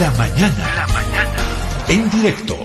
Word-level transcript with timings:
La 0.00 0.12
mañana. 0.12 0.74
La 0.76 0.86
mañana. 0.86 1.36
En 1.88 2.08
directo. 2.10 2.56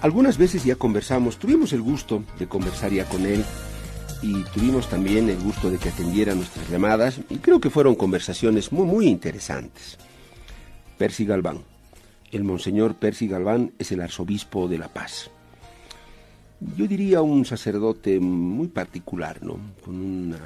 Algunas 0.00 0.38
veces 0.38 0.64
ya 0.64 0.76
conversamos, 0.76 1.36
tuvimos 1.36 1.74
el 1.74 1.82
gusto 1.82 2.24
de 2.38 2.46
conversar 2.46 2.92
ya 2.92 3.04
con 3.04 3.26
él 3.26 3.44
y 4.22 4.42
tuvimos 4.54 4.88
también 4.88 5.28
el 5.28 5.38
gusto 5.38 5.70
de 5.70 5.76
que 5.76 5.90
atendiera 5.90 6.34
nuestras 6.34 6.70
llamadas 6.70 7.20
y 7.28 7.36
creo 7.36 7.60
que 7.60 7.68
fueron 7.68 7.94
conversaciones 7.94 8.72
muy, 8.72 8.86
muy 8.86 9.08
interesantes. 9.08 9.98
Percy 10.96 11.26
Galván. 11.26 11.62
El 12.32 12.42
monseñor 12.44 12.94
Percy 12.94 13.28
Galván 13.28 13.74
es 13.78 13.92
el 13.92 14.00
arzobispo 14.00 14.66
de 14.66 14.78
La 14.78 14.88
Paz. 14.88 15.30
Yo 16.60 16.86
diría 16.86 17.20
un 17.20 17.44
sacerdote 17.44 18.18
muy 18.18 18.68
particular, 18.68 19.42
¿no? 19.42 19.58
Con 19.84 19.96
un 19.96 20.36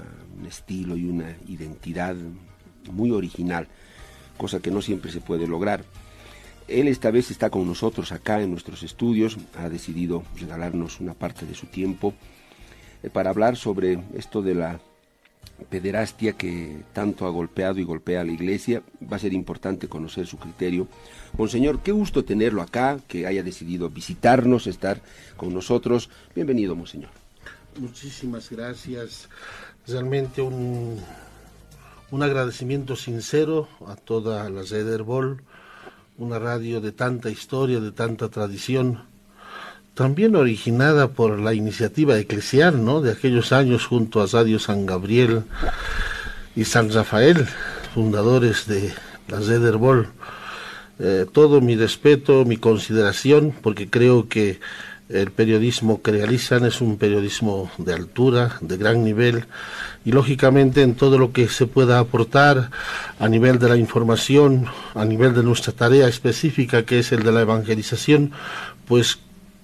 estilo 0.46 0.96
y 0.96 1.04
una 1.04 1.36
identidad 1.46 2.16
muy 2.90 3.12
original, 3.12 3.68
cosa 4.36 4.60
que 4.60 4.70
no 4.70 4.82
siempre 4.82 5.12
se 5.12 5.20
puede 5.20 5.46
lograr. 5.46 5.84
Él 6.66 6.88
esta 6.88 7.10
vez 7.10 7.30
está 7.30 7.50
con 7.50 7.66
nosotros 7.66 8.12
acá 8.12 8.42
en 8.42 8.50
nuestros 8.50 8.82
estudios, 8.82 9.38
ha 9.56 9.68
decidido 9.68 10.22
regalarnos 10.38 11.00
una 11.00 11.14
parte 11.14 11.46
de 11.46 11.54
su 11.54 11.66
tiempo 11.66 12.14
eh, 13.02 13.10
para 13.10 13.30
hablar 13.30 13.56
sobre 13.56 13.98
esto 14.14 14.42
de 14.42 14.54
la 14.54 14.80
pederastia 15.68 16.32
que 16.32 16.82
tanto 16.92 17.26
ha 17.26 17.30
golpeado 17.30 17.78
y 17.78 17.84
golpea 17.84 18.20
a 18.20 18.24
la 18.24 18.32
iglesia. 18.32 18.82
Va 19.10 19.16
a 19.16 19.20
ser 19.20 19.32
importante 19.32 19.88
conocer 19.88 20.26
su 20.26 20.38
criterio. 20.38 20.88
Monseñor, 21.36 21.80
qué 21.80 21.92
gusto 21.92 22.24
tenerlo 22.24 22.62
acá, 22.62 22.98
que 23.06 23.26
haya 23.26 23.42
decidido 23.42 23.90
visitarnos, 23.90 24.66
estar 24.66 25.00
con 25.36 25.52
nosotros. 25.52 26.10
Bienvenido, 26.34 26.74
Monseñor. 26.74 27.10
Muchísimas 27.78 28.50
gracias. 28.50 29.28
Realmente 29.86 30.42
un, 30.42 30.98
un 32.10 32.22
agradecimiento 32.22 32.96
sincero 32.96 33.68
a 33.86 33.96
toda 33.96 34.48
la 34.50 34.64
Zederbol, 34.64 35.42
una 36.18 36.38
radio 36.38 36.80
de 36.80 36.92
tanta 36.92 37.30
historia, 37.30 37.80
de 37.80 37.92
tanta 37.92 38.28
tradición 38.28 39.09
también 40.00 40.34
originada 40.34 41.08
por 41.08 41.38
la 41.38 41.52
iniciativa 41.52 42.16
eclesial, 42.16 42.82
¿no? 42.82 43.02
De 43.02 43.12
aquellos 43.12 43.52
años 43.52 43.84
junto 43.84 44.22
a 44.22 44.26
Radio 44.26 44.58
San 44.58 44.86
Gabriel 44.86 45.42
y 46.56 46.64
San 46.64 46.90
Rafael, 46.90 47.46
fundadores 47.94 48.66
de 48.66 48.94
la 49.28 49.42
Zederbol. 49.42 50.08
Eh, 51.00 51.26
todo 51.30 51.60
mi 51.60 51.76
respeto, 51.76 52.46
mi 52.46 52.56
consideración, 52.56 53.52
porque 53.60 53.90
creo 53.90 54.26
que 54.26 54.58
el 55.10 55.32
periodismo 55.32 56.00
que 56.00 56.12
realizan 56.12 56.64
es 56.64 56.80
un 56.80 56.96
periodismo 56.96 57.70
de 57.76 57.92
altura, 57.92 58.56
de 58.62 58.78
gran 58.78 59.04
nivel, 59.04 59.44
y 60.06 60.12
lógicamente 60.12 60.80
en 60.80 60.94
todo 60.94 61.18
lo 61.18 61.32
que 61.32 61.46
se 61.48 61.66
pueda 61.66 61.98
aportar 61.98 62.70
a 63.18 63.28
nivel 63.28 63.58
de 63.58 63.68
la 63.68 63.76
información, 63.76 64.64
a 64.94 65.04
nivel 65.04 65.34
de 65.34 65.42
nuestra 65.42 65.74
tarea 65.74 66.08
específica, 66.08 66.86
que 66.86 67.00
es 67.00 67.12
el 67.12 67.22
de 67.22 67.32
la 67.32 67.42
evangelización, 67.42 68.32
pues 68.86 69.18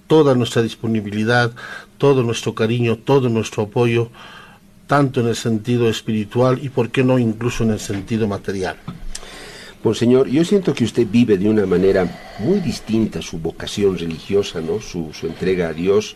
toda 0.07 0.35
nuestra 0.35 0.61
disponibilidad, 0.61 1.51
todo 1.97 2.23
nuestro 2.23 2.55
cariño, 2.55 2.97
todo 2.97 3.29
nuestro 3.29 3.63
apoyo, 3.63 4.09
tanto 4.87 5.19
en 5.19 5.27
el 5.27 5.35
sentido 5.35 5.89
espiritual 5.89 6.59
y, 6.63 6.69
por 6.69 6.89
qué 6.89 7.03
no, 7.03 7.19
incluso 7.19 7.63
en 7.63 7.71
el 7.71 7.79
sentido 7.79 8.27
material. 8.27 8.77
Pues 9.83 9.99
señor, 9.99 10.27
yo 10.27 10.43
siento 10.43 10.73
que 10.73 10.85
usted 10.85 11.05
vive 11.09 11.37
de 11.37 11.47
una 11.47 11.65
manera 11.65 12.35
muy 12.39 12.59
distinta 12.59 13.21
su 13.21 13.37
vocación 13.37 13.97
religiosa, 13.97 14.59
¿no? 14.59 14.81
Su, 14.81 15.11
entrega 15.23 15.69
a 15.69 15.73
Dios. 15.73 16.15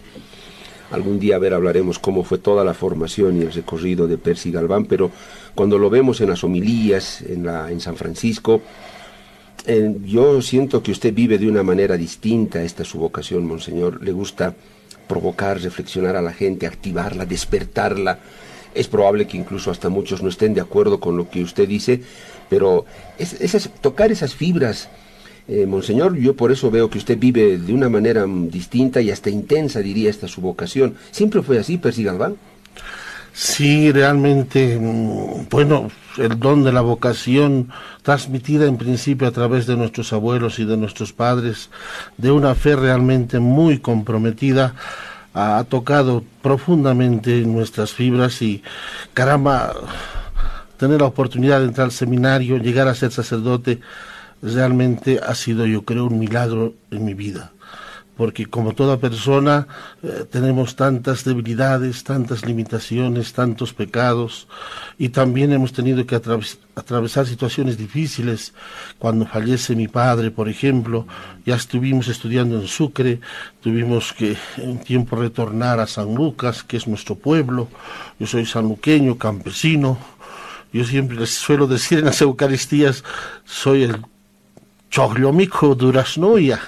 Algún 0.90 1.20
día, 1.20 1.36
a 1.36 1.40
ver, 1.40 1.54
hablaremos 1.54 2.00
cómo 2.00 2.24
fue 2.24 2.38
toda 2.38 2.66
la 2.66 2.74
formación 2.74 3.38
y 3.38 3.42
el 3.42 3.54
recorrido 3.54 4.08
de 4.08 4.18
Percy 4.18 4.52
Galván, 4.52 4.86
pero 4.86 5.12
cuando 5.56 5.78
lo 5.78 5.90
vemos 5.90 6.20
en 6.20 6.30
las 6.30 6.44
homilías, 6.44 7.22
en 7.22 7.80
San 7.80 7.96
Francisco, 7.96 8.62
yo 9.66 10.42
siento 10.42 10.82
que 10.82 10.92
usted 10.92 11.14
vive 11.14 11.38
de 11.38 11.48
una 11.48 11.64
manera 11.64 11.98
distinta, 11.98 12.64
esta 12.64 12.84
es 12.84 12.90
su 12.90 12.98
vocación, 12.98 13.46
Monseñor. 13.46 14.04
Le 14.04 14.12
gusta 14.12 14.56
provocar, 15.08 15.60
reflexionar 15.62 16.16
a 16.16 16.22
la 16.22 16.34
gente, 16.34 16.66
activarla, 16.66 17.26
despertarla. 17.26 18.20
Es 18.74 18.88
probable 18.88 19.28
que 19.28 19.38
incluso 19.38 19.70
hasta 19.70 19.90
muchos 19.90 20.24
no 20.24 20.30
estén 20.30 20.54
de 20.54 20.62
acuerdo 20.62 21.00
con 21.00 21.18
lo 21.18 21.30
que 21.30 21.44
usted 21.44 21.68
dice, 21.68 22.02
pero 22.50 22.86
es, 23.18 23.70
tocar 23.82 24.12
esas 24.12 24.34
fibras, 24.34 24.90
eh, 25.48 25.66
Monseñor, 25.66 26.16
yo 26.16 26.36
por 26.36 26.52
eso 26.52 26.72
veo 26.72 26.90
que 26.90 26.98
usted 26.98 27.18
vive 27.20 27.58
de 27.58 27.74
una 27.74 27.90
manera 27.90 28.26
mm, 28.26 28.50
distinta 28.50 29.02
y 29.02 29.12
hasta 29.12 29.30
intensa, 29.30 29.82
diría, 29.82 30.10
esta 30.10 30.28
su 30.28 30.40
vocación. 30.40 30.96
¿Siempre 31.12 31.42
fue 31.42 31.60
así, 31.60 31.78
Percy 31.78 32.04
Galván? 32.04 32.38
Sí, 33.34 33.92
realmente, 33.92 34.78
mm, 34.80 35.50
bueno, 35.50 35.90
el 36.18 36.40
don 36.40 36.64
de 36.64 36.72
la 36.72 36.82
vocación 36.82 37.70
transmitida 38.02 38.66
en 38.66 38.78
principio 38.78 39.28
a 39.28 39.32
través 39.32 39.66
de 39.66 39.76
nuestros 39.76 40.14
abuelos 40.14 40.60
y 40.60 40.66
de 40.66 40.78
nuestros 40.78 41.14
padres, 41.14 41.70
de 42.18 42.32
una 42.32 42.56
fe 42.56 42.76
realmente 42.76 43.40
muy 43.40 43.80
comprometida, 43.80 44.76
ha 45.34 45.64
tocado 45.70 46.24
profundamente 46.42 47.42
en 47.42 47.54
nuestras 47.54 47.94
fibras 47.94 48.42
y 48.42 48.64
caramba, 49.14 49.74
tener 50.78 51.00
la 51.00 51.08
oportunidad 51.08 51.60
de 51.60 51.68
entrar 51.68 51.86
al 51.86 51.92
seminario, 51.92 52.58
llegar 52.58 52.88
a 52.88 52.96
ser 52.96 53.12
sacerdote, 53.12 53.80
realmente 54.42 55.20
ha 55.26 55.36
sido 55.36 55.66
yo 55.66 55.86
creo 55.86 56.08
un 56.08 56.20
milagro 56.20 56.74
en 56.90 57.06
mi 57.06 57.14
vida 57.14 57.52
porque 58.22 58.46
como 58.46 58.74
toda 58.74 59.00
persona 59.00 59.68
eh, 60.04 60.26
tenemos 60.30 60.76
tantas 60.76 61.24
debilidades, 61.24 62.04
tantas 62.04 62.46
limitaciones, 62.46 63.34
tantos 63.34 63.74
pecados 63.74 64.48
y 65.00 65.10
también 65.10 65.52
hemos 65.54 65.74
tenido 65.74 66.06
que 66.06 66.14
atravesar 66.14 67.26
situaciones 67.26 67.80
difíciles. 67.80 68.54
Cuando 69.00 69.26
fallece 69.26 69.76
mi 69.76 69.88
padre, 69.88 70.30
por 70.30 70.50
ejemplo, 70.50 71.08
ya 71.48 71.56
estuvimos 71.56 72.10
estudiando 72.10 72.62
en 72.62 72.68
Sucre, 72.68 73.22
tuvimos 73.60 74.14
que 74.14 74.38
un 74.60 74.78
tiempo 74.78 75.16
retornar 75.16 75.80
a 75.80 75.88
San 75.88 76.14
Lucas, 76.14 76.62
que 76.62 76.78
es 76.78 76.88
nuestro 76.88 77.16
pueblo. 77.16 77.70
Yo 78.20 78.28
soy 78.28 78.46
sanluqueño, 78.46 79.18
campesino. 79.18 79.98
Yo 80.72 80.84
siempre 80.84 81.18
les 81.18 81.32
suelo 81.32 81.66
decir 81.66 81.98
en 81.98 82.06
las 82.06 82.22
Eucaristías, 82.22 83.04
soy 83.46 83.82
el 83.82 83.98
choglomiko 84.92 85.74
durasnoya. 85.74 86.60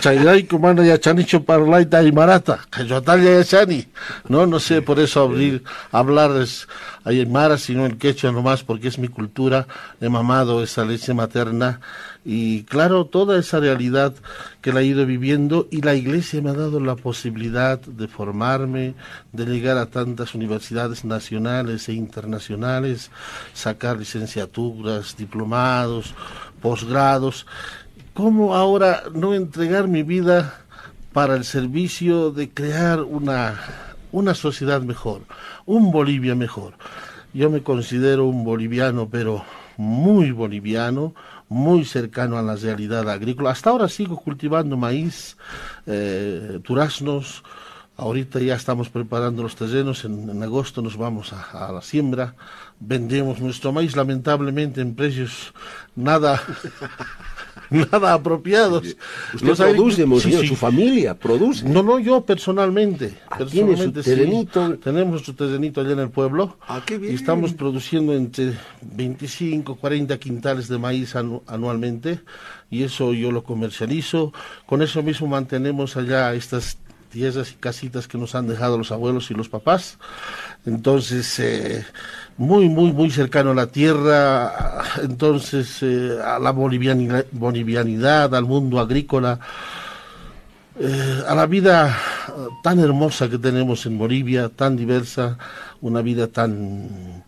Chayraiku 0.00 0.58
mana 0.58 0.84
yachanicho 0.84 1.44
parlaita 1.44 2.02
y 2.02 2.12
marata. 2.12 2.60
Cayotalia 2.70 3.38
yachani. 3.38 3.86
No, 4.28 4.46
no 4.46 4.60
sé, 4.60 4.82
por 4.82 5.00
eso 5.00 5.22
abrir, 5.22 5.64
hablar 5.90 6.30
es 6.40 6.68
aymara, 7.04 7.58
sino 7.58 7.84
el 7.84 7.98
quechua 7.98 8.30
nomás, 8.30 8.62
porque 8.62 8.88
es 8.88 8.98
mi 8.98 9.08
cultura. 9.08 9.66
He 10.00 10.08
mamado 10.08 10.62
esa 10.62 10.84
leche 10.84 11.12
materna. 11.12 11.80
Y 12.28 12.64
claro, 12.64 13.06
toda 13.06 13.38
esa 13.38 13.60
realidad 13.60 14.12
que 14.60 14.72
la 14.72 14.80
he 14.80 14.84
ido 14.84 15.06
viviendo 15.06 15.68
y 15.70 15.82
la 15.82 15.94
iglesia 15.94 16.42
me 16.42 16.50
ha 16.50 16.54
dado 16.54 16.80
la 16.80 16.96
posibilidad 16.96 17.78
de 17.78 18.08
formarme, 18.08 18.94
de 19.32 19.46
llegar 19.46 19.78
a 19.78 19.86
tantas 19.86 20.34
universidades 20.34 21.04
nacionales 21.04 21.88
e 21.88 21.92
internacionales, 21.92 23.12
sacar 23.54 23.96
licenciaturas, 23.96 25.16
diplomados, 25.16 26.16
posgrados. 26.66 27.46
¿Cómo 28.12 28.56
ahora 28.56 29.04
no 29.14 29.34
entregar 29.34 29.86
mi 29.86 30.02
vida 30.02 30.64
para 31.12 31.36
el 31.36 31.44
servicio 31.44 32.32
de 32.32 32.50
crear 32.50 33.02
una, 33.02 33.60
una 34.10 34.34
sociedad 34.34 34.80
mejor, 34.82 35.20
un 35.64 35.92
Bolivia 35.92 36.34
mejor? 36.34 36.74
Yo 37.32 37.50
me 37.50 37.62
considero 37.62 38.26
un 38.26 38.42
boliviano, 38.42 39.08
pero 39.08 39.44
muy 39.76 40.32
boliviano, 40.32 41.14
muy 41.48 41.84
cercano 41.84 42.36
a 42.36 42.42
la 42.42 42.56
realidad 42.56 43.08
agrícola. 43.08 43.50
Hasta 43.50 43.70
ahora 43.70 43.88
sigo 43.88 44.16
cultivando 44.16 44.76
maíz, 44.76 45.36
eh, 45.86 46.58
duraznos. 46.66 47.44
Ahorita 47.96 48.40
ya 48.40 48.56
estamos 48.56 48.88
preparando 48.88 49.44
los 49.44 49.54
terrenos. 49.54 50.04
En, 50.04 50.42
agosto 50.42 50.82
nos 50.82 50.96
vamos 50.96 51.32
a, 51.32 51.68
a, 51.68 51.70
la 51.70 51.80
siembra. 51.80 52.34
Vendemos 52.78 53.40
nuestro 53.40 53.72
maíz, 53.72 53.96
lamentablemente, 53.96 54.80
en 54.80 54.94
precios 54.94 55.54
nada 55.94 56.42
nada 57.70 58.14
apropiados. 58.14 58.96
Usted 59.34 59.74
produce, 59.74 60.46
su 60.46 60.56
familia 60.56 61.14
produce. 61.14 61.68
No, 61.68 61.82
no, 61.82 61.98
yo 61.98 62.22
personalmente. 62.22 63.18
Ah, 63.30 63.38
¿Tiene 63.50 63.76
su 63.76 63.92
terrenito? 63.92 64.78
tenemos 64.78 65.12
nuestro 65.12 65.34
terrenito 65.34 65.80
allá 65.80 65.92
en 65.92 66.00
el 66.00 66.10
pueblo. 66.10 66.58
Ah, 66.66 66.82
qué 66.84 66.98
bien. 66.98 67.12
Y 67.12 67.16
estamos 67.16 67.52
produciendo 67.54 68.14
entre 68.14 68.52
25, 68.82 69.76
40 69.76 70.18
quintales 70.18 70.68
de 70.68 70.78
maíz 70.78 71.14
anualmente. 71.16 72.20
Y 72.70 72.82
eso 72.82 73.12
yo 73.12 73.32
lo 73.32 73.44
comercializo. 73.44 74.32
Con 74.66 74.82
eso 74.82 75.02
mismo 75.02 75.26
mantenemos 75.26 75.96
allá 75.96 76.34
estas 76.34 76.78
tierras 77.16 77.50
y 77.50 77.54
casitas 77.54 78.06
que 78.06 78.18
nos 78.18 78.34
han 78.34 78.46
dejado 78.46 78.76
los 78.76 78.92
abuelos 78.92 79.30
y 79.30 79.34
los 79.34 79.48
papás. 79.48 79.96
Entonces, 80.66 81.38
eh, 81.38 81.82
muy, 82.36 82.68
muy, 82.68 82.92
muy 82.92 83.10
cercano 83.10 83.52
a 83.52 83.54
la 83.54 83.68
tierra, 83.68 84.82
entonces 85.02 85.78
eh, 85.82 86.18
a 86.22 86.38
la 86.38 86.50
bolivianidad, 86.50 88.34
al 88.34 88.44
mundo 88.44 88.80
agrícola, 88.80 89.40
eh, 90.78 91.22
a 91.26 91.34
la 91.34 91.46
vida 91.46 91.96
tan 92.62 92.80
hermosa 92.80 93.30
que 93.30 93.38
tenemos 93.38 93.86
en 93.86 93.96
Bolivia, 93.96 94.50
tan 94.50 94.76
diversa, 94.76 95.38
una 95.80 96.02
vida 96.02 96.26
tan 96.26 97.24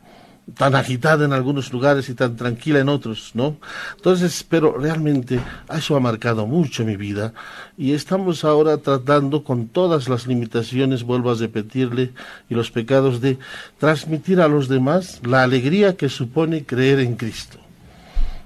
tan 0.56 0.74
agitada 0.74 1.24
en 1.24 1.32
algunos 1.32 1.72
lugares 1.72 2.08
y 2.08 2.14
tan 2.14 2.36
tranquila 2.36 2.78
en 2.80 2.88
otros, 2.88 3.32
¿no? 3.34 3.56
Entonces, 3.96 4.44
pero 4.48 4.76
realmente 4.78 5.40
eso 5.74 5.96
ha 5.96 6.00
marcado 6.00 6.46
mucho 6.46 6.84
mi 6.84 6.96
vida 6.96 7.32
y 7.76 7.92
estamos 7.92 8.44
ahora 8.44 8.78
tratando 8.78 9.44
con 9.44 9.68
todas 9.68 10.08
las 10.08 10.26
limitaciones, 10.26 11.04
vuelvo 11.04 11.30
a 11.30 11.34
repetirle, 11.34 12.12
y 12.48 12.54
los 12.54 12.70
pecados 12.70 13.20
de 13.20 13.38
transmitir 13.78 14.40
a 14.40 14.48
los 14.48 14.68
demás 14.68 15.20
la 15.24 15.42
alegría 15.42 15.96
que 15.96 16.08
supone 16.08 16.64
creer 16.64 17.00
en 17.00 17.16
Cristo. 17.16 17.58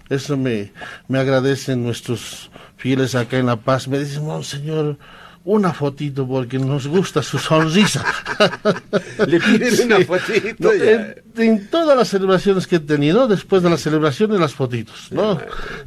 Eso 0.08 0.36
me, 0.36 0.72
me 1.08 1.18
agradecen 1.18 1.82
nuestros 1.82 2.50
fieles 2.76 3.14
acá 3.14 3.38
en 3.38 3.46
La 3.46 3.56
Paz. 3.56 3.88
Me 3.88 3.98
dicen, 3.98 4.26
Monseñor, 4.26 4.98
una 5.44 5.72
fotito 5.72 6.26
porque 6.26 6.58
nos 6.58 6.86
gusta 6.86 7.22
su 7.22 7.38
sonrisa. 7.38 8.04
Le 9.26 9.40
piden 9.40 9.86
una 9.86 10.04
fotito. 10.04 10.70
en, 11.36 11.68
todas 11.68 11.96
las 11.96 12.08
celebraciones 12.08 12.66
que 12.66 12.76
he 12.76 12.80
tenido, 12.80 13.26
después 13.26 13.62
de 13.62 13.70
las 13.70 13.80
celebraciones, 13.80 14.38
las 14.38 14.54
fotitos, 14.54 15.10
¿no? 15.10 15.40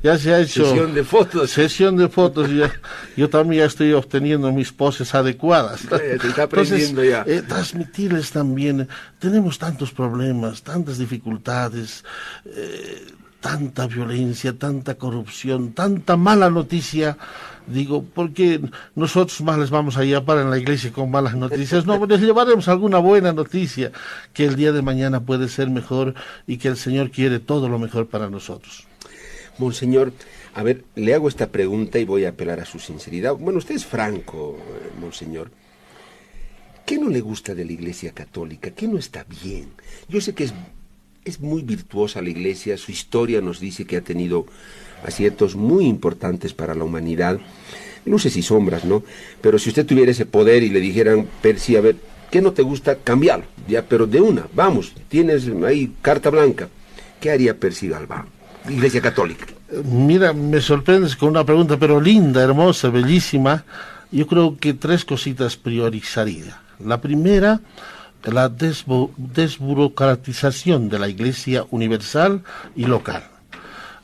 Ya 0.04 0.18
se 0.18 0.34
ha 0.34 0.42
hecho... 0.42 0.66
Sesión 0.66 0.94
de 0.94 1.04
fotos. 1.04 1.52
Sesión 1.52 1.98
de 1.98 2.10
fotos. 2.10 2.50
Ya, 2.52 2.72
yo 3.16 3.30
también 3.30 3.62
ya 3.62 3.68
estoy 3.68 3.94
obteniendo 3.94 4.52
mis 4.52 4.72
poses 4.72 5.16
adecuadas. 5.16 5.82
te 5.88 6.28
está 6.28 6.44
aprendiendo 6.44 7.04
ya. 7.04 7.24
Eh, 7.26 7.42
transmitirles 7.48 8.32
también, 8.32 8.88
tenemos 9.20 9.58
tantos 9.58 9.92
problemas, 9.92 10.64
tantas 10.64 10.98
dificultades, 10.98 12.04
eh, 12.46 13.06
tanta 13.40 13.88
violencia, 13.88 14.58
tanta 14.58 14.96
corrupción, 14.96 15.74
tanta 15.74 16.18
mala 16.18 16.50
noticia 16.50 17.18
Digo, 17.68 18.04
porque 18.14 18.62
nosotros 18.94 19.42
más 19.42 19.58
les 19.58 19.72
vamos 19.72 19.98
a 19.98 20.04
llevar 20.04 20.38
en 20.38 20.50
la 20.50 20.58
iglesia 20.58 20.92
con 20.92 21.10
malas 21.10 21.36
noticias. 21.36 21.86
No, 21.86 22.06
les 22.06 22.22
llevaremos 22.22 22.68
alguna 22.68 23.00
buena 23.00 23.34
noticia 23.34 23.92
que 24.34 24.46
el 24.46 24.56
día 24.56 24.72
de 24.72 24.82
mañana 24.82 25.22
puede 25.22 25.50
ser 25.50 25.70
mejor 25.70 26.14
y 26.46 26.58
que 26.58 26.68
el 26.68 26.78
Señor 26.78 27.10
quiere 27.10 27.40
todo 27.40 27.68
lo 27.68 27.80
mejor 27.80 28.08
para 28.08 28.30
nosotros. 28.30 28.86
Monseñor, 29.58 30.14
a 30.54 30.64
ver, 30.64 30.84
le 30.96 31.14
hago 31.14 31.28
esta 31.28 31.48
pregunta 31.48 31.98
y 31.98 32.06
voy 32.06 32.26
a 32.26 32.30
apelar 32.30 32.60
a 32.60 32.66
su 32.66 32.80
sinceridad. 32.80 33.36
Bueno, 33.36 33.60
usted 33.60 33.76
es 33.76 33.86
franco, 33.86 34.58
eh, 34.60 34.92
Monseñor. 35.00 35.50
¿Qué 36.86 37.00
no 37.00 37.10
le 37.10 37.22
gusta 37.22 37.56
de 37.56 37.66
la 37.66 37.72
Iglesia 37.72 38.12
Católica? 38.12 38.70
¿Qué 38.70 38.88
no 38.88 39.00
está 39.00 39.26
bien? 39.44 39.70
Yo 40.08 40.22
sé 40.22 40.36
que 40.36 40.44
es, 40.44 40.54
es 41.26 41.42
muy 41.42 41.64
virtuosa 41.64 42.22
la 42.22 42.30
Iglesia, 42.30 42.78
su 42.78 42.92
historia 42.92 43.42
nos 43.42 43.60
dice 43.60 43.86
que 43.86 43.98
ha 43.98 44.02
tenido 44.02 44.46
aciertos 45.04 45.56
muy 45.56 45.86
importantes 45.88 46.54
para 46.54 46.76
la 46.76 46.84
humanidad, 46.84 47.40
luces 48.06 48.38
y 48.38 48.44
sombras, 48.44 48.86
¿no? 48.86 49.04
Pero 49.42 49.60
si 49.60 49.70
usted 49.70 49.86
tuviera 49.86 50.12
ese 50.12 50.26
poder 50.26 50.64
y 50.64 50.70
le 50.70 50.80
dijeran, 50.80 51.28
Percy, 51.42 51.76
a 51.76 51.82
ver, 51.82 51.96
¿qué 52.32 52.42
no 52.42 52.54
te 52.54 52.62
gusta? 52.62 52.96
Cambiarlo, 52.98 53.46
ya, 53.68 53.84
pero 53.84 54.06
de 54.06 54.22
una, 54.22 54.48
vamos, 54.54 54.94
tienes 55.10 55.50
ahí 55.66 55.94
carta 56.02 56.30
blanca. 56.30 56.70
¿Qué 57.20 57.32
haría 57.32 57.60
Percy 57.60 57.90
Galván? 57.90 58.28
Iglesia 58.70 59.02
Católica. 59.02 59.46
Mira, 59.84 60.32
me 60.34 60.62
sorprendes 60.62 61.16
con 61.16 61.30
una 61.30 61.44
pregunta, 61.44 61.78
pero 61.78 62.00
linda, 62.00 62.44
hermosa, 62.44 62.90
bellísima. 62.90 63.66
Yo 64.12 64.28
creo 64.28 64.58
que 64.58 64.74
tres 64.74 65.06
cositas 65.06 65.58
priorizaría. 65.58 66.62
La 66.80 67.02
primera, 67.02 67.62
la 68.24 68.50
desburocratización 68.50 70.90
de 70.90 71.00
la 71.00 71.08
Iglesia 71.08 71.66
universal 71.70 72.44
y 72.76 72.86
local 72.86 73.24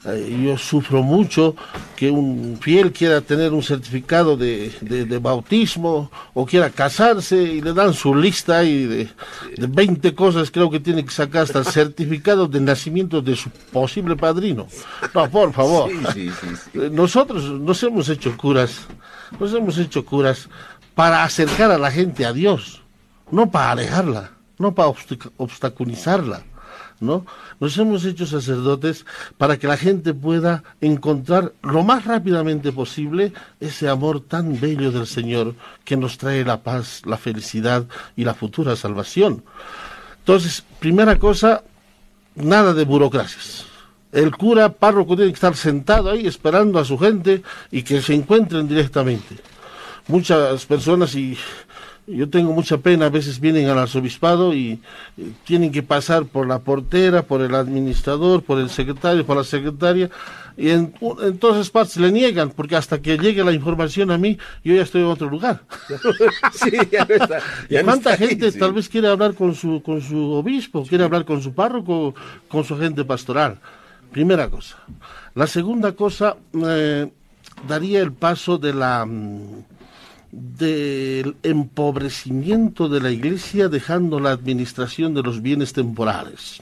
eh, 0.03 0.41
yo 0.43 0.57
sufro 0.57 1.03
mucho 1.03 1.55
que 1.95 2.09
un 2.09 2.57
fiel 2.59 2.91
quiera 2.91 3.21
tener 3.21 3.53
un 3.53 3.61
certificado 3.61 4.35
de, 4.35 5.19
bautismo 5.21 6.09
o 6.33 6.43
quiera 6.43 6.71
casarse 6.71 7.35
y 7.35 7.61
le 7.61 7.71
dan 7.73 7.93
su 7.93 8.15
lista 8.15 8.63
y 8.63 8.87
de, 8.87 9.09
de 9.57 9.67
20 9.67 10.15
cosas 10.15 10.49
creo 10.49 10.71
que 10.71 10.79
tiene 10.79 11.05
que 11.05 11.11
sacar 11.11 11.43
hasta 11.43 11.59
el 11.59 11.65
certificado 11.65 12.47
de 12.47 12.61
nacimiento 12.61 13.21
de 13.21 13.35
su 13.35 13.51
posible 13.71 14.15
padrino. 14.15 14.65
No, 15.13 15.29
por 15.29 15.53
favor. 15.53 15.91
Eh, 16.15 16.31
nosotros 16.91 17.43
nos 17.43 17.83
hemos 17.83 18.09
hecho 18.09 18.35
curas, 18.35 18.87
nos 19.39 19.53
hemos 19.53 19.77
hecho 19.77 20.03
curas 20.03 20.49
para 20.95 21.23
acercar 21.23 21.69
a 21.69 21.77
la 21.77 21.91
gente 21.91 22.25
a 22.25 22.33
Dios, 22.33 22.80
no 23.31 23.49
para 23.49 23.71
alejarla, 23.71 24.31
no 24.57 24.73
para 24.75 24.93
obstaculizarla. 25.37 26.43
¿no? 27.01 27.25
Nos 27.59 27.77
hemos 27.77 28.05
hecho 28.05 28.25
sacerdotes 28.25 29.05
para 29.37 29.57
que 29.57 29.67
la 29.67 29.75
gente 29.75 30.13
pueda 30.13 30.63
encontrar 30.79 31.53
lo 31.63 31.83
más 31.83 32.05
rápidamente 32.05 32.71
posible 32.71 33.33
ese 33.59 33.89
amor 33.89 34.21
tan 34.21 34.59
bello 34.59 34.91
del 34.91 35.07
Señor 35.07 35.55
que 35.83 35.97
nos 35.97 36.17
trae 36.17 36.45
la 36.45 36.61
paz, 36.61 37.01
la 37.05 37.17
felicidad 37.17 37.85
y 38.15 38.23
la 38.23 38.35
futura 38.35 38.75
salvación. 38.75 39.43
Entonces, 40.19 40.63
primera 40.79 41.17
cosa, 41.17 41.63
nada 42.35 42.73
de 42.73 42.85
burocracias. 42.85 43.65
El 44.11 44.35
cura 44.35 44.69
párroco 44.69 45.15
tiene 45.15 45.31
que 45.31 45.35
estar 45.35 45.55
sentado 45.55 46.11
ahí 46.11 46.27
esperando 46.27 46.77
a 46.77 46.85
su 46.85 46.97
gente 46.97 47.41
y 47.71 47.81
que 47.81 48.01
se 48.01 48.13
encuentren 48.13 48.67
directamente. 48.67 49.37
Muchas 50.07 50.65
personas 50.65 51.15
y 51.15 51.37
yo 52.07 52.29
tengo 52.29 52.51
mucha 52.53 52.77
pena, 52.77 53.05
a 53.05 53.09
veces 53.09 53.39
vienen 53.39 53.67
al 53.67 53.77
arzobispado 53.77 54.53
y, 54.53 54.79
tienen 55.45 55.71
que 55.71 55.83
pasar 55.83 56.25
por 56.25 56.47
la 56.47 56.59
portera, 56.59 57.23
por 57.23 57.41
el 57.41 57.53
administrador, 57.53 58.43
por 58.43 58.59
el 58.59 58.69
secretario, 58.69 59.25
por 59.25 59.37
la 59.37 59.43
secretaria, 59.43 60.09
y 60.57 60.69
en, 60.69 60.93
todas 61.39 61.57
esas 61.57 61.69
partes 61.69 61.97
le 61.97 62.11
niegan, 62.11 62.51
porque 62.51 62.75
hasta 62.75 63.01
que 63.01 63.17
llegue 63.17 63.43
la 63.43 63.53
información 63.53 64.11
a 64.11 64.17
mí, 64.17 64.37
yo 64.63 64.73
ya 64.73 64.81
estoy 64.81 65.01
en 65.01 65.07
otro 65.07 65.29
lugar. 65.29 65.61
sí, 66.53 66.71
ya 66.91 67.07
está. 67.09 67.39
¿Cuánta 67.83 68.17
gente 68.17 68.51
tal 68.51 68.73
vez 68.73 68.89
quiere 68.89 69.07
hablar 69.07 69.33
con 69.33 69.55
su, 69.55 69.81
con 69.83 70.01
su 70.01 70.31
obispo, 70.31 70.85
quiere 70.85 71.03
hablar 71.03 71.25
con 71.25 71.41
su 71.41 71.53
párroco, 71.53 72.13
con 72.47 72.63
su 72.63 72.73
agente 72.75 73.05
pastoral? 73.05 73.59
Primera 74.11 74.49
cosa. 74.49 74.77
La 75.35 75.47
segunda 75.47 75.93
cosa, 75.93 76.35
eh, 76.65 77.09
daría 77.67 78.01
el 78.01 78.11
paso 78.11 78.57
de 78.57 78.73
la... 78.73 79.05
Mm, 79.05 79.70
del 80.31 81.35
empobrecimiento 81.43 82.87
de 82.87 83.01
la 83.01 83.11
Iglesia 83.11 83.67
dejando 83.67 84.19
la 84.19 84.31
administración 84.31 85.13
de 85.13 85.23
los 85.23 85.41
bienes 85.41 85.73
temporales. 85.73 86.61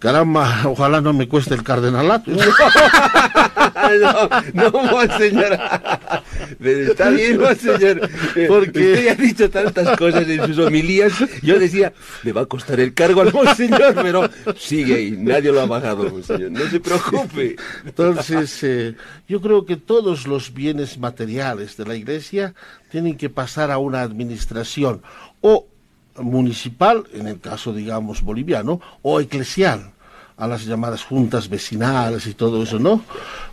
Caramba, 0.00 0.62
ojalá 0.64 1.00
no 1.02 1.12
me 1.12 1.28
cueste 1.28 1.54
el 1.54 1.62
cardenalato. 1.62 2.30
no, 4.54 4.70
no, 4.70 5.00
monseñor. 6.58 6.90
Está 6.90 7.10
bien, 7.10 7.40
monseñor. 7.40 8.10
Porque 8.48 8.68
usted 8.70 9.08
ha 9.08 9.14
dicho 9.14 9.50
tantas 9.50 9.96
cosas 9.96 10.28
en 10.28 10.46
sus 10.46 10.58
homilías. 10.58 11.12
Yo 11.42 11.58
decía, 11.58 11.92
me 12.22 12.32
va 12.32 12.42
a 12.42 12.46
costar 12.46 12.80
el 12.80 12.94
cargo 12.94 13.20
al 13.20 13.32
monseñor, 13.32 13.94
pero 13.94 14.28
sigue 14.56 14.94
ahí. 14.94 15.10
Nadie 15.12 15.52
lo 15.52 15.60
ha 15.60 15.66
bajado, 15.66 16.08
monseñor. 16.10 16.50
No 16.50 16.68
se 16.68 16.80
preocupe. 16.80 17.56
Entonces, 17.84 18.62
eh, 18.62 18.96
yo 19.28 19.40
creo 19.40 19.64
que 19.64 19.76
todos 19.76 20.26
los 20.26 20.52
bienes 20.52 20.98
materiales 20.98 21.76
de 21.76 21.86
la 21.86 21.96
iglesia 21.96 22.54
tienen 22.90 23.16
que 23.16 23.30
pasar 23.30 23.70
a 23.70 23.78
una 23.78 24.02
administración 24.02 25.02
o 25.40 25.66
municipal, 26.16 27.04
en 27.12 27.28
el 27.28 27.40
caso, 27.40 27.72
digamos, 27.72 28.22
boliviano, 28.22 28.80
o 29.02 29.20
eclesial, 29.20 29.92
a 30.36 30.46
las 30.46 30.64
llamadas 30.64 31.04
juntas 31.04 31.48
vecinales 31.48 32.26
y 32.26 32.34
todo 32.34 32.62
eso, 32.62 32.78
¿no? 32.78 33.04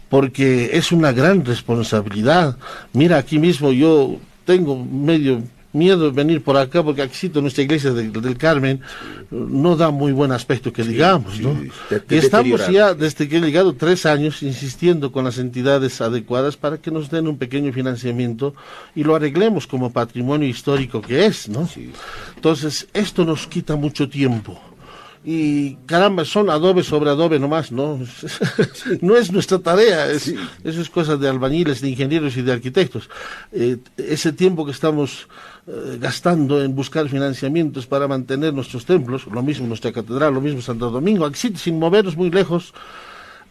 Porque 0.09 0.71
es 0.73 0.91
una 0.91 1.11
gran 1.11 1.43
responsabilidad. 1.43 2.57
Mira, 2.93 3.17
aquí 3.17 3.39
mismo 3.39 3.71
yo 3.71 4.17
tengo 4.45 4.83
medio 4.83 5.43
miedo 5.73 6.05
de 6.05 6.11
venir 6.11 6.43
por 6.43 6.57
acá 6.57 6.83
porque 6.83 7.01
aquí 7.01 7.29
nuestra 7.35 7.63
iglesia 7.63 7.91
del 7.91 8.37
Carmen 8.37 8.81
no 9.29 9.75
da 9.75 9.91
muy 9.91 10.11
buen 10.11 10.31
aspecto 10.31 10.73
que 10.73 10.83
digamos, 10.83 11.39
¿no? 11.39 11.55
y 12.09 12.15
estamos 12.15 12.67
ya 12.69 12.93
desde 12.93 13.27
que 13.27 13.37
he 13.37 13.41
llegado 13.41 13.73
tres 13.75 14.05
años 14.05 14.41
insistiendo 14.41 15.11
con 15.11 15.25
las 15.25 15.37
entidades 15.37 16.01
adecuadas 16.01 16.57
para 16.57 16.77
que 16.77 16.91
nos 16.91 17.09
den 17.09 17.27
un 17.27 17.37
pequeño 17.37 17.71
financiamiento 17.71 18.55
y 18.95 19.03
lo 19.03 19.15
arreglemos 19.15 19.67
como 19.67 19.91
patrimonio 19.91 20.47
histórico 20.47 21.01
que 21.01 21.25
es, 21.25 21.47
¿no? 21.49 21.69
Entonces 22.35 22.87
esto 22.93 23.25
nos 23.25 23.47
quita 23.47 23.75
mucho 23.75 24.09
tiempo 24.09 24.59
y 25.23 25.75
caramba, 25.85 26.25
son 26.25 26.49
adobe 26.49 26.83
sobre 26.83 27.09
adobe 27.09 27.39
nomás, 27.39 27.71
¿no? 27.71 27.99
no 29.01 29.17
es 29.17 29.31
nuestra 29.31 29.59
tarea, 29.59 30.11
eso 30.11 30.31
es 30.63 30.89
cosa 30.89 31.17
de 31.17 31.27
albañiles, 31.27 31.81
de 31.81 31.89
ingenieros 31.89 32.37
y 32.37 32.41
de 32.41 32.51
arquitectos. 32.51 33.09
Eh, 33.51 33.77
ese 33.97 34.31
tiempo 34.33 34.65
que 34.65 34.71
estamos 34.71 35.27
eh, 35.67 35.97
gastando 35.99 36.63
en 36.63 36.73
buscar 36.75 37.09
financiamientos 37.09 37.87
para 37.87 38.07
mantener 38.07 38.53
nuestros 38.53 38.85
templos, 38.85 39.27
lo 39.27 39.43
mismo 39.43 39.67
nuestra 39.67 39.91
catedral, 39.91 40.33
lo 40.33 40.41
mismo 40.41 40.61
Santo 40.61 40.89
Domingo, 40.89 41.25
aquí 41.25 41.53
sin 41.55 41.79
movernos 41.79 42.15
muy 42.15 42.31
lejos, 42.31 42.73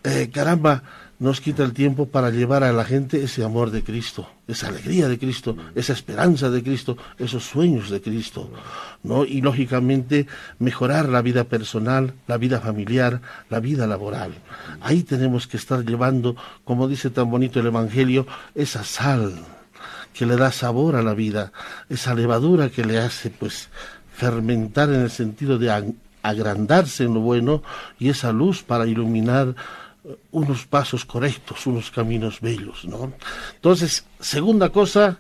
eh, 0.03 0.31
caramba, 0.33 0.83
nos 1.19 1.41
quita 1.41 1.65
el 1.65 1.73
tiempo 1.73 2.07
para 2.07 2.31
llevar 2.31 2.63
a 2.63 2.73
la 2.73 2.85
gente 2.85 3.23
ese 3.23 3.43
amor 3.43 3.71
de 3.71 3.83
Cristo, 3.83 4.29
esa 4.47 4.69
alegría 4.69 5.09
de 5.09 5.19
Cristo, 5.19 5.57
esa 5.75 5.93
esperanza 5.93 6.51
de 6.51 6.63
Cristo, 6.63 6.99
esos 7.19 7.45
sueños 7.45 7.89
de 7.89 8.03
Cristo, 8.03 8.51
¿no? 9.03 9.25
Y 9.25 9.41
lógicamente 9.41 10.27
mejorar 10.59 11.09
la 11.09 11.23
vida 11.23 11.45
personal, 11.45 12.13
la 12.27 12.37
vida 12.37 12.61
familiar, 12.61 13.23
la 13.49 13.61
vida 13.61 13.87
laboral. 13.87 14.35
Ahí 14.81 15.03
tenemos 15.03 15.47
que 15.47 15.57
estar 15.57 15.85
llevando, 15.85 16.37
como 16.65 16.87
dice 16.87 17.09
tan 17.11 17.31
bonito 17.31 17.61
el 17.61 17.67
Evangelio, 17.67 18.27
esa 18.55 18.85
sal 18.85 19.35
que 20.13 20.27
le 20.27 20.37
da 20.37 20.53
sabor 20.53 20.97
a 20.97 21.03
la 21.03 21.15
vida, 21.15 21.53
esa 21.89 22.15
levadura 22.15 22.69
que 22.71 22.85
le 22.85 22.99
hace 22.99 23.31
pues 23.31 23.69
fermentar 24.15 24.89
en 24.91 25.03
el 25.03 25.11
sentido 25.11 25.59
de 25.59 25.95
agrandarse 26.23 27.05
en 27.05 27.15
lo 27.15 27.21
bueno 27.21 27.63
y 27.99 28.09
esa 28.09 28.33
luz 28.33 28.63
para 28.63 28.87
iluminar 28.87 29.55
unos 30.31 30.67
pasos 30.67 31.05
correctos, 31.05 31.67
unos 31.67 31.91
caminos 31.91 32.41
bellos, 32.41 32.85
¿no? 32.85 33.13
Entonces, 33.55 34.05
segunda 34.21 34.71
cosa, 34.71 35.19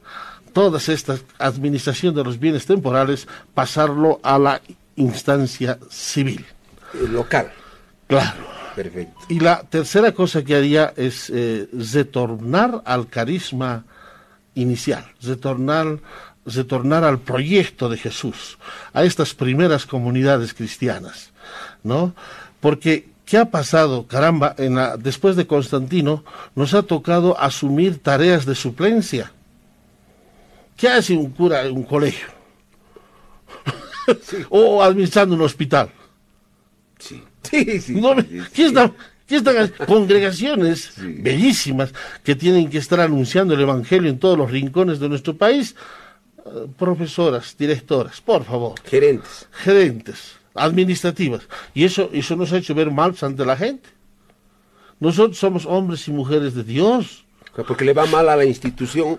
todas 0.52 0.88
estas 0.88 1.24
administración 1.38 2.14
de 2.14 2.24
los 2.24 2.38
bienes 2.38 2.66
temporales, 2.66 3.26
pasarlo 3.54 4.20
a 4.22 4.38
la 4.38 4.60
instancia 4.96 5.78
civil. 5.90 6.44
Local. 7.10 7.52
Claro. 8.06 8.56
Perfecto. 8.74 9.18
Y 9.28 9.40
la 9.40 9.62
tercera 9.62 10.12
cosa 10.12 10.44
que 10.44 10.54
haría 10.54 10.92
es 10.96 11.30
eh, 11.34 11.66
retornar 11.72 12.82
al 12.84 13.08
carisma 13.08 13.84
inicial, 14.54 15.04
retornar, 15.22 15.98
retornar 16.44 17.02
al 17.04 17.18
proyecto 17.20 17.88
de 17.88 17.96
Jesús, 17.96 18.58
a 18.92 19.04
estas 19.04 19.34
primeras 19.34 19.86
comunidades 19.86 20.52
cristianas, 20.52 21.32
¿no? 21.82 22.14
Porque 22.60 23.08
¿qué 23.26 23.36
ha 23.36 23.50
pasado? 23.50 24.06
Caramba, 24.06 24.54
en 24.56 24.76
la, 24.76 24.96
después 24.96 25.36
de 25.36 25.46
Constantino 25.46 26.24
nos 26.54 26.72
ha 26.72 26.82
tocado 26.82 27.38
asumir 27.38 27.98
tareas 27.98 28.46
de 28.46 28.54
suplencia. 28.54 29.32
¿Qué 30.76 30.88
hace 30.88 31.14
un 31.14 31.30
cura 31.30 31.64
en 31.64 31.76
un 31.76 31.82
colegio? 31.82 32.28
o 34.48 34.82
administrando 34.82 35.34
un 35.34 35.42
hospital. 35.42 35.90
Sí. 36.98 37.22
Sí, 37.42 37.80
sí. 37.80 38.00
están, 38.56 38.94
congregaciones 39.86 40.92
bellísimas 40.98 41.92
que 42.24 42.34
tienen 42.34 42.70
que 42.70 42.78
estar 42.78 43.00
anunciando 43.00 43.54
el 43.54 43.60
Evangelio 43.60 44.10
en 44.10 44.18
todos 44.18 44.38
los 44.38 44.50
rincones 44.50 44.98
de 45.00 45.08
nuestro 45.08 45.36
país. 45.36 45.74
Eh, 46.44 46.66
profesoras, 46.78 47.56
directoras, 47.58 48.20
por 48.20 48.44
favor. 48.44 48.74
Gerentes. 48.84 49.48
Gerentes, 49.50 50.35
administrativas. 50.56 51.48
Y 51.74 51.84
eso, 51.84 52.10
eso 52.12 52.36
nos 52.36 52.52
ha 52.52 52.58
hecho 52.58 52.74
ver 52.74 52.90
mal 52.90 53.14
ante 53.20 53.44
la 53.44 53.56
gente. 53.56 53.88
Nosotros 54.98 55.38
somos 55.38 55.66
hombres 55.66 56.06
y 56.08 56.12
mujeres 56.12 56.54
de 56.54 56.64
Dios. 56.64 57.24
Porque 57.66 57.86
le 57.86 57.94
va 57.94 58.04
mal 58.06 58.28
a 58.28 58.36
la 58.36 58.44
institución, 58.44 59.18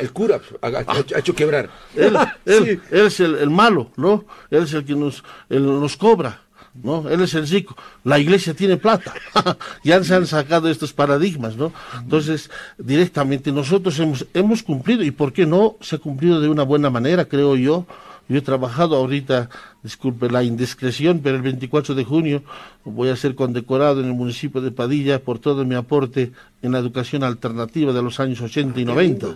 el 0.00 0.12
cura 0.12 0.40
ha, 0.60 1.18
hecho 1.18 1.34
quebrar. 1.36 1.70
Él, 1.94 2.16
es 2.90 3.20
el, 3.20 3.48
malo, 3.48 3.92
¿no? 3.96 4.24
Él 4.50 4.64
es 4.64 4.74
el 4.74 4.84
que 4.84 4.96
nos, 4.96 5.22
nos 5.48 5.96
cobra. 5.96 6.42
¿no? 6.82 7.08
Él 7.08 7.20
es 7.22 7.34
el 7.34 7.46
rico, 7.46 7.76
la 8.04 8.18
iglesia 8.18 8.54
tiene 8.54 8.76
plata. 8.76 9.14
ya 9.84 10.02
se 10.02 10.14
han 10.14 10.26
sacado 10.26 10.68
estos 10.68 10.92
paradigmas, 10.92 11.56
¿no? 11.56 11.72
Entonces, 11.98 12.50
directamente 12.76 13.52
nosotros 13.52 13.98
hemos, 13.98 14.26
hemos 14.34 14.62
cumplido, 14.62 15.02
y 15.02 15.10
por 15.10 15.32
qué 15.32 15.46
no 15.46 15.76
se 15.80 15.96
ha 15.96 15.98
cumplido 15.98 16.40
de 16.40 16.48
una 16.48 16.64
buena 16.64 16.90
manera, 16.90 17.24
creo 17.26 17.56
yo, 17.56 17.86
yo 18.28 18.38
he 18.38 18.42
trabajado 18.42 18.96
ahorita, 18.96 19.48
disculpe 19.86 20.28
la 20.28 20.42
indiscreción, 20.42 21.20
pero 21.22 21.36
el 21.36 21.42
24 21.42 21.94
de 21.94 22.02
junio 22.02 22.42
voy 22.84 23.08
a 23.08 23.16
ser 23.16 23.36
condecorado 23.36 24.00
en 24.00 24.06
el 24.06 24.14
municipio 24.14 24.60
de 24.60 24.72
Padilla 24.72 25.20
por 25.20 25.38
todo 25.38 25.64
mi 25.64 25.76
aporte 25.76 26.32
en 26.60 26.72
la 26.72 26.80
educación 26.80 27.22
alternativa 27.22 27.92
de 27.92 28.02
los 28.02 28.18
años 28.18 28.40
80 28.40 28.80
y 28.80 28.84
90. 28.84 29.26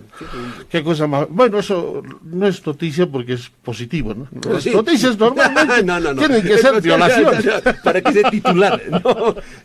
Qué, 0.69 0.83
cosa 0.83 1.07
más. 1.07 1.29
Bueno, 1.31 1.61
eso 1.61 2.03
no 2.25 2.47
es 2.49 2.67
noticia 2.67 3.07
porque 3.07 3.35
es 3.35 3.49
positivo, 3.63 4.13
¿no? 4.13 4.27
Las 4.53 4.67
noticias 4.67 5.17
normalmente 5.19 6.17
tienen 6.17 6.43
que 6.43 6.59
ser 6.59 6.83
violaciones. 6.83 7.47
para 7.85 8.01
que 8.01 8.13
sea 8.13 8.29
titular. 8.29 8.83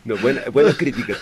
No, 0.04 0.16
buena, 0.22 0.42
buena 0.52 0.72
crítica 0.72 1.14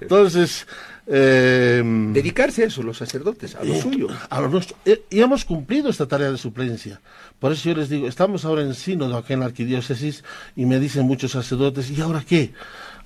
Entonces. 0.00 0.66
Eh, 1.06 1.82
Dedicarse 2.12 2.62
a 2.64 2.66
eso, 2.66 2.82
los 2.82 2.96
sacerdotes, 2.96 3.54
a 3.54 3.64
lo 3.64 3.74
suyo. 3.74 4.08
A 4.30 4.40
lo 4.40 4.48
nuestro. 4.48 4.76
Eh, 4.84 5.02
y 5.10 5.20
hemos 5.20 5.44
cumplido 5.44 5.90
esta 5.90 6.06
tarea 6.06 6.30
de 6.30 6.38
suplencia. 6.38 7.00
Por 7.38 7.52
eso 7.52 7.68
yo 7.68 7.76
les 7.76 7.88
digo, 7.88 8.08
estamos 8.08 8.44
ahora 8.44 8.62
en 8.62 8.74
sínodo 8.74 9.16
aquí 9.16 9.34
en 9.34 9.40
la 9.40 9.46
arquidiócesis 9.46 10.24
y 10.56 10.64
me 10.64 10.78
dicen 10.78 11.06
muchos 11.06 11.32
sacerdotes, 11.32 11.90
¿y 11.90 12.00
ahora 12.00 12.24
qué? 12.26 12.52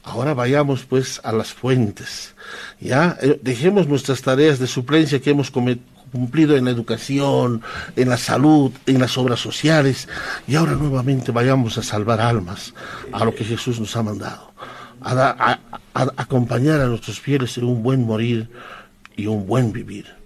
Ahora 0.04 0.32
vayamos 0.32 0.84
pues 0.84 1.20
a 1.24 1.32
las 1.32 1.52
fuentes. 1.52 2.34
Ya, 2.80 3.18
eh, 3.20 3.38
dejemos 3.42 3.88
nuestras 3.88 4.22
tareas 4.22 4.58
de 4.58 4.66
suplencia 4.66 5.20
que 5.20 5.30
hemos 5.30 5.50
cumplido 5.50 6.56
en 6.56 6.64
la 6.64 6.70
educación, 6.70 7.62
en 7.96 8.08
la 8.08 8.16
salud, 8.16 8.72
en 8.86 9.00
las 9.00 9.18
obras 9.18 9.40
sociales, 9.40 10.08
y 10.46 10.54
ahora 10.54 10.72
nuevamente 10.72 11.32
vayamos 11.32 11.76
a 11.78 11.82
salvar 11.82 12.20
almas, 12.20 12.72
a 13.12 13.24
lo 13.24 13.34
que 13.34 13.44
Jesús 13.44 13.80
nos 13.80 13.94
ha 13.96 14.02
mandado, 14.02 14.52
a 15.00 15.58
acompañar 16.16 16.80
a 16.80 16.86
nuestros 16.86 17.20
fieles 17.20 17.56
en 17.58 17.64
un 17.64 17.82
buen 17.82 18.04
morir 18.04 18.48
y 19.16 19.26
un 19.26 19.46
buen 19.46 19.72
vivir. 19.72 20.18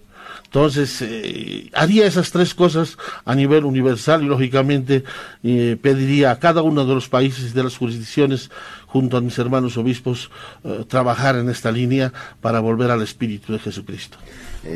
Entonces, 0.53 1.01
eh, 1.01 1.71
haría 1.73 2.05
esas 2.05 2.29
tres 2.29 2.53
cosas 2.53 2.99
a 3.25 3.33
nivel 3.33 3.65
universal 3.65 4.21
y 4.21 4.27
lógicamente 4.27 5.03
eh, 5.41 5.77
pediría 5.81 6.29
a 6.29 6.37
cada 6.37 6.61
uno 6.61 6.85
de 6.85 6.93
los 6.93 7.09
países 7.09 7.49
y 7.49 7.53
de 7.55 7.63
las 7.63 7.75
jurisdicciones, 7.75 8.51
junto 8.85 9.17
a 9.17 9.21
mis 9.21 9.39
hermanos 9.39 9.77
obispos, 9.77 10.29
eh, 10.63 10.85
trabajar 10.87 11.37
en 11.37 11.49
esta 11.49 11.71
línea 11.71 12.13
para 12.39 12.59
volver 12.59 12.91
al 12.91 13.01
espíritu 13.01 13.51
de 13.51 13.57
Jesucristo. 13.57 14.19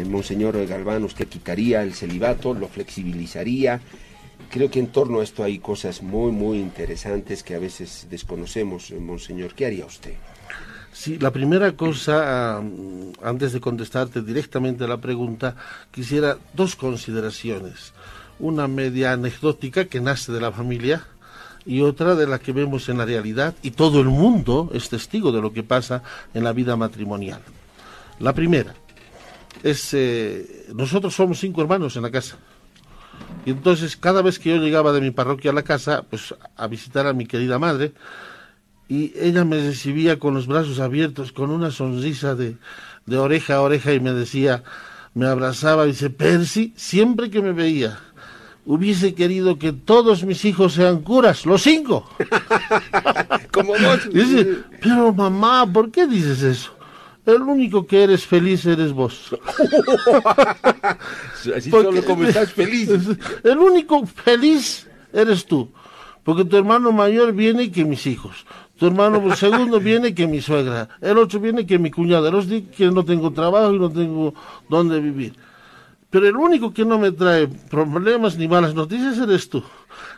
Monseñor 0.07 0.65
Galván, 0.65 1.03
usted 1.03 1.27
quitaría 1.27 1.83
el 1.83 1.93
celibato, 1.93 2.55
lo 2.55 2.67
flexibilizaría. 2.67 3.79
Creo 4.49 4.71
que 4.71 4.79
en 4.79 4.87
torno 4.87 5.19
a 5.19 5.23
esto 5.23 5.43
hay 5.43 5.59
cosas 5.59 6.01
muy, 6.01 6.31
muy 6.31 6.59
interesantes 6.59 7.43
que 7.43 7.55
a 7.55 7.59
veces 7.59 8.07
desconocemos. 8.09 8.91
Monseñor, 8.91 9.53
¿qué 9.53 9.65
haría 9.65 9.85
usted? 9.85 10.13
Sí, 10.93 11.19
la 11.19 11.31
primera 11.31 11.73
cosa, 11.73 12.57
antes 12.57 13.53
de 13.53 13.59
contestarte 13.59 14.21
directamente 14.21 14.85
a 14.85 14.87
la 14.87 14.97
pregunta, 14.97 15.55
quisiera 15.91 16.37
dos 16.53 16.75
consideraciones. 16.75 17.93
Una 18.39 18.67
media 18.67 19.11
anecdótica 19.11 19.85
que 19.85 20.01
nace 20.01 20.31
de 20.31 20.41
la 20.41 20.51
familia 20.51 21.05
y 21.67 21.81
otra 21.81 22.15
de 22.15 22.25
la 22.25 22.39
que 22.39 22.53
vemos 22.53 22.89
en 22.89 22.97
la 22.97 23.05
realidad 23.05 23.53
y 23.61 23.71
todo 23.71 23.99
el 23.99 24.07
mundo 24.07 24.71
es 24.73 24.89
testigo 24.89 25.31
de 25.31 25.41
lo 25.41 25.53
que 25.53 25.63
pasa 25.63 26.01
en 26.33 26.43
la 26.43 26.53
vida 26.53 26.75
matrimonial. 26.75 27.41
La 28.19 28.33
primera 28.33 28.73
es, 29.61 29.93
eh, 29.93 30.65
nosotros 30.73 31.13
somos 31.13 31.39
cinco 31.39 31.61
hermanos 31.61 31.95
en 31.95 32.03
la 32.03 32.11
casa. 32.11 32.37
Y 33.45 33.51
entonces 33.51 33.95
cada 33.95 34.21
vez 34.21 34.39
que 34.39 34.49
yo 34.49 34.57
llegaba 34.57 34.91
de 34.91 35.01
mi 35.01 35.11
parroquia 35.11 35.51
a 35.51 35.53
la 35.53 35.63
casa, 35.63 36.03
pues 36.09 36.35
a 36.55 36.67
visitar 36.67 37.07
a 37.07 37.13
mi 37.13 37.25
querida 37.25 37.59
madre, 37.59 37.93
y 38.89 39.13
ella 39.17 39.43
me 39.45 39.57
recibía 39.57 40.19
con 40.19 40.33
los 40.33 40.47
brazos 40.47 40.79
abiertos, 40.79 41.31
con 41.31 41.51
una 41.51 41.71
sonrisa 41.71 42.35
de, 42.35 42.57
de 43.05 43.17
oreja 43.17 43.55
a 43.55 43.61
oreja 43.61 43.93
y 43.93 43.99
me 43.99 44.13
decía, 44.13 44.63
me 45.13 45.27
abrazaba 45.27 45.85
y 45.85 45.91
dice, 45.91 46.09
Percy, 46.09 46.73
siempre 46.75 47.29
que 47.29 47.41
me 47.41 47.51
veía, 47.51 47.99
hubiese 48.65 49.15
querido 49.15 49.57
que 49.57 49.73
todos 49.73 50.23
mis 50.23 50.45
hijos 50.45 50.73
sean 50.73 51.01
curas, 51.01 51.45
los 51.45 51.63
cinco. 51.63 52.07
Como 53.51 53.71
vos. 53.71 54.09
Dice, 54.13 54.59
pero 54.81 55.11
mamá, 55.13 55.65
¿por 55.71 55.89
qué 55.89 56.05
dices 56.05 56.43
eso? 56.43 56.76
El 57.27 57.41
único 57.41 57.85
que 57.85 58.03
eres 58.03 58.25
feliz 58.25 58.65
eres 58.65 58.93
vos. 58.93 59.35
Así 61.55 61.69
solo 61.69 62.01
como 62.05 62.23
estás 62.23 62.53
feliz. 62.53 62.89
El 63.43 63.57
único 63.57 64.05
feliz 64.05 64.87
eres 65.11 65.45
tú. 65.45 65.69
Porque 66.23 66.45
tu 66.45 66.55
hermano 66.55 66.93
mayor 66.93 67.33
viene 67.33 67.69
que 67.69 67.83
mis 67.83 68.07
hijos. 68.07 68.45
Tu 68.77 68.87
hermano 68.87 69.35
segundo 69.35 69.81
viene 69.81 70.15
que 70.15 70.25
mi 70.25 70.39
suegra. 70.39 70.87
El 71.01 71.17
otro 71.17 71.41
viene 71.41 71.65
que 71.65 71.77
mi 71.77 71.91
cuñada. 71.91 72.31
Los 72.31 72.45
que 72.45 72.89
no 72.91 73.03
tengo 73.03 73.33
trabajo 73.33 73.73
y 73.73 73.79
no 73.79 73.91
tengo 73.91 74.33
dónde 74.69 75.01
vivir. 75.01 75.35
Pero 76.09 76.29
el 76.29 76.37
único 76.37 76.73
que 76.73 76.85
no 76.85 76.97
me 76.97 77.11
trae 77.11 77.49
problemas 77.49 78.37
ni 78.37 78.47
malas 78.47 78.73
noticias 78.73 79.17
eres 79.17 79.49
tú. 79.49 79.61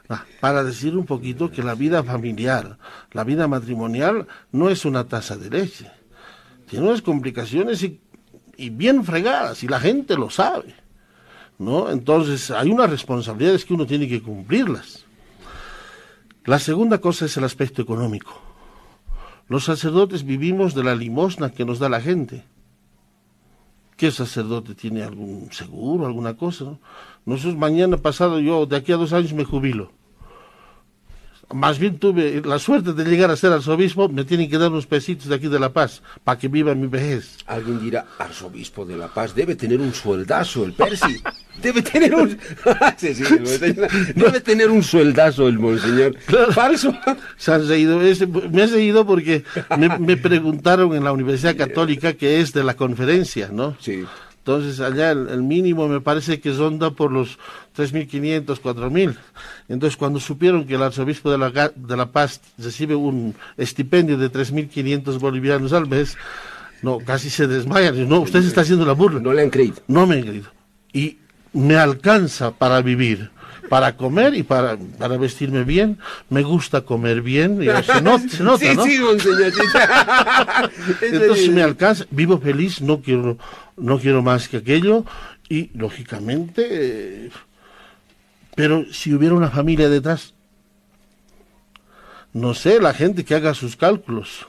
Ah, 0.09 0.25
para 0.39 0.63
decir 0.63 0.95
un 0.95 1.07
poquito 1.07 1.49
que 1.49 1.63
la 1.63 1.73
vida 1.73 2.03
familiar, 2.03 2.77
la 3.13 3.23
vida 3.23 3.47
matrimonial, 3.47 4.27
no 4.51 4.69
es 4.69 4.85
una 4.85 5.07
taza 5.07 5.35
de 5.37 5.49
leche. 5.49 5.98
Tiene 6.69 6.87
unas 6.87 7.01
complicaciones 7.01 7.81
y, 7.83 7.99
y 8.57 8.69
bien 8.69 9.03
fregadas, 9.03 9.63
y 9.63 9.67
la 9.67 9.79
gente 9.79 10.15
lo 10.15 10.29
sabe. 10.29 10.75
¿no? 11.57 11.91
Entonces, 11.91 12.51
hay 12.51 12.71
unas 12.71 12.89
responsabilidades 12.89 13.65
que 13.65 13.73
uno 13.73 13.85
tiene 13.85 14.07
que 14.07 14.21
cumplirlas. 14.21 15.05
La 16.45 16.57
segunda 16.57 16.99
cosa 16.99 17.25
es 17.25 17.37
el 17.37 17.43
aspecto 17.43 17.81
económico. 17.81 18.41
Los 19.47 19.65
sacerdotes 19.65 20.23
vivimos 20.23 20.73
de 20.73 20.83
la 20.83 20.95
limosna 20.95 21.51
que 21.51 21.65
nos 21.65 21.79
da 21.79 21.89
la 21.89 22.01
gente. 22.01 22.45
¿Qué 23.97 24.11
sacerdote 24.11 24.75
tiene 24.75 25.03
algún 25.03 25.51
seguro, 25.51 26.05
alguna 26.05 26.35
cosa? 26.35 26.77
Nosotros 27.25 27.57
mañana 27.57 27.97
pasado, 27.97 28.39
yo 28.39 28.65
de 28.65 28.77
aquí 28.77 28.93
a 28.93 28.97
dos 28.97 29.11
años 29.11 29.33
me 29.33 29.43
jubilo 29.43 29.91
más 31.53 31.79
bien 31.79 31.97
tuve 31.97 32.41
la 32.45 32.59
suerte 32.59 32.93
de 32.93 33.05
llegar 33.05 33.31
a 33.31 33.35
ser 33.35 33.51
arzobispo, 33.51 34.09
me 34.09 34.23
tienen 34.23 34.49
que 34.49 34.57
dar 34.57 34.69
unos 34.69 34.85
pesitos 34.85 35.27
de 35.27 35.35
aquí 35.35 35.47
de 35.47 35.59
La 35.59 35.73
Paz 35.73 36.01
para 36.23 36.37
que 36.37 36.47
viva 36.47 36.75
mi 36.75 36.87
vejez. 36.87 37.37
Alguien 37.47 37.79
dirá, 37.79 38.05
arzobispo 38.17 38.85
de 38.85 38.97
La 38.97 39.07
Paz, 39.07 39.33
debe 39.33 39.55
tener 39.55 39.79
un 39.79 39.93
sueldazo 39.93 40.65
el 40.65 40.73
Percy. 40.73 41.21
Debe 41.59 41.81
tener 41.81 42.15
un... 42.15 42.39
debe 44.15 44.39
tener 44.39 44.69
un 44.69 44.81
sueldazo 44.81 45.45
el 45.49 45.59
monseñor. 45.59 46.17
Falso. 46.53 46.97
Se 47.37 47.51
han 47.51 47.67
reído. 47.67 47.99
me 48.49 48.63
han 48.63 48.71
reído 48.71 49.05
porque 49.05 49.43
me, 49.77 49.99
me 49.99 50.15
preguntaron 50.15 50.95
en 50.95 51.03
la 51.03 51.11
Universidad 51.11 51.57
Católica 51.57 52.13
que 52.13 52.39
es 52.39 52.53
de 52.53 52.63
la 52.63 52.75
conferencia, 52.75 53.49
¿no? 53.51 53.75
Sí. 53.81 54.05
Entonces 54.49 54.79
allá 54.79 55.11
el, 55.11 55.43
mínimo 55.43 55.87
me 55.87 56.01
parece 56.01 56.39
que 56.39 56.51
ronda 56.51 56.89
por 56.89 57.11
los 57.11 57.37
3.500, 57.77 58.59
4.000. 58.59 59.15
Entonces 59.67 59.95
cuando 59.95 60.19
supieron 60.19 60.65
que 60.65 60.73
el 60.73 60.81
arzobispo 60.81 61.29
de 61.29 61.37
la, 61.37 61.71
de 61.75 61.95
la 61.95 62.07
Paz 62.07 62.41
recibe 62.57 62.95
un 62.95 63.35
estipendio 63.57 64.17
de 64.17 64.31
3.500 64.31 65.19
bolivianos 65.19 65.71
al 65.71 65.87
mes, 65.87 66.17
no, 66.81 66.97
casi 66.97 67.29
se 67.29 67.45
desmayan. 67.45 68.09
No, 68.09 68.21
usted 68.21 68.41
se 68.41 68.47
está 68.47 68.61
haciendo 68.61 68.87
la 68.87 68.93
burla. 68.93 69.19
No 69.19 69.33
le 69.33 69.43
han 69.43 69.51
creído. 69.51 69.83
No 69.87 70.07
me 70.07 70.15
han 70.15 70.23
creído. 70.23 70.49
Y 70.93 71.19
me 71.53 71.77
alcanza 71.77 72.51
para 72.51 72.81
vivir 72.81 73.31
para 73.69 73.95
comer 73.95 74.33
y 74.35 74.43
para, 74.43 74.77
para 74.97 75.17
vestirme 75.17 75.63
bien. 75.63 75.99
Me 76.29 76.41
gusta 76.41 76.81
comer 76.81 77.21
bien. 77.21 77.61
Y 77.61 77.67
se, 77.67 78.01
nota, 78.01 78.27
se 78.27 78.43
nota, 78.43 78.65
sí, 78.65 78.75
¿no? 78.75 78.85
Sí, 78.85 79.29
Entonces 81.01 81.49
me 81.49 81.61
alcanza, 81.61 82.05
vivo 82.09 82.39
feliz, 82.39 82.81
no 82.81 83.01
quiero, 83.01 83.37
no 83.77 83.99
quiero 83.99 84.21
más 84.21 84.49
que 84.49 84.57
aquello. 84.57 85.05
Y 85.47 85.69
lógicamente, 85.77 86.67
eh, 86.69 87.29
pero 88.55 88.85
si 88.91 89.13
hubiera 89.13 89.35
una 89.35 89.49
familia 89.49 89.89
detrás, 89.89 90.33
no 92.33 92.53
sé, 92.53 92.81
la 92.81 92.93
gente 92.93 93.23
que 93.23 93.35
haga 93.35 93.53
sus 93.53 93.75
cálculos. 93.75 94.47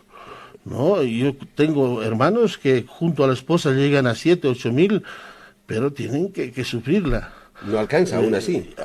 No, 0.65 1.03
yo 1.03 1.35
tengo 1.55 2.03
hermanos 2.03 2.59
que 2.59 2.85
junto 2.87 3.25
a 3.25 3.27
la 3.27 3.33
esposa 3.33 3.71
llegan 3.71 4.07
a 4.07 4.15
siete, 4.15 4.47
ocho 4.47 4.71
mil, 4.71 5.03
pero 5.71 5.93
tienen 5.93 6.33
que, 6.33 6.51
que 6.51 6.65
sufrirla. 6.65 7.33
No 7.65 7.79
alcanza 7.79 8.17
aún 8.17 8.35
así. 8.35 8.57
Eh, 8.57 8.85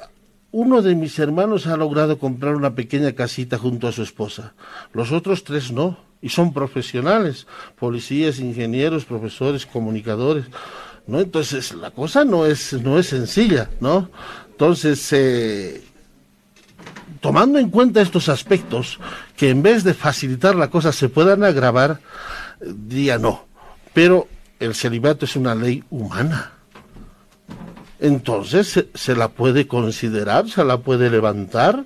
uno 0.51 0.83
de 0.83 0.93
mis 0.93 1.17
hermanos 1.17 1.65
ha 1.65 1.75
logrado 1.77 2.19
comprar 2.19 2.53
una 2.53 2.75
pequeña 2.75 3.13
casita 3.13 3.57
junto 3.57 3.87
a 3.87 3.91
su 3.91 4.03
esposa. 4.03 4.53
Los 4.93 5.11
otros 5.11 5.43
tres 5.43 5.71
no. 5.71 5.97
Y 6.21 6.29
son 6.29 6.53
profesionales, 6.53 7.47
policías, 7.75 8.39
ingenieros, 8.39 9.03
profesores, 9.03 9.65
comunicadores. 9.65 10.45
¿no? 11.07 11.21
Entonces, 11.21 11.73
la 11.73 11.89
cosa 11.89 12.23
no 12.23 12.45
es, 12.45 12.73
no 12.73 12.99
es 12.99 13.07
sencilla, 13.07 13.71
¿no? 13.79 14.11
Entonces, 14.51 15.11
eh, 15.11 15.83
tomando 17.19 17.57
en 17.57 17.71
cuenta 17.71 17.99
estos 17.99 18.29
aspectos, 18.29 18.99
que 19.35 19.49
en 19.49 19.63
vez 19.63 19.83
de 19.83 19.95
facilitar 19.95 20.53
la 20.53 20.69
cosa 20.69 20.91
se 20.91 21.09
puedan 21.09 21.43
agravar, 21.43 21.99
diría 22.61 23.17
no. 23.17 23.47
Pero 23.91 24.27
el 24.59 24.75
celibato 24.75 25.25
es 25.25 25.35
una 25.35 25.55
ley 25.55 25.83
humana 25.89 26.51
entonces 28.05 28.85
se, 28.93 29.15
la 29.15 29.29
puede 29.29 29.67
considerar, 29.67 30.49
se 30.49 30.63
la 30.63 30.77
puede 30.77 31.09
levantar 31.09 31.83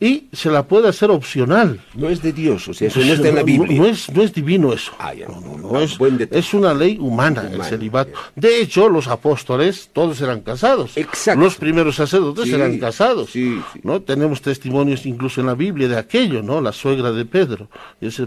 y 0.00 0.28
se 0.32 0.50
la 0.50 0.64
puede 0.64 0.88
hacer 0.88 1.10
opcional. 1.10 1.80
No 1.94 2.08
es 2.08 2.20
de 2.20 2.32
Dios, 2.32 2.68
o 2.68 2.74
sea, 2.74 2.88
eso 2.88 3.00
no 3.00 3.12
está 3.12 3.28
en 3.28 3.36
la 3.36 3.42
Biblia. 3.42 3.80
No, 3.80 3.86
es, 3.86 4.10
no 4.10 4.22
es 4.22 4.34
divino 4.34 4.72
eso. 4.72 4.92
Ah, 4.98 5.12
no, 5.28 5.56
no, 5.56 5.80
es, 5.80 5.96
es, 6.30 6.52
una 6.52 6.74
ley 6.74 6.98
humana, 7.00 7.48
el 7.50 7.62
celibato. 7.62 8.10
De 8.34 8.60
hecho, 8.60 8.88
los 8.88 9.08
apóstoles 9.08 9.90
todos 9.92 10.20
eran 10.20 10.40
casados. 10.40 10.96
Exacto. 10.96 11.40
Los 11.40 11.56
primeros 11.56 11.96
sacerdotes 11.96 12.52
eran 12.52 12.78
casados. 12.78 13.30
Sí, 13.30 13.60
¿no? 13.82 14.02
Tenemos 14.02 14.42
testimonios 14.42 15.06
incluso 15.06 15.40
en 15.40 15.46
la 15.46 15.54
Biblia 15.54 15.88
de 15.88 15.96
aquello, 15.96 16.42
¿no? 16.42 16.60
La 16.60 16.72
suegra 16.72 17.12
de 17.12 17.24
Pedro. 17.24 17.68
Ese, 18.00 18.26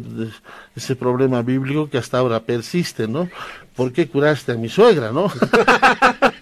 ese 0.76 0.96
problema 0.96 1.44
bíblico 1.44 1.90
que 1.90 1.98
hasta 2.00 2.18
ahora 2.18 2.40
persiste, 2.40 3.08
¿no? 3.08 3.30
¿Por 3.76 3.92
qué 3.92 4.08
curaste 4.08 4.54
a 4.54 4.56
mi 4.56 4.70
suegra, 4.70 5.12
no? 5.12 5.32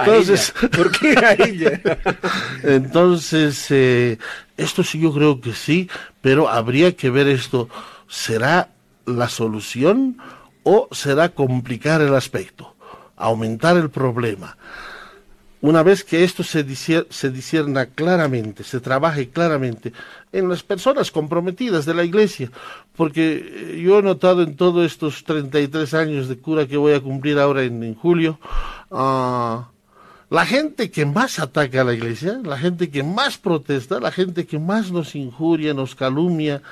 Entonces, 0.00 0.52
¿por 0.76 0.90
qué 0.90 1.14
a 1.18 1.32
ella? 1.32 1.80
Entonces, 2.62 3.66
eh, 3.70 4.18
esto 4.56 4.84
sí 4.84 5.00
yo 5.00 5.12
creo 5.12 5.40
que 5.40 5.52
sí, 5.52 5.88
pero 6.20 6.48
habría 6.48 6.96
que 6.96 7.10
ver 7.10 7.28
esto. 7.28 7.68
¿Será 8.08 8.70
la 9.06 9.28
solución 9.28 10.18
o 10.62 10.88
será 10.92 11.30
complicar 11.30 12.00
el 12.00 12.14
aspecto? 12.14 12.74
Aumentar 13.16 13.76
el 13.76 13.90
problema. 13.90 14.56
Una 15.62 15.82
vez 15.82 16.04
que 16.04 16.24
esto 16.24 16.42
se, 16.42 16.64
se 17.10 17.30
disierna 17.30 17.86
claramente, 17.86 18.64
se 18.64 18.80
trabaje 18.80 19.28
claramente 19.28 19.92
en 20.32 20.48
las 20.48 20.62
personas 20.62 21.10
comprometidas 21.10 21.84
de 21.84 21.92
la 21.92 22.02
iglesia, 22.02 22.50
porque 22.96 23.78
yo 23.82 23.98
he 23.98 24.02
notado 24.02 24.42
en 24.42 24.56
todos 24.56 24.90
estos 24.90 25.22
33 25.24 25.92
años 25.92 26.28
de 26.28 26.38
cura 26.38 26.66
que 26.66 26.78
voy 26.78 26.94
a 26.94 27.00
cumplir 27.00 27.38
ahora 27.38 27.62
en, 27.62 27.94
julio, 27.94 28.38
uh, 28.88 29.64
la 30.30 30.46
gente 30.46 30.92
que 30.92 31.04
más 31.04 31.40
ataca 31.40 31.80
a 31.80 31.84
la 31.84 31.92
iglesia, 31.92 32.40
la 32.44 32.56
gente 32.56 32.88
que 32.88 33.02
más 33.02 33.36
protesta, 33.36 33.98
la 33.98 34.12
gente 34.12 34.46
que 34.46 34.60
más 34.60 34.92
nos 34.92 35.16
injuria, 35.16 35.74
nos 35.74 35.96
calumnia, 35.96 36.62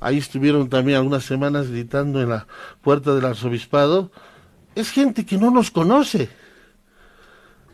ahí 0.00 0.16
estuvieron 0.16 0.70
también 0.70 0.96
algunas 0.96 1.24
semanas 1.24 1.70
gritando 1.70 2.22
en 2.22 2.30
la 2.30 2.46
puerta 2.80 3.14
del 3.14 3.26
arzobispado, 3.26 4.10
es 4.74 4.90
gente 4.90 5.26
que 5.26 5.36
no 5.36 5.50
nos 5.50 5.70
conoce. 5.70 6.30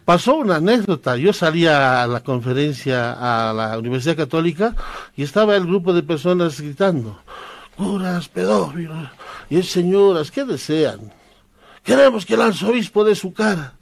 Pasó 0.05 0.35
una 0.37 0.57
anécdota, 0.57 1.17
yo 1.17 1.33
salía 1.33 2.03
a 2.03 2.07
la 2.09 2.21
conferencia 2.21 3.13
a 3.13 3.53
la 3.53 3.79
Universidad 3.79 4.17
Católica 4.17 4.75
y 5.15 5.23
estaba 5.23 5.55
el 5.55 5.67
grupo 5.67 5.93
de 5.93 6.03
personas 6.03 6.61
gritando, 6.61 7.23
curas, 7.77 8.29
pedófilos, 8.29 9.09
y 9.51 9.63
señoras, 9.63 10.33
¿qué 10.33 10.45
desean? 10.45 11.13
Queremos 11.85 12.27
que 12.27 12.35
el 12.35 12.43
arzobispo 12.43 13.05
dé 13.05 13.15
su 13.15 13.33
cara. 13.33 13.78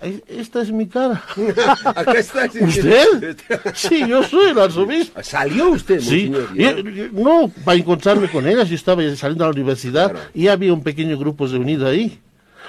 Esta 0.00 0.62
es 0.62 0.72
mi 0.72 0.86
cara. 0.86 1.22
Acá 1.84 2.12
está. 2.12 2.46
¿Usted? 2.46 3.36
Sí, 3.74 4.06
yo 4.08 4.22
soy 4.22 4.50
el 4.50 4.58
arzobispo. 4.58 5.22
¿Salió 5.22 5.70
usted, 5.70 6.00
sí. 6.00 6.32
no, 7.12 7.52
para 7.64 7.78
encontrarme 7.78 8.28
con 8.28 8.46
ellas, 8.46 8.68
yo 8.68 8.74
estaba 8.74 9.02
saliendo 9.14 9.44
a 9.44 9.48
la 9.48 9.52
universidad 9.52 10.14
y 10.34 10.48
había 10.48 10.72
un 10.72 10.82
pequeño 10.82 11.18
grupo 11.18 11.46
reunido 11.46 11.86
ahí. 11.86 12.18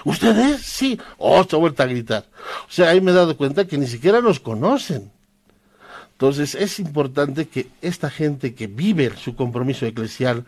¿Ustedes? 0.03 0.61
Sí. 0.61 0.99
Otra 1.17 1.59
vuelta 1.59 1.83
a 1.83 1.87
gritar. 1.87 2.25
O 2.67 2.71
sea, 2.71 2.89
ahí 2.89 3.01
me 3.01 3.11
he 3.11 3.13
dado 3.13 3.37
cuenta 3.37 3.65
que 3.65 3.77
ni 3.77 3.87
siquiera 3.87 4.19
nos 4.19 4.39
conocen. 4.39 5.11
Entonces, 6.13 6.55
es 6.55 6.79
importante 6.79 7.47
que 7.47 7.67
esta 7.81 8.09
gente 8.09 8.53
que 8.53 8.67
vive 8.67 9.11
su 9.17 9.35
compromiso 9.35 9.85
eclesial, 9.85 10.45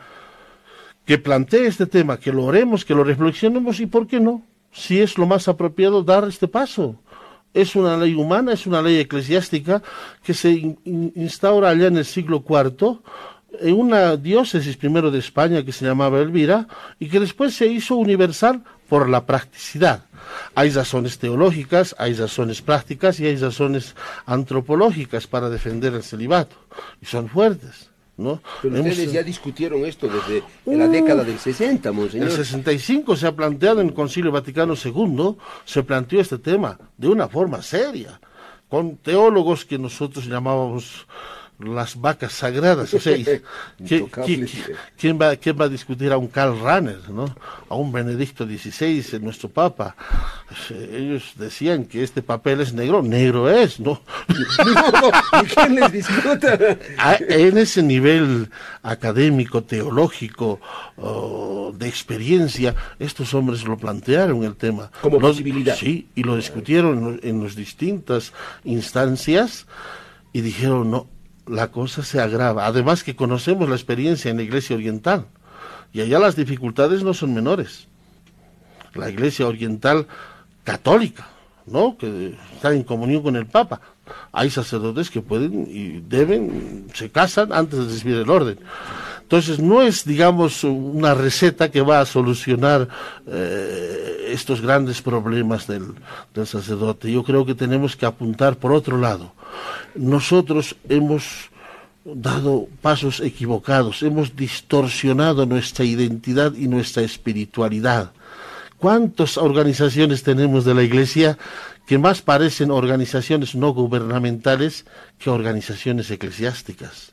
que 1.05 1.17
plantee 1.17 1.65
este 1.65 1.85
tema, 1.85 2.17
que 2.17 2.31
lo 2.31 2.45
oremos, 2.45 2.85
que 2.85 2.93
lo 2.93 3.03
reflexionemos 3.03 3.79
y, 3.79 3.85
¿por 3.85 4.07
qué 4.07 4.19
no? 4.19 4.43
Si 4.73 4.99
es 4.99 5.17
lo 5.17 5.25
más 5.25 5.47
apropiado 5.47 6.03
dar 6.03 6.27
este 6.27 6.47
paso. 6.47 6.95
Es 7.53 7.75
una 7.75 7.95
ley 7.95 8.15
humana, 8.15 8.53
es 8.53 8.65
una 8.65 8.81
ley 8.81 8.97
eclesiástica 8.97 9.81
que 10.23 10.33
se 10.33 10.75
instaura 10.83 11.69
allá 11.69 11.87
en 11.87 11.97
el 11.97 12.05
siglo 12.05 12.43
IV 12.47 12.99
en 13.59 13.79
una 13.79 14.17
diócesis 14.17 14.77
primero 14.77 15.11
de 15.11 15.19
España 15.19 15.63
que 15.63 15.71
se 15.71 15.85
llamaba 15.85 16.19
Elvira 16.19 16.67
y 16.99 17.09
que 17.09 17.19
después 17.19 17.53
se 17.53 17.67
hizo 17.67 17.95
universal 17.95 18.63
por 18.89 19.09
la 19.09 19.25
practicidad. 19.25 20.05
Hay 20.55 20.71
razones 20.71 21.19
teológicas, 21.19 21.95
hay 21.99 22.13
razones 22.13 22.61
prácticas 22.61 23.19
y 23.19 23.27
hay 23.27 23.35
razones 23.35 23.95
antropológicas 24.25 25.27
para 25.27 25.49
defender 25.49 25.93
el 25.93 26.03
celibato 26.03 26.55
y 27.01 27.05
son 27.05 27.29
fuertes. 27.29 27.92
¿No? 28.17 28.41
Pero 28.61 28.75
ustedes 28.75 29.11
ya 29.11 29.23
discutieron 29.23 29.85
esto 29.85 30.07
desde 30.07 30.43
la 30.65 30.87
década 30.87 31.23
del 31.23 31.39
60, 31.39 31.91
monseñor. 31.91 32.27
En 32.27 32.31
el 32.31 32.37
65 32.37 33.15
se 33.15 33.27
ha 33.27 33.35
planteado 33.35 33.81
en 33.81 33.87
el 33.87 33.93
Concilio 33.93 34.31
Vaticano 34.31 34.75
II, 34.75 35.35
se 35.65 35.83
planteó 35.83 36.19
este 36.19 36.37
tema 36.37 36.77
de 36.97 37.07
una 37.07 37.27
forma 37.27 37.61
seria, 37.61 38.19
con 38.69 38.97
teólogos 38.97 39.65
que 39.65 39.77
nosotros 39.77 40.25
llamábamos 40.25 41.07
las 41.63 41.99
vacas 41.99 42.33
sagradas. 42.33 42.93
O 42.93 42.99
sea, 42.99 43.15
quién, 44.97 45.19
va, 45.19 45.35
¿quién 45.35 45.59
va 45.59 45.65
a 45.65 45.69
discutir 45.69 46.11
a 46.11 46.17
un 46.17 46.27
Karl 46.27 46.59
Rahner, 46.59 47.09
¿no? 47.09 47.35
a 47.69 47.75
un 47.75 47.91
Benedicto 47.91 48.45
XVI, 48.45 49.19
nuestro 49.19 49.49
Papa? 49.49 49.95
Ellos 50.69 51.33
decían 51.35 51.85
que 51.85 52.03
este 52.03 52.21
papel 52.21 52.61
es 52.61 52.73
negro, 52.73 53.01
negro 53.01 53.49
es, 53.49 53.79
¿no? 53.79 54.01
¿Y 55.41 55.45
quién 55.45 55.75
les 55.75 55.91
discuta? 55.91 56.57
En 57.27 57.57
ese 57.57 57.81
nivel 57.81 58.49
académico, 58.83 59.63
teológico, 59.63 60.59
de 61.75 61.87
experiencia, 61.87 62.75
estos 62.99 63.33
hombres 63.33 63.63
lo 63.63 63.77
plantearon 63.77 64.43
el 64.43 64.55
tema. 64.55 64.91
Como 65.01 65.19
posibilidad. 65.19 65.75
Sí, 65.75 66.07
y 66.15 66.23
lo 66.23 66.35
discutieron 66.35 67.19
en 67.23 67.43
las 67.43 67.55
distintas 67.55 68.33
instancias 68.63 69.65
y 70.33 70.41
dijeron, 70.41 70.91
no, 70.91 71.07
la 71.47 71.67
cosa 71.67 72.03
se 72.03 72.19
agrava. 72.21 72.65
Además 72.65 73.03
que 73.03 73.15
conocemos 73.15 73.69
la 73.69 73.75
experiencia 73.75 74.31
en 74.31 74.37
la 74.37 74.43
Iglesia 74.43 74.75
Oriental 74.75 75.25
y 75.91 76.01
allá 76.01 76.19
las 76.19 76.35
dificultades 76.35 77.03
no 77.03 77.13
son 77.13 77.33
menores. 77.33 77.87
La 78.93 79.09
Iglesia 79.09 79.47
Oriental 79.47 80.07
católica, 80.63 81.27
¿no? 81.65 81.97
Que 81.97 82.35
está 82.53 82.73
en 82.73 82.83
comunión 82.83 83.23
con 83.23 83.35
el 83.35 83.45
Papa. 83.45 83.81
Hay 84.31 84.49
sacerdotes 84.49 85.09
que 85.09 85.21
pueden 85.21 85.67
y 85.69 85.99
deben, 86.01 86.87
se 86.93 87.09
casan 87.09 87.53
antes 87.53 87.79
de 87.79 87.85
recibir 87.85 88.17
el 88.17 88.29
orden. 88.29 88.59
Entonces 89.23 89.59
no 89.59 89.81
es, 89.81 90.05
digamos, 90.05 90.63
una 90.63 91.13
receta 91.13 91.71
que 91.71 91.81
va 91.81 91.99
a 91.99 92.05
solucionar 92.05 92.87
eh, 93.25 94.29
estos 94.29 94.61
grandes 94.61 95.01
problemas 95.01 95.65
del, 95.67 95.95
del 96.33 96.45
sacerdote. 96.47 97.11
Yo 97.11 97.23
creo 97.23 97.45
que 97.45 97.55
tenemos 97.55 97.95
que 97.95 98.05
apuntar 98.05 98.57
por 98.57 98.71
otro 98.71 98.97
lado. 98.97 99.33
Nosotros 99.95 100.75
hemos 100.87 101.49
dado 102.05 102.67
pasos 102.81 103.21
equivocados, 103.21 104.03
hemos 104.03 104.35
distorsionado 104.35 105.45
nuestra 105.45 105.85
identidad 105.85 106.53
y 106.53 106.67
nuestra 106.67 107.01
espiritualidad 107.01 108.11
¿Cuántas 108.83 109.37
organizaciones 109.37 110.23
tenemos 110.23 110.65
de 110.65 110.73
la 110.73 110.83
Iglesia 110.83 111.37
que 111.87 111.97
más 111.97 112.21
parecen 112.21 112.69
organizaciones 112.69 113.55
no 113.55 113.73
gubernamentales 113.73 114.83
que 115.17 115.29
organizaciones 115.29 116.11
eclesiásticas? 116.11 117.12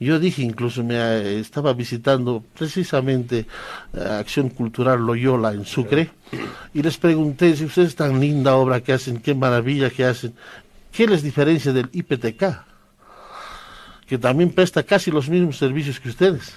Yo 0.00 0.18
dije, 0.18 0.40
incluso 0.42 0.82
me 0.82 1.38
estaba 1.38 1.74
visitando 1.74 2.42
precisamente 2.58 3.46
eh, 3.92 4.00
Acción 4.00 4.48
Cultural 4.48 4.98
Loyola 4.98 5.52
en 5.52 5.66
Sucre 5.66 6.10
y 6.72 6.82
les 6.82 6.96
pregunté 6.96 7.54
si 7.54 7.66
ustedes 7.66 7.94
tan 7.94 8.18
linda 8.18 8.56
obra 8.56 8.80
que 8.80 8.94
hacen, 8.94 9.20
qué 9.20 9.34
maravilla 9.34 9.90
que 9.90 10.06
hacen, 10.06 10.32
¿qué 10.90 11.06
les 11.06 11.22
diferencia 11.22 11.74
del 11.74 11.90
IPTK? 11.92 12.64
Que 14.06 14.16
también 14.16 14.52
presta 14.52 14.82
casi 14.84 15.10
los 15.10 15.28
mismos 15.28 15.58
servicios 15.58 16.00
que 16.00 16.08
ustedes. 16.08 16.54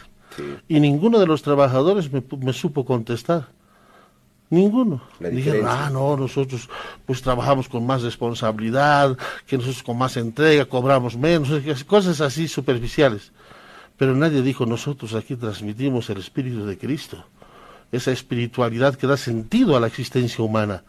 Y 0.70 0.80
ninguno 0.80 1.20
de 1.20 1.28
los 1.28 1.44
trabajadores 1.44 2.10
me, 2.12 2.54
supo 2.54 2.86
contestar. 2.86 3.50
Ninguno. 4.54 5.02
Dijeron, 5.20 5.66
ah, 5.68 5.90
no, 5.92 6.16
nosotros 6.16 6.70
pues 7.08 7.24
trabajamos 7.24 7.68
con 7.68 7.88
más 7.88 8.04
responsabilidad, 8.04 9.18
que 9.48 9.58
nosotros 9.58 9.82
con 9.82 9.98
más 9.98 10.16
entrega, 10.16 10.66
cobramos 10.66 11.18
menos, 11.18 11.50
cosas 11.88 12.22
así 12.22 12.48
superficiales. 12.48 13.32
Pero 13.98 14.16
nadie 14.16 14.44
dijo, 14.44 14.68
nosotros 14.68 15.16
aquí 15.16 15.36
transmitimos 15.36 16.08
el 16.12 16.20
Espíritu 16.20 16.68
de 16.68 16.78
Cristo, 16.78 17.26
esa 17.92 18.12
espiritualidad 18.12 18.94
que 18.94 19.08
da 19.08 19.18
sentido 19.18 19.76
a 19.76 19.80
la 19.80 19.88
existencia 19.88 20.44
humana, 20.44 20.84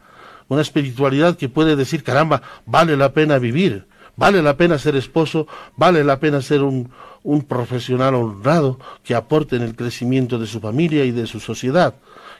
una 0.47 0.61
espiritualidad 0.61 1.35
que 1.35 1.49
puede 1.49 1.75
decir, 1.75 2.03
caramba, 2.03 2.43
vale 2.67 2.95
la 2.95 3.13
pena 3.13 3.39
vivir, 3.39 3.87
vale 4.15 4.43
la 4.43 4.57
pena 4.57 4.77
ser 4.77 4.95
esposo, 4.95 5.47
vale 5.75 6.03
la 6.03 6.19
pena 6.19 6.39
ser 6.43 6.61
un, 6.61 6.91
un 7.23 7.41
profesional 7.41 8.13
honrado 8.13 8.79
que 9.03 9.15
aporte 9.15 9.55
en 9.55 9.63
el 9.63 9.75
crecimiento 9.75 10.37
de 10.37 10.45
su 10.45 10.59
familia 10.59 11.03
y 11.03 11.09
de 11.09 11.25
su 11.25 11.39
sociedad 11.39 11.95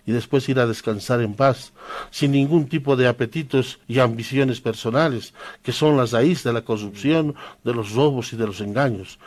y 0.06 0.12
después 0.12 0.48
ir 0.50 0.60
a 0.60 0.68
descansar 0.68 1.22
en 1.22 1.34
paz, 1.34 1.74
sin 2.12 2.32
ningún 2.32 2.68
tipo 2.68 2.96
de 2.96 3.08
apetitos 3.08 3.80
y 3.88 4.00
ambiciones 4.00 4.62
personales, 4.62 5.34
que 5.64 5.72
son 5.72 5.98
las 5.98 6.12
raíces 6.12 6.44
de 6.44 6.54
la 6.54 6.62
corrupción, 6.62 7.36
de 7.64 7.74
los 7.74 7.92
robos 7.94 8.32
y 8.34 8.38
de 8.38 8.46
los 8.46 8.62
engaños. 8.62 9.18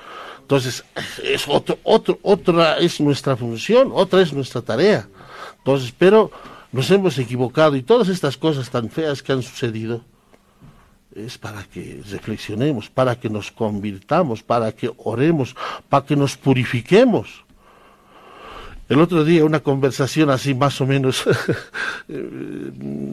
Entonces, 0.40 0.84
es 1.24 1.46
otro, 1.48 1.78
otro, 1.82 2.18
otra 2.22 2.78
es 2.78 3.00
nuestra 3.00 3.36
función, 3.36 3.90
otra 3.92 4.22
es 4.22 4.32
nuestra 4.32 4.62
tarea. 4.62 5.08
Entonces, 5.58 5.92
pero 5.96 6.30
nos 6.70 6.90
hemos 6.90 7.18
equivocado 7.18 7.76
y 7.76 7.82
todas 7.82 8.08
estas 8.08 8.36
cosas 8.36 8.70
tan 8.70 8.90
feas 8.90 9.22
que 9.22 9.32
han 9.32 9.42
sucedido, 9.42 10.02
es 11.14 11.38
para 11.38 11.64
que 11.64 12.02
reflexionemos, 12.08 12.88
para 12.88 13.18
que 13.18 13.28
nos 13.28 13.50
convirtamos, 13.50 14.42
para 14.42 14.72
que 14.72 14.90
oremos, 14.98 15.56
para 15.88 16.06
que 16.06 16.14
nos 16.14 16.36
purifiquemos. 16.36 17.44
El 18.88 19.01
otro 19.01 19.22
día 19.22 19.44
una 19.44 19.61
conversación 19.61 20.31
así 20.31 20.55
más 20.55 20.81
o 20.81 20.87
menos 20.87 21.24
eh, 22.09 22.70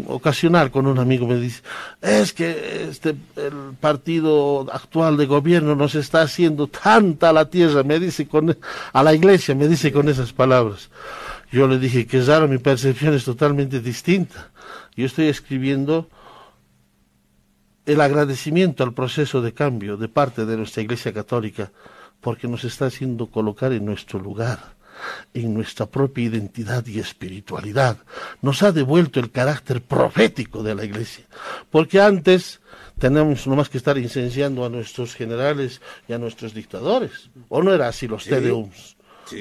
ocasional 0.07 0.71
con 0.71 0.87
un 0.87 0.99
amigo 0.99 1.27
me 1.27 1.35
dice, 1.35 1.61
es 2.01 2.31
que 2.31 2.87
este 2.89 3.09
el 3.35 3.75
partido 3.79 4.67
actual 4.71 5.17
de 5.17 5.25
gobierno 5.25 5.75
nos 5.75 5.95
está 5.95 6.21
haciendo 6.21 6.67
tanta 6.67 7.33
la 7.33 7.49
tierra, 7.49 7.83
me 7.83 7.99
dice 7.99 8.25
con 8.25 8.57
a 8.93 9.03
la 9.03 9.13
iglesia, 9.13 9.53
me 9.53 9.67
dice 9.67 9.91
con 9.91 10.07
esas 10.07 10.31
palabras. 10.31 10.89
Yo 11.51 11.67
le 11.67 11.77
dije 11.77 12.07
que 12.07 12.21
raro, 12.21 12.47
mi 12.47 12.57
percepción 12.57 13.13
es 13.13 13.25
totalmente 13.25 13.81
distinta. 13.81 14.51
Yo 14.95 15.05
estoy 15.05 15.27
escribiendo 15.27 16.09
el 17.85 18.01
agradecimiento 18.01 18.83
al 18.83 18.93
proceso 18.93 19.41
de 19.41 19.53
cambio 19.53 19.97
de 19.97 20.07
parte 20.07 20.45
de 20.45 20.57
nuestra 20.57 20.83
Iglesia 20.83 21.13
Católica, 21.13 21.71
porque 22.21 22.47
nos 22.47 22.63
está 22.63 22.87
haciendo 22.87 23.27
colocar 23.27 23.73
en 23.73 23.85
nuestro 23.85 24.19
lugar, 24.19 24.74
en 25.33 25.53
nuestra 25.53 25.85
propia 25.85 26.25
identidad 26.25 26.85
y 26.87 26.99
espiritualidad. 26.99 27.97
Nos 28.41 28.63
ha 28.63 28.71
devuelto 28.71 29.19
el 29.19 29.31
carácter 29.31 29.81
profético 29.81 30.63
de 30.63 30.75
la 30.75 30.85
Iglesia, 30.85 31.25
porque 31.69 32.01
antes 32.01 32.61
tenemos 32.99 33.45
nomás 33.47 33.69
que 33.69 33.77
estar 33.77 33.97
incenciando 33.97 34.65
a 34.65 34.69
nuestros 34.69 35.15
generales 35.15 35.81
y 36.07 36.13
a 36.13 36.17
nuestros 36.17 36.53
dictadores, 36.53 37.29
¿o 37.49 37.61
no 37.61 37.73
era 37.73 37.87
así 37.87 38.07
los 38.07 38.23
sí. 38.23 38.31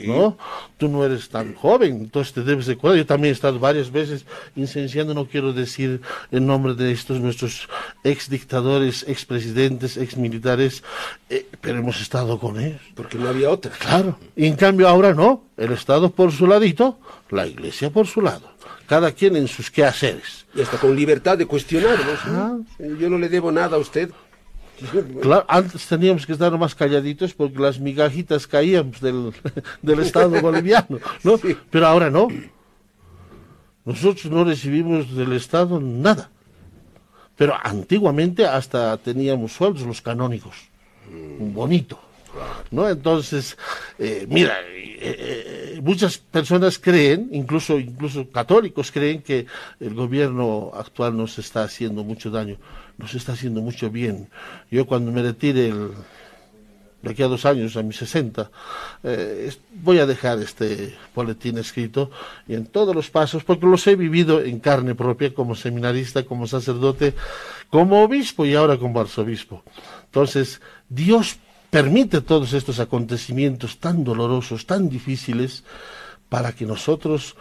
¿No? 0.06 0.36
Tú 0.76 0.88
no 0.88 1.04
eres 1.04 1.28
tan 1.28 1.54
joven, 1.54 1.96
entonces 1.96 2.32
te 2.32 2.42
debes 2.42 2.66
de 2.66 2.76
cuidar. 2.76 2.96
Yo 2.96 3.06
también 3.06 3.32
he 3.32 3.34
estado 3.34 3.58
varias 3.58 3.90
veces 3.90 4.26
incenciando, 4.56 5.14
no 5.14 5.26
quiero 5.26 5.52
decir 5.52 6.00
el 6.30 6.46
nombre 6.46 6.74
de 6.74 6.92
estos 6.92 7.20
nuestros 7.20 7.68
ex 8.02 8.28
dictadores, 8.28 9.04
ex 9.08 9.24
presidentes, 9.24 9.96
ex 9.96 10.16
militares, 10.16 10.82
eh, 11.30 11.46
pero 11.60 11.78
hemos 11.78 12.00
estado 12.00 12.38
con 12.38 12.60
ellos. 12.60 12.80
Porque 12.94 13.18
no 13.18 13.28
había 13.28 13.50
otra. 13.50 13.72
Claro, 13.72 14.18
y 14.36 14.46
en 14.46 14.56
cambio 14.56 14.88
ahora 14.88 15.14
no, 15.14 15.44
el 15.56 15.72
Estado 15.72 16.10
por 16.10 16.32
su 16.32 16.46
ladito, 16.46 16.98
la 17.30 17.46
Iglesia 17.46 17.90
por 17.90 18.06
su 18.06 18.20
lado. 18.20 18.52
Cada 18.86 19.12
quien 19.12 19.36
en 19.36 19.48
sus 19.48 19.70
quehaceres. 19.70 20.44
Y 20.54 20.60
hasta 20.60 20.78
con 20.78 20.94
libertad 20.94 21.38
de 21.38 21.46
cuestionar, 21.46 21.98
Yo 22.78 23.08
no 23.08 23.18
le 23.18 23.28
debo 23.28 23.50
nada 23.50 23.76
a 23.76 23.80
usted, 23.80 24.10
Claro, 25.22 25.44
antes 25.48 25.86
teníamos 25.86 26.26
que 26.26 26.32
estar 26.32 26.56
más 26.58 26.74
calladitos 26.74 27.32
porque 27.32 27.58
las 27.58 27.78
migajitas 27.78 28.46
caían 28.46 28.92
del, 29.00 29.32
del 29.82 30.00
Estado 30.00 30.40
boliviano, 30.40 30.98
¿no? 31.22 31.38
Pero 31.70 31.86
ahora 31.86 32.10
no. 32.10 32.28
Nosotros 33.84 34.26
no 34.26 34.44
recibimos 34.44 35.14
del 35.14 35.32
Estado 35.32 35.80
nada. 35.80 36.30
Pero 37.36 37.54
antiguamente 37.62 38.46
hasta 38.46 38.96
teníamos 38.98 39.52
sueldos 39.52 39.82
los 39.82 40.00
canónicos. 40.00 40.56
Un 41.10 41.52
bonito. 41.52 41.98
¿No? 42.74 42.88
Entonces, 42.88 43.56
eh, 43.98 44.26
mira, 44.28 44.60
eh, 44.62 45.76
eh, 45.76 45.80
muchas 45.82 46.18
personas 46.18 46.78
creen, 46.78 47.28
incluso, 47.32 47.78
incluso 47.78 48.30
católicos 48.30 48.90
creen 48.90 49.22
que 49.22 49.46
el 49.80 49.94
gobierno 49.94 50.72
actual 50.74 51.16
nos 51.16 51.38
está 51.38 51.62
haciendo 51.62 52.04
mucho 52.04 52.30
daño 52.30 52.58
nos 52.98 53.14
está 53.14 53.32
haciendo 53.32 53.60
mucho 53.60 53.90
bien. 53.90 54.28
Yo 54.70 54.86
cuando 54.86 55.10
me 55.10 55.22
retire 55.22 55.72
de 57.02 57.10
aquí 57.10 57.22
a 57.22 57.28
dos 57.28 57.44
años, 57.44 57.76
a 57.76 57.82
mis 57.82 57.96
60, 57.96 58.50
eh, 59.02 59.52
voy 59.74 59.98
a 59.98 60.06
dejar 60.06 60.38
este 60.38 60.96
boletín 61.14 61.58
escrito 61.58 62.10
y 62.48 62.54
en 62.54 62.64
todos 62.64 62.94
los 62.94 63.10
pasos, 63.10 63.44
porque 63.44 63.66
los 63.66 63.86
he 63.86 63.94
vivido 63.94 64.40
en 64.40 64.58
carne 64.58 64.94
propia 64.94 65.34
como 65.34 65.54
seminarista, 65.54 66.24
como 66.24 66.46
sacerdote, 66.46 67.14
como 67.68 68.02
obispo 68.02 68.46
y 68.46 68.54
ahora 68.54 68.78
como 68.78 69.00
arzobispo. 69.00 69.62
Entonces, 70.06 70.62
Dios 70.88 71.36
permite 71.74 72.20
todos 72.20 72.52
estos 72.52 72.78
acontecimientos 72.78 73.78
tan 73.80 74.04
dolorosos, 74.04 74.64
tan 74.64 74.88
difíciles, 74.88 75.64
para 76.28 76.52
que 76.54 76.64
nosotros 76.64 77.34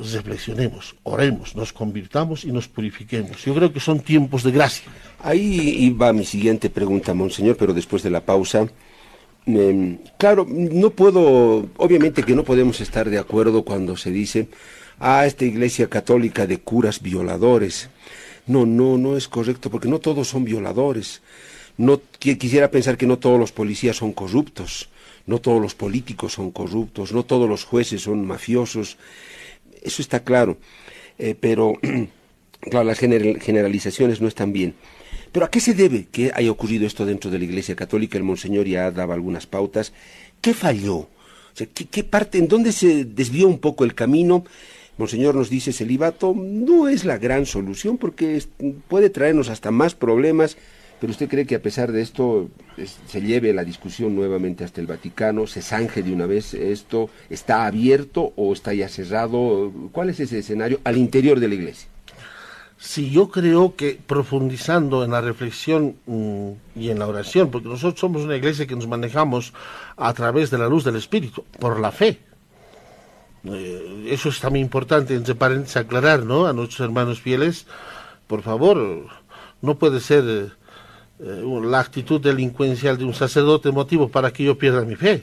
reflexionemos, 0.00 0.96
oremos, 1.02 1.54
nos 1.54 1.70
convirtamos 1.70 2.46
y 2.46 2.52
nos 2.52 2.68
purifiquemos. 2.68 3.44
Yo 3.44 3.54
creo 3.54 3.70
que 3.70 3.80
son 3.80 4.00
tiempos 4.00 4.44
de 4.44 4.52
gracia. 4.52 4.88
Ahí 5.20 5.90
va 5.90 6.14
mi 6.14 6.24
siguiente 6.24 6.70
pregunta, 6.70 7.12
Monseñor, 7.12 7.58
pero 7.58 7.74
después 7.74 8.02
de 8.02 8.08
la 8.08 8.24
pausa. 8.24 8.66
claro, 10.16 10.46
no 10.48 10.88
puedo, 10.88 11.68
obviamente 11.76 12.22
que 12.22 12.34
no 12.34 12.44
podemos 12.44 12.80
estar 12.80 13.10
de 13.10 13.18
acuerdo 13.18 13.62
cuando 13.62 13.98
se 13.98 14.10
dice, 14.10 14.48
ah, 14.98 15.26
esta 15.26 15.44
iglesia 15.44 15.90
católica 15.90 16.46
de 16.46 16.60
curas 16.60 17.02
violadores. 17.02 17.90
No, 18.46 18.64
no, 18.64 18.96
no 18.96 19.18
es 19.18 19.28
correcto, 19.28 19.68
porque 19.70 19.88
no 19.88 19.98
todos 19.98 20.28
son 20.28 20.44
violadores. 20.44 21.20
No 21.76 22.00
quisiera 22.18 22.70
pensar 22.70 22.96
que 22.96 23.06
no 23.06 23.18
todos 23.18 23.38
los 23.38 23.52
policías 23.52 23.96
son 23.96 24.12
corruptos, 24.12 24.88
no 25.26 25.40
todos 25.40 25.60
los 25.60 25.74
políticos 25.74 26.34
son 26.34 26.50
corruptos, 26.50 27.12
no 27.12 27.24
todos 27.24 27.48
los 27.48 27.64
jueces 27.64 28.02
son 28.02 28.26
mafiosos 28.26 28.96
eso 29.84 30.02
está 30.02 30.24
claro, 30.24 30.56
eh, 31.18 31.36
pero 31.38 31.74
las 32.72 32.98
generalizaciones 32.98 34.20
no 34.20 34.26
están 34.26 34.52
bien. 34.52 34.74
Pero 35.30 35.46
¿a 35.46 35.50
qué 35.50 35.60
se 35.60 35.74
debe 35.74 36.06
que 36.10 36.32
haya 36.34 36.50
ocurrido 36.50 36.86
esto 36.86 37.04
dentro 37.04 37.30
de 37.30 37.38
la 37.38 37.44
Iglesia 37.44 37.76
Católica? 37.76 38.16
El 38.16 38.24
Monseñor 38.24 38.66
ya 38.66 38.90
daba 38.90 39.14
algunas 39.14 39.46
pautas. 39.46 39.92
¿Qué 40.40 40.54
falló? 40.54 41.08
¿qué, 41.72 42.02
parte, 42.02 42.38
en 42.38 42.48
dónde 42.48 42.72
se 42.72 43.04
desvió 43.04 43.46
un 43.46 43.58
poco 43.58 43.84
el 43.84 43.94
camino? 43.94 44.44
Monseñor 44.96 45.34
nos 45.34 45.50
dice, 45.50 45.72
celibato 45.72 46.34
no 46.36 46.88
es 46.88 47.04
la 47.04 47.18
gran 47.18 47.46
solución 47.46 47.98
porque 47.98 48.42
puede 48.88 49.10
traernos 49.10 49.50
hasta 49.50 49.70
más 49.70 49.94
problemas 49.94 50.56
pero 51.04 51.12
usted 51.12 51.28
cree 51.28 51.44
que 51.44 51.56
a 51.56 51.60
pesar 51.60 51.92
de 51.92 52.00
esto 52.00 52.48
se 53.06 53.20
lleve 53.20 53.52
la 53.52 53.62
discusión 53.62 54.16
nuevamente 54.16 54.64
hasta 54.64 54.80
el 54.80 54.86
Vaticano, 54.86 55.46
se 55.46 55.60
zanje 55.60 56.02
de 56.02 56.10
una 56.10 56.24
vez 56.24 56.54
esto, 56.54 57.10
está 57.28 57.66
abierto 57.66 58.32
o 58.36 58.54
está 58.54 58.72
ya 58.72 58.88
cerrado, 58.88 59.70
¿cuál 59.92 60.08
es 60.08 60.20
ese 60.20 60.38
escenario 60.38 60.80
al 60.82 60.96
interior 60.96 61.40
de 61.40 61.48
la 61.48 61.56
Iglesia? 61.56 61.90
Sí, 62.78 63.10
yo 63.10 63.28
creo 63.28 63.76
que 63.76 64.00
profundizando 64.06 65.04
en 65.04 65.10
la 65.10 65.20
reflexión 65.20 65.96
mm, 66.06 66.52
y 66.74 66.88
en 66.88 66.98
la 66.98 67.06
oración, 67.06 67.50
porque 67.50 67.68
nosotros 67.68 68.00
somos 68.00 68.22
una 68.22 68.36
iglesia 68.36 68.66
que 68.66 68.74
nos 68.74 68.88
manejamos 68.88 69.52
a 69.98 70.10
través 70.14 70.50
de 70.50 70.56
la 70.56 70.68
luz 70.68 70.84
del 70.84 70.96
Espíritu, 70.96 71.44
por 71.58 71.80
la 71.80 71.92
fe. 71.92 72.18
Eh, 73.44 74.06
eso 74.08 74.30
es 74.30 74.40
también 74.40 74.64
importante, 74.64 75.14
entre 75.14 75.34
paréntesis, 75.34 75.76
aclarar 75.76 76.24
¿no? 76.24 76.46
a 76.46 76.54
nuestros 76.54 76.80
hermanos 76.80 77.20
fieles. 77.20 77.66
Por 78.26 78.40
favor, 78.40 79.08
no 79.60 79.74
puede 79.78 80.00
ser 80.00 80.24
eh, 80.26 80.63
la 81.18 81.80
actitud 81.80 82.20
delincuencial 82.20 82.98
de 82.98 83.04
un 83.04 83.14
sacerdote 83.14 83.70
motivo 83.70 84.08
para 84.08 84.32
que 84.32 84.44
yo 84.44 84.58
pierda 84.58 84.82
mi 84.82 84.96
fe. 84.96 85.22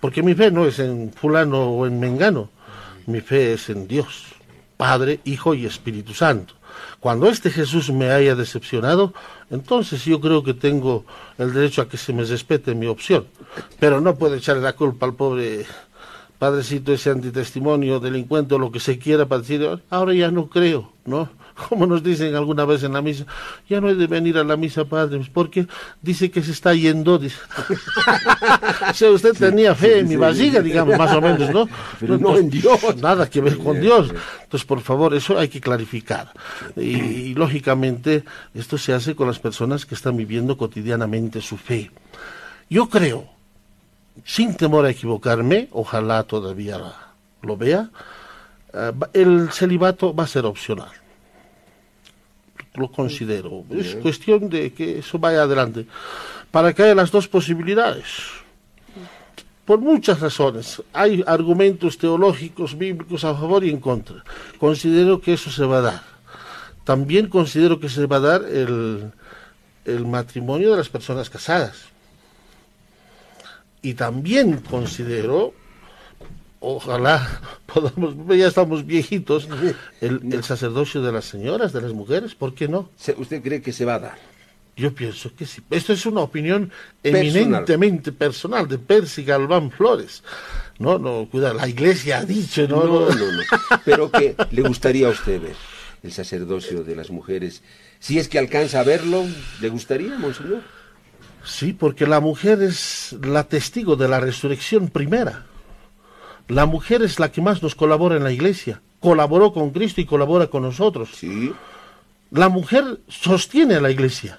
Porque 0.00 0.22
mi 0.22 0.34
fe 0.34 0.50
no 0.50 0.66
es 0.66 0.78
en 0.78 1.12
fulano 1.12 1.70
o 1.72 1.86
en 1.86 2.00
mengano, 2.00 2.50
mi 3.06 3.20
fe 3.20 3.52
es 3.52 3.68
en 3.68 3.86
Dios. 3.86 4.26
Padre, 4.76 5.20
Hijo 5.24 5.54
y 5.54 5.66
Espíritu 5.66 6.14
Santo. 6.14 6.54
Cuando 7.00 7.28
este 7.28 7.50
Jesús 7.50 7.90
me 7.90 8.10
haya 8.10 8.34
decepcionado, 8.34 9.12
entonces 9.50 10.04
yo 10.04 10.20
creo 10.20 10.42
que 10.42 10.54
tengo 10.54 11.04
el 11.36 11.52
derecho 11.52 11.82
a 11.82 11.88
que 11.88 11.98
se 11.98 12.12
me 12.12 12.24
respete 12.24 12.74
mi 12.74 12.86
opción. 12.86 13.26
Pero 13.78 14.00
no 14.00 14.16
puedo 14.16 14.34
echarle 14.34 14.62
la 14.62 14.74
culpa 14.74 15.06
al 15.06 15.14
pobre 15.14 15.66
padrecito 16.38 16.94
ese 16.94 17.10
antitestimonio, 17.10 18.00
delincuente 18.00 18.54
o 18.54 18.58
lo 18.58 18.72
que 18.72 18.80
se 18.80 18.98
quiera 18.98 19.26
para 19.26 19.42
decir, 19.42 19.68
ahora 19.90 20.14
ya 20.14 20.30
no 20.30 20.48
creo, 20.48 20.90
¿no? 21.04 21.28
Como 21.68 21.86
nos 21.86 22.02
dicen 22.02 22.34
alguna 22.34 22.64
vez 22.64 22.82
en 22.82 22.92
la 22.92 23.02
misa, 23.02 23.24
ya 23.68 23.80
no 23.80 23.88
hay 23.88 23.94
de 23.94 24.06
venir 24.06 24.38
a 24.38 24.44
la 24.44 24.56
misa, 24.56 24.84
padre, 24.84 25.20
porque 25.32 25.66
dice 26.00 26.30
que 26.30 26.42
se 26.42 26.52
está 26.52 26.74
yendo. 26.74 27.18
Dice. 27.18 27.36
o 28.90 28.94
sea, 28.94 29.10
usted 29.10 29.34
tenía 29.34 29.74
fe 29.74 30.00
en 30.00 30.08
mi 30.08 30.16
vasija, 30.16 30.60
digamos, 30.60 30.96
más 30.96 31.12
o 31.14 31.20
menos, 31.20 31.50
¿no? 31.50 31.68
Pero 32.00 32.18
no, 32.18 32.36
en 32.36 32.50
Dios. 32.50 32.96
Nada 32.96 33.28
que 33.28 33.40
ver 33.40 33.58
con 33.58 33.80
Dios. 33.80 34.12
Entonces, 34.42 34.66
por 34.66 34.80
favor, 34.80 35.14
eso 35.14 35.38
hay 35.38 35.48
que 35.48 35.60
clarificar. 35.60 36.32
y 36.76 37.34
lógicamente, 37.34 38.24
esto 38.54 38.78
se 38.78 38.92
hace 38.92 39.14
con 39.14 39.26
las 39.26 39.38
personas 39.38 39.86
que 39.86 39.94
están 39.94 40.16
viviendo 40.16 40.56
cotidianamente 40.56 41.40
su 41.40 41.56
fe. 41.56 41.90
Yo 42.68 42.88
creo 42.88 43.40
sin 44.24 44.54
temor 44.54 44.84
a 44.84 44.90
equivocarme, 44.90 45.68
ojalá 45.72 46.22
todavía 46.24 46.80
lo 47.42 47.56
vea, 47.56 47.90
eh, 48.72 48.92
el 49.12 49.50
celibato 49.52 50.14
va 50.14 50.24
a 50.24 50.28
ser 50.28 50.46
opcional. 50.46 50.90
Lo 52.74 52.90
considero. 52.90 53.64
Es 53.70 53.96
cuestión 53.96 54.48
de 54.48 54.72
que 54.72 55.00
eso 55.00 55.18
vaya 55.18 55.42
adelante. 55.42 55.86
Para 56.50 56.72
que 56.72 56.82
haya 56.82 56.94
las 56.94 57.10
dos 57.10 57.28
posibilidades. 57.28 58.06
Por 59.64 59.80
muchas 59.80 60.20
razones. 60.20 60.82
Hay 60.92 61.22
argumentos 61.26 61.98
teológicos, 61.98 62.76
bíblicos 62.76 63.24
a 63.24 63.34
favor 63.34 63.64
y 63.64 63.70
en 63.70 63.80
contra. 63.80 64.22
Considero 64.58 65.20
que 65.20 65.34
eso 65.34 65.50
se 65.50 65.64
va 65.64 65.78
a 65.78 65.82
dar. 65.82 66.02
También 66.84 67.28
considero 67.28 67.78
que 67.78 67.88
se 67.88 68.06
va 68.06 68.16
a 68.16 68.20
dar 68.20 68.42
el, 68.44 69.12
el 69.84 70.06
matrimonio 70.06 70.70
de 70.70 70.76
las 70.78 70.88
personas 70.88 71.28
casadas 71.28 71.90
y 73.82 73.94
también 73.94 74.58
considero, 74.58 75.54
ojalá 76.60 77.40
podamos, 77.66 78.14
ya 78.36 78.46
estamos 78.46 78.86
viejitos, 78.86 79.48
el, 80.00 80.44
sacerdocio 80.44 81.02
de 81.02 81.12
las 81.12 81.24
señoras, 81.24 81.72
de 81.72 81.80
las 81.80 81.92
mujeres, 81.92 82.34
¿por 82.34 82.54
qué 82.54 82.68
no? 82.68 82.90
¿Usted 83.16 83.42
cree 83.42 83.60
que 83.60 83.72
se 83.72 83.84
va 83.84 83.94
a 83.94 83.98
dar? 83.98 84.30
Yo 84.76 84.94
pienso 84.94 85.34
que 85.34 85.44
sí. 85.44 85.60
Esto 85.68 85.92
es 85.92 86.06
una 86.06 86.20
opinión 86.20 86.70
eminentemente 87.02 88.12
personal 88.12 88.66
de 88.66 88.78
Percy 88.78 89.24
Galván 89.24 89.70
Flores. 89.70 90.22
No, 90.78 90.98
no, 90.98 91.28
cuidado, 91.30 91.54
la 91.54 91.68
iglesia 91.68 92.18
ha 92.18 92.24
dicho, 92.24 92.66
no, 92.66 92.84
no, 92.84 93.10
no, 93.10 93.32
no. 93.32 93.42
Pero 93.84 94.10
que 94.10 94.34
le 94.50 94.62
gustaría 94.62 95.08
a 95.08 95.10
usted 95.10 95.42
ver 95.42 95.56
el 96.02 96.12
sacerdocio 96.12 96.82
de 96.82 96.96
las 96.96 97.10
mujeres. 97.10 97.62
Si 97.98 98.18
es 98.18 98.28
que 98.28 98.38
alcanza 98.38 98.80
a 98.80 98.84
verlo, 98.84 99.26
¿le 99.60 99.68
gustaría, 99.68 100.16
monseñor? 100.18 100.62
Sí, 101.44 101.72
porque 101.72 102.06
la 102.06 102.20
mujer 102.20 102.62
es 102.62 103.16
la 103.22 103.44
testigo 103.44 103.96
de 103.96 104.08
la 104.08 104.20
resurrección 104.20 104.88
primera. 104.88 105.46
La 106.50 106.66
mujer 106.66 107.02
es 107.02 107.18
la 107.18 107.32
que 107.32 107.40
más 107.40 107.62
nos 107.62 107.74
colabora 107.74 108.16
en 108.16 108.24
la 108.24 108.32
iglesia. 108.32 108.82
Colaboró 109.00 109.52
con 109.52 109.70
Cristo 109.70 110.00
y 110.00 110.04
colabora 110.04 110.48
con 110.48 110.62
nosotros. 110.62 111.10
Sí. 111.14 111.52
La 112.30 112.48
mujer 112.48 113.00
sostiene 113.08 113.76
a 113.76 113.80
la 113.80 113.90
iglesia. 113.90 114.38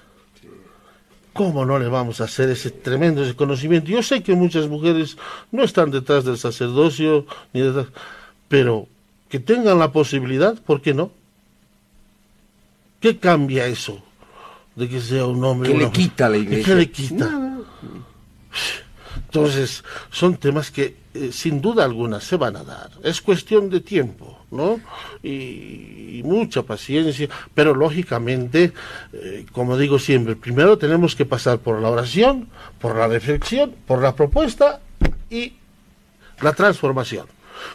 ¿Cómo 1.32 1.64
no 1.64 1.78
le 1.78 1.88
vamos 1.88 2.20
a 2.20 2.24
hacer 2.24 2.50
ese 2.50 2.70
tremendo 2.70 3.24
reconocimiento? 3.24 3.90
Yo 3.90 4.02
sé 4.02 4.22
que 4.22 4.34
muchas 4.34 4.68
mujeres 4.68 5.16
no 5.50 5.64
están 5.64 5.90
detrás 5.90 6.24
del 6.24 6.36
sacerdocio, 6.36 7.26
ni 7.54 7.62
detrás, 7.62 7.86
pero 8.48 8.86
que 9.30 9.40
tengan 9.40 9.78
la 9.78 9.92
posibilidad, 9.92 10.54
¿por 10.60 10.82
qué 10.82 10.92
no? 10.92 11.10
¿Qué 13.00 13.16
cambia 13.16 13.66
eso? 13.66 14.02
de 14.74 14.88
que 14.88 15.00
sea 15.00 15.26
un 15.26 15.44
hombre. 15.44 15.70
¿Qué 15.70 15.78
le 15.78 15.90
quita 15.90 16.26
a 16.26 16.28
la 16.30 16.38
iglesia? 16.38 16.64
¿Qué 16.64 16.74
le 16.74 16.90
quita? 16.90 17.58
Entonces, 19.16 19.84
son 20.10 20.36
temas 20.36 20.70
que 20.70 20.96
eh, 21.14 21.30
sin 21.32 21.60
duda 21.60 21.84
alguna 21.84 22.20
se 22.20 22.36
van 22.36 22.56
a 22.56 22.64
dar. 22.64 22.90
Es 23.02 23.20
cuestión 23.20 23.68
de 23.68 23.80
tiempo, 23.80 24.38
¿no? 24.50 24.80
Y, 25.22 26.22
mucha 26.24 26.62
paciencia, 26.62 27.28
pero 27.52 27.74
lógicamente, 27.74 28.72
eh, 29.12 29.44
como 29.50 29.76
digo 29.76 29.98
siempre, 29.98 30.36
primero 30.36 30.78
tenemos 30.78 31.16
que 31.16 31.24
pasar 31.24 31.58
por 31.58 31.80
la 31.80 31.90
oración, 31.90 32.48
por 32.80 32.96
la 32.96 33.08
reflexión, 33.08 33.74
por 33.86 34.00
la 34.00 34.14
propuesta 34.14 34.80
y 35.28 35.54
la 36.40 36.52
transformación. 36.52 37.26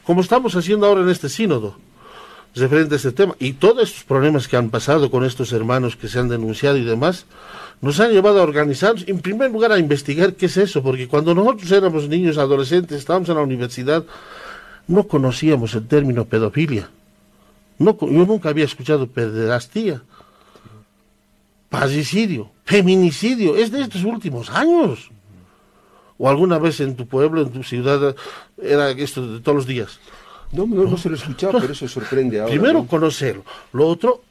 Como 0.04 0.22
estamos 0.22 0.56
haciendo 0.56 0.88
ahora 0.88 1.02
en 1.02 1.10
este 1.10 1.28
sínodo 1.28 1.76
referente 2.60 2.96
a 2.96 2.98
este 2.98 3.12
tema. 3.12 3.36
Y 3.40 3.54
todos 3.54 3.90
estos 3.90 4.04
problemas 4.04 4.48
que 4.48 4.58
han 4.58 4.70
pasado 4.70 5.10
con 5.12 5.24
estos 5.24 5.52
hermanos 5.52 5.96
que 5.96 6.08
se 6.08 6.20
han 6.20 6.30
denunciado 6.30 6.78
y 6.78 6.84
demás, 6.84 7.26
nos 7.82 8.00
han 8.00 8.12
llevado 8.12 8.40
a 8.40 8.44
organizarnos, 8.44 9.08
en 9.08 9.20
primer 9.20 9.52
lugar 9.52 9.72
a 9.72 9.80
investigar 9.80 10.34
qué 10.34 10.48
es 10.48 10.58
eso, 10.58 10.82
porque 10.82 11.08
cuando 11.08 11.36
nosotros 11.36 11.72
éramos 11.72 12.08
niños, 12.08 12.38
adolescentes, 12.38 12.98
estábamos 12.98 13.30
en 13.30 13.36
la 13.36 13.42
universidad, 13.42 14.04
no 14.88 15.04
conocíamos 15.08 15.76
el 15.76 15.88
término 15.88 16.26
pedofilia. 16.26 16.90
No, 17.78 17.98
yo 18.00 18.26
nunca 18.26 18.50
había 18.50 18.66
escuchado 18.66 19.08
pederastía, 19.08 20.02
parricidio, 21.70 22.50
feminicidio, 22.66 23.56
es 23.56 23.72
de 23.72 23.82
estos 23.82 24.04
últimos 24.04 24.50
años. 24.50 25.12
O 26.18 26.28
alguna 26.28 26.58
vez 26.58 26.80
en 26.80 26.96
tu 26.96 27.06
pueblo, 27.06 27.42
en 27.42 27.52
tu 27.52 27.62
ciudad, 27.62 28.16
era 28.60 28.90
esto 28.90 29.34
de 29.34 29.40
todos 29.40 29.56
los 29.56 29.68
días. 29.68 30.00
No, 30.52 30.66
no, 30.66 30.98
se 30.98 31.10
lo 31.10 31.16
he 31.16 31.18
escuchado, 31.18 31.60
pero 31.60 31.74
eso 31.74 31.88
sorprende 31.88 32.40
ahora. 32.40 32.52
Primero 32.52 32.86
conocerlo. 32.86 33.44
Lo 33.74 33.88
otro, 33.88 34.24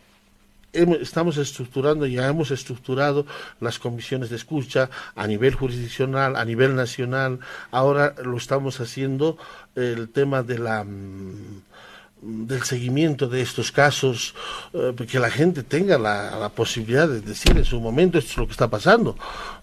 estamos 0.73 1.37
estructurando, 1.37 2.07
ya 2.07 2.27
hemos 2.27 2.51
estructurado 2.51 3.27
las 3.61 3.79
comisiones 3.79 4.31
de 4.31 4.37
escucha 4.37 4.91
a 5.15 5.27
nivel 5.27 5.55
jurisdiccional, 5.55 6.37
a 6.37 6.45
nivel 6.45 6.75
nacional. 6.75 7.41
Ahora 7.71 8.15
lo 8.23 8.37
estamos 8.37 8.81
haciendo 8.81 9.39
el 9.75 10.09
tema 10.09 10.43
de 10.43 10.59
la 10.59 10.85
mm, 10.85 11.63
del 12.23 12.63
seguimiento 12.63 13.29
de 13.29 13.43
estos 13.43 13.71
casos, 13.71 14.35
eh, 14.73 14.95
que 15.09 15.19
la 15.19 15.31
gente 15.31 15.63
tenga 15.63 15.99
la, 15.99 16.37
la, 16.39 16.49
posibilidad 16.49 17.07
de 17.07 17.21
decir 17.21 17.57
en 17.57 17.65
su 17.65 17.79
momento 17.79 18.19
esto 18.19 18.31
es 18.31 18.37
lo 18.39 18.47
que 18.47 18.53
está 18.53 18.69
pasando, 18.69 19.17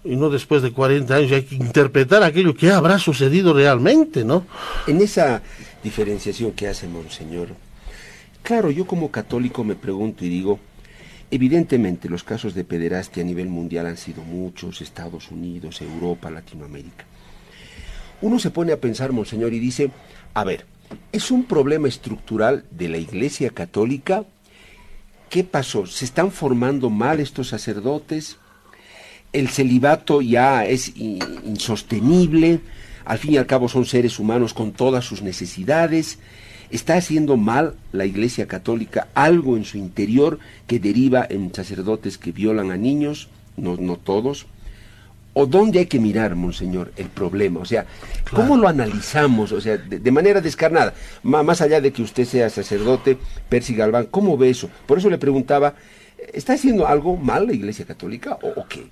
y 0.04 0.14
no 0.14 0.30
después 0.30 0.62
de 0.62 0.72
40 0.72 1.14
años 1.14 1.32
hay 1.32 1.42
que 1.42 1.56
interpretar 1.56 2.22
aquello 2.22 2.54
que 2.54 2.70
habrá 2.70 2.98
sucedido 2.98 3.52
realmente, 3.52 4.24
¿no? 4.24 4.46
En 4.86 5.02
esa 5.02 5.42
diferenciación 5.84 6.52
que 6.52 6.66
hace 6.66 6.88
Monseñor. 6.88 7.48
Claro, 8.42 8.70
yo 8.70 8.86
como 8.86 9.12
católico 9.12 9.62
me 9.62 9.76
pregunto 9.76 10.24
y 10.24 10.28
digo, 10.28 10.58
evidentemente 11.30 12.08
los 12.08 12.24
casos 12.24 12.54
de 12.54 12.64
pederastia 12.64 13.22
a 13.22 13.26
nivel 13.26 13.48
mundial 13.48 13.86
han 13.86 13.98
sido 13.98 14.22
muchos, 14.22 14.80
Estados 14.80 15.30
Unidos, 15.30 15.82
Europa, 15.82 16.30
Latinoamérica. 16.30 17.04
Uno 18.22 18.38
se 18.38 18.50
pone 18.50 18.72
a 18.72 18.80
pensar, 18.80 19.12
Monseñor, 19.12 19.52
y 19.52 19.58
dice, 19.58 19.90
a 20.32 20.44
ver, 20.44 20.66
¿es 21.12 21.30
un 21.30 21.44
problema 21.44 21.86
estructural 21.86 22.64
de 22.70 22.88
la 22.88 22.96
Iglesia 22.96 23.50
Católica? 23.50 24.24
¿Qué 25.28 25.44
pasó? 25.44 25.86
¿Se 25.86 26.06
están 26.06 26.30
formando 26.30 26.88
mal 26.88 27.20
estos 27.20 27.48
sacerdotes? 27.48 28.38
¿El 29.32 29.48
celibato 29.48 30.22
ya 30.22 30.64
es 30.64 30.96
insostenible? 30.96 32.60
Al 33.04 33.18
fin 33.18 33.34
y 33.34 33.36
al 33.36 33.46
cabo 33.46 33.68
son 33.68 33.84
seres 33.84 34.18
humanos 34.18 34.54
con 34.54 34.72
todas 34.72 35.04
sus 35.04 35.22
necesidades. 35.22 36.18
¿Está 36.70 36.96
haciendo 36.96 37.36
mal 37.36 37.74
la 37.92 38.06
Iglesia 38.06 38.48
Católica 38.48 39.08
algo 39.14 39.56
en 39.56 39.64
su 39.64 39.76
interior 39.78 40.38
que 40.66 40.80
deriva 40.80 41.26
en 41.28 41.54
sacerdotes 41.54 42.18
que 42.18 42.32
violan 42.32 42.70
a 42.70 42.76
niños? 42.76 43.28
No, 43.56 43.76
no 43.76 43.96
todos. 43.96 44.46
¿O 45.34 45.46
dónde 45.46 45.80
hay 45.80 45.86
que 45.86 45.98
mirar, 45.98 46.36
Monseñor, 46.36 46.92
el 46.96 47.08
problema? 47.08 47.60
O 47.60 47.64
sea, 47.64 47.86
¿cómo 48.32 48.56
lo 48.56 48.68
analizamos? 48.68 49.52
O 49.52 49.60
sea, 49.60 49.76
de, 49.76 50.10
manera 50.10 50.40
descarnada. 50.40 50.94
más 51.22 51.60
allá 51.60 51.80
de 51.80 51.92
que 51.92 52.02
usted 52.02 52.24
sea 52.24 52.48
sacerdote, 52.48 53.18
Percy 53.48 53.74
Galván, 53.74 54.06
¿cómo 54.06 54.38
ve 54.38 54.50
eso? 54.50 54.70
Por 54.86 54.98
eso 54.98 55.10
le 55.10 55.18
preguntaba, 55.18 55.74
¿está 56.32 56.52
haciendo 56.54 56.86
algo 56.86 57.16
mal 57.16 57.48
la 57.48 57.52
Iglesia 57.52 57.84
Católica 57.84 58.38
o 58.42 58.64
qué? 58.68 58.86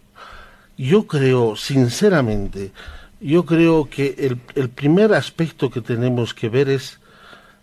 Yo 0.76 1.06
creo, 1.06 1.54
sinceramente, 1.54 2.72
yo 3.22 3.44
creo 3.44 3.88
que 3.88 4.14
el, 4.18 4.40
el, 4.54 4.68
primer 4.68 5.14
aspecto 5.14 5.70
que 5.70 5.80
tenemos 5.80 6.34
que 6.34 6.48
ver 6.48 6.68
es 6.68 6.98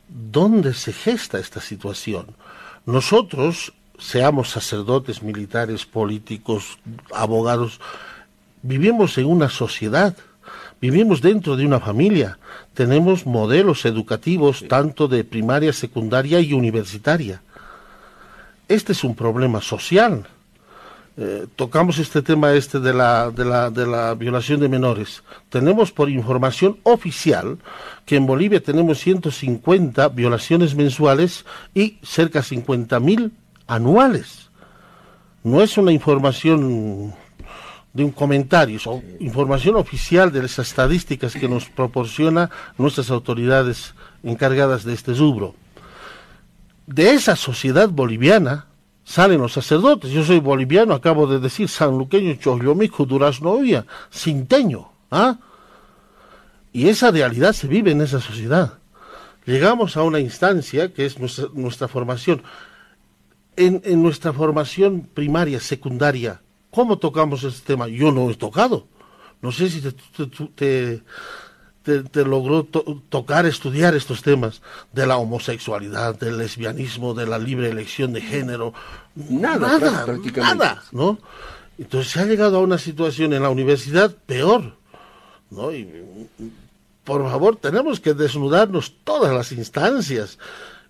dónde 0.07 0.73
se 0.73 0.93
gesta 0.93 1.37
esta 1.37 1.59
situación. 1.59 2.27
Nosotros, 2.85 3.73
seamos 3.97 4.49
sacerdotes, 4.49 5.21
militares, 5.21 5.85
políticos, 5.85 6.79
abogados, 7.13 7.81
vivimos 8.61 9.17
en 9.17 9.25
una 9.25 9.49
sociedad, 9.49 10.15
vivimos 10.79 11.21
dentro 11.21 11.57
de 11.57 11.65
una 11.65 11.81
familia, 11.81 12.39
tenemos 12.73 13.25
modelos 13.25 13.85
educativos 13.85 14.65
tanto 14.69 15.09
de 15.09 15.25
primaria, 15.25 15.73
secundaria 15.73 16.39
y 16.39 16.53
universitaria. 16.53 17.41
Este 18.69 18.93
es 18.93 19.03
un 19.03 19.15
problema 19.15 19.61
social 19.61 20.25
eh, 21.21 21.47
tocamos 21.57 21.97
este 21.99 22.21
tema 22.21 22.53
este 22.53 22.79
de 22.79 22.93
la, 22.93 23.29
de, 23.29 23.43
la, 23.43 23.69
de 23.69 23.85
la 23.85 24.13
violación 24.15 24.61
de 24.61 24.69
menores. 24.69 25.21
Tenemos 25.49 25.91
por 25.91 26.09
información 26.09 26.77
oficial 26.83 27.57
que 28.05 28.15
en 28.15 28.25
Bolivia 28.25 28.63
tenemos 28.63 28.99
150 28.99 30.07
violaciones 30.09 30.75
mensuales 30.75 31.43
y 31.75 31.97
cerca 32.03 32.39
de 32.39 32.45
50.000 32.45 33.31
anuales. 33.67 34.49
No 35.43 35.61
es 35.61 35.77
una 35.77 35.91
información 35.91 37.13
de 37.91 38.03
un 38.05 38.11
comentario, 38.11 38.77
es 38.77 38.87
información 39.19 39.75
oficial 39.75 40.31
de 40.31 40.43
las 40.43 40.57
estadísticas 40.57 41.33
que 41.33 41.49
nos 41.49 41.65
proporciona 41.65 42.49
nuestras 42.77 43.11
autoridades 43.11 43.93
encargadas 44.23 44.85
de 44.85 44.93
este 44.93 45.13
rubro. 45.13 45.53
De 46.87 47.11
esa 47.11 47.35
sociedad 47.35 47.89
boliviana 47.89 48.68
salen 49.09 49.41
los 49.41 49.53
sacerdotes. 49.53 50.11
Yo 50.11 50.23
soy 50.23 50.39
boliviano, 50.39 50.93
acabo 50.93 51.25
de 51.25 51.39
decir, 51.39 51.67
sanluqueño, 51.67 52.35
choslomico, 52.35 53.05
duraznovia, 53.05 53.85
cinteño. 54.11 54.91
¿ah? 55.09 55.39
Y 56.71 56.89
esa 56.89 57.09
realidad 57.09 57.53
se 57.53 57.67
vive 57.67 57.91
en 57.91 58.01
esa 58.01 58.19
sociedad. 58.19 58.79
Llegamos 59.45 59.97
a 59.97 60.03
una 60.03 60.19
instancia 60.19 60.93
que 60.93 61.07
es 61.07 61.17
nuestra, 61.17 61.47
nuestra 61.53 61.87
formación. 61.87 62.43
En, 63.55 63.81
en 63.83 64.03
nuestra 64.03 64.31
formación 64.31 65.09
primaria, 65.13 65.59
secundaria, 65.59 66.41
¿Cómo 66.71 66.99
tocamos 66.99 67.43
este 67.43 67.65
tema? 67.65 67.87
Yo 67.87 68.11
no 68.11 68.29
he 68.29 68.35
tocado. 68.35 68.87
No 69.41 69.51
sé 69.51 69.69
si 69.69 69.81
te, 70.55 71.01
logró 72.25 72.63
tocar, 72.63 73.45
estudiar 73.45 73.95
estos 73.95 74.21
temas 74.21 74.61
de 74.93 75.07
la 75.07 75.17
homosexualidad, 75.17 76.19
del 76.19 76.37
lesbianismo, 76.37 77.13
de 77.13 77.25
la 77.25 77.39
libre 77.39 77.69
elección 77.69 78.13
de 78.13 78.21
género. 78.21 78.73
Nada, 79.15 79.79
nada, 79.79 80.17
nada, 80.37 80.83
¿no? 80.91 81.17
Entonces 81.77 82.11
se 82.11 82.19
ha 82.19 82.25
llegado 82.25 82.57
a 82.57 82.61
una 82.61 82.77
situación 82.77 83.33
en 83.33 83.43
la 83.43 83.49
universidad 83.49 84.13
peor, 84.25 84.75
¿no? 85.49 85.71
Y, 85.71 86.27
por 87.03 87.23
favor, 87.29 87.55
tenemos 87.55 87.99
que 87.99 88.13
desnudarnos 88.13 88.93
todas 89.03 89.33
las 89.33 89.51
instancias. 89.51 90.37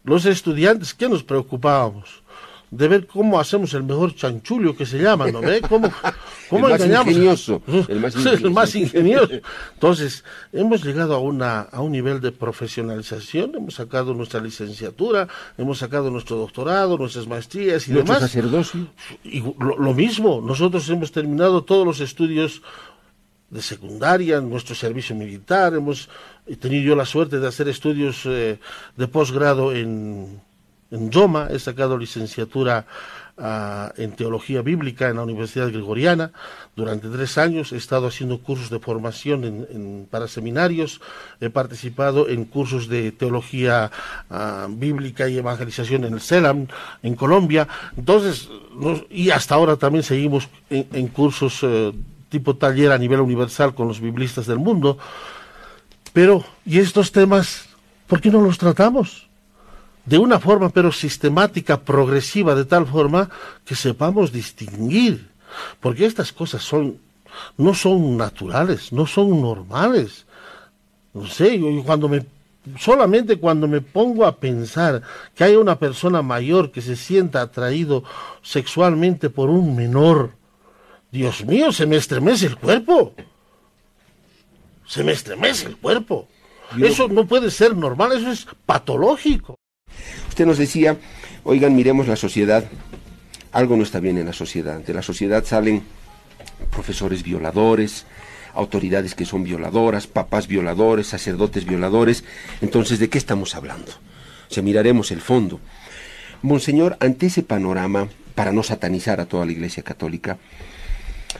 Los 0.03 0.25
estudiantes, 0.25 0.93
¿qué 0.93 1.07
nos 1.07 1.23
preocupábamos? 1.23 2.23
De 2.71 2.87
ver 2.87 3.07
cómo 3.07 3.39
hacemos 3.39 3.73
el 3.73 3.83
mejor 3.83 4.15
chanchulio 4.15 4.75
que 4.75 4.85
se 4.85 4.99
llama, 4.99 5.31
¿no 5.31 5.41
ve? 5.41 5.61
¿Cómo, 5.61 5.91
cómo 6.49 6.67
el, 6.67 6.73
más 6.73 6.85
ingenioso, 6.85 7.61
el 7.87 7.99
más 7.99 8.15
ingenioso. 8.15 8.47
el 8.47 8.51
más 8.51 8.75
ingenioso. 8.75 9.33
Entonces, 9.73 10.23
hemos 10.53 10.83
llegado 10.83 11.15
a, 11.15 11.19
una, 11.19 11.61
a 11.61 11.81
un 11.81 11.91
nivel 11.91 12.21
de 12.21 12.31
profesionalización, 12.31 13.55
hemos 13.55 13.75
sacado 13.75 14.13
nuestra 14.13 14.39
licenciatura, 14.39 15.27
hemos 15.57 15.79
sacado 15.79 16.11
nuestro 16.11 16.37
doctorado, 16.37 16.97
nuestras 16.97 17.27
maestrías 17.27 17.87
y 17.87 17.91
¿Nuestro 17.91 18.13
demás. 18.13 18.29
sacerdocio? 18.29 18.87
Y 19.23 19.41
lo, 19.41 19.93
mismo, 19.93 20.41
nosotros 20.41 20.87
hemos 20.89 21.11
terminado 21.11 21.63
todos 21.63 21.85
los 21.85 21.99
estudios 22.01 22.61
de 23.49 23.63
secundaria, 23.63 24.39
nuestro 24.41 24.75
servicio 24.75 25.15
militar, 25.15 25.73
hemos 25.73 26.07
tenido 26.59 26.83
yo 26.83 26.95
la 26.95 27.05
suerte 27.05 27.39
de 27.39 27.47
hacer 27.47 27.67
estudios 27.67 28.21
eh, 28.27 28.59
de 28.95 29.07
posgrado 29.07 29.73
en 29.73 30.39
en 30.91 31.11
Roma, 31.11 31.47
he 31.51 31.59
sacado 31.59 31.97
licenciatura 31.97 32.85
ah, 33.37 33.93
en 33.97 34.11
teología 34.13 34.61
bíblica 34.61 35.09
en 35.09 35.17
la 35.17 35.23
Universidad 35.23 35.69
Gregoriana. 35.69 36.31
Durante 36.75 37.09
tres 37.09 37.37
años 37.37 37.71
he 37.71 37.77
estado 37.77 38.07
haciendo 38.07 38.39
cursos 38.39 38.69
de 38.69 38.79
formación 38.79 40.07
para 40.09 40.27
seminarios, 40.27 40.99
he 41.39 41.49
participado 41.49 42.27
en 42.27 42.45
cursos 42.45 42.87
de 42.87 43.11
teología 43.11 43.91
ah, 44.29 44.67
bíblica 44.69 45.29
y 45.29 45.37
evangelización 45.37 46.05
en 46.05 46.13
el 46.13 46.21
CELAM, 46.21 46.67
en 47.03 47.15
Colombia. 47.15 47.67
Entonces, 47.95 48.49
y 49.09 49.29
hasta 49.29 49.55
ahora 49.55 49.75
también 49.75 50.03
seguimos 50.03 50.49
en, 50.69 51.07
cursos 51.09 51.59
eh, 51.61 51.93
tipo 52.29 52.55
taller 52.55 52.91
a 52.91 52.97
nivel 52.97 53.21
universal 53.21 53.75
con 53.75 53.87
los 53.87 53.99
biblistas 53.99 54.47
del 54.47 54.57
mundo. 54.57 54.97
Pero, 56.13 56.43
¿y 56.65 56.79
estos 56.79 57.11
temas, 57.11 57.69
por 58.07 58.19
qué 58.21 58.31
no 58.31 58.41
los 58.41 58.57
tratamos? 58.57 59.28
De 60.05 60.17
una 60.17 60.39
forma 60.39 60.69
pero 60.69 60.91
sistemática, 60.91 61.81
progresiva, 61.81 62.55
de 62.55 62.65
tal 62.65 62.87
forma 62.87 63.29
que 63.65 63.75
sepamos 63.75 64.31
distinguir, 64.31 65.29
porque 65.79 66.05
estas 66.05 66.31
cosas 66.31 66.63
son 66.63 66.97
no 67.57 67.73
son 67.73 68.17
naturales, 68.17 68.91
no 68.91 69.05
son 69.05 69.41
normales. 69.41 70.25
No 71.13 71.27
sé, 71.27 71.59
yo, 71.59 71.83
cuando 71.83 72.09
me 72.09 72.25
solamente 72.77 73.37
cuando 73.37 73.67
me 73.67 73.81
pongo 73.81 74.25
a 74.25 74.35
pensar 74.35 75.01
que 75.35 75.43
hay 75.43 75.55
una 75.55 75.79
persona 75.79 76.21
mayor 76.21 76.71
que 76.71 76.81
se 76.81 76.95
sienta 76.95 77.41
atraído 77.41 78.03
sexualmente 78.41 79.29
por 79.29 79.49
un 79.49 79.75
menor, 79.75 80.31
Dios 81.11 81.45
mío, 81.45 81.71
se 81.71 81.85
me 81.85 81.95
estremece 81.95 82.47
el 82.47 82.57
cuerpo. 82.57 83.13
Se 84.85 85.03
me 85.03 85.13
estremece 85.13 85.67
el 85.67 85.77
cuerpo. 85.77 86.27
Eso 86.79 87.07
no 87.07 87.25
puede 87.25 87.49
ser 87.49 87.75
normal, 87.75 88.11
eso 88.11 88.31
es 88.31 88.47
patológico. 88.65 89.58
Usted 90.39 90.47
nos 90.47 90.57
decía, 90.57 90.95
oigan, 91.43 91.75
miremos 91.75 92.07
la 92.07 92.15
sociedad, 92.15 92.63
algo 93.51 93.75
no 93.75 93.83
está 93.83 93.99
bien 93.99 94.17
en 94.17 94.25
la 94.25 94.31
sociedad. 94.31 94.79
De 94.79 94.93
la 94.93 95.01
sociedad 95.01 95.43
salen 95.43 95.83
profesores 96.71 97.23
violadores, 97.23 98.05
autoridades 98.53 99.15
que 99.15 99.25
son 99.25 99.43
violadoras, 99.43 100.07
papás 100.07 100.47
violadores, 100.47 101.07
sacerdotes 101.07 101.65
violadores. 101.65 102.23
Entonces, 102.61 102.99
¿de 102.99 103.09
qué 103.09 103.17
estamos 103.17 103.53
hablando? 103.53 103.91
O 104.49 104.53
sea, 104.53 104.63
miraremos 104.63 105.11
el 105.11 105.19
fondo. 105.19 105.59
Monseñor, 106.41 106.95
ante 107.01 107.25
ese 107.25 107.43
panorama, 107.43 108.07
para 108.33 108.53
no 108.53 108.63
satanizar 108.63 109.19
a 109.19 109.25
toda 109.25 109.45
la 109.45 109.51
Iglesia 109.51 109.83
Católica, 109.83 110.37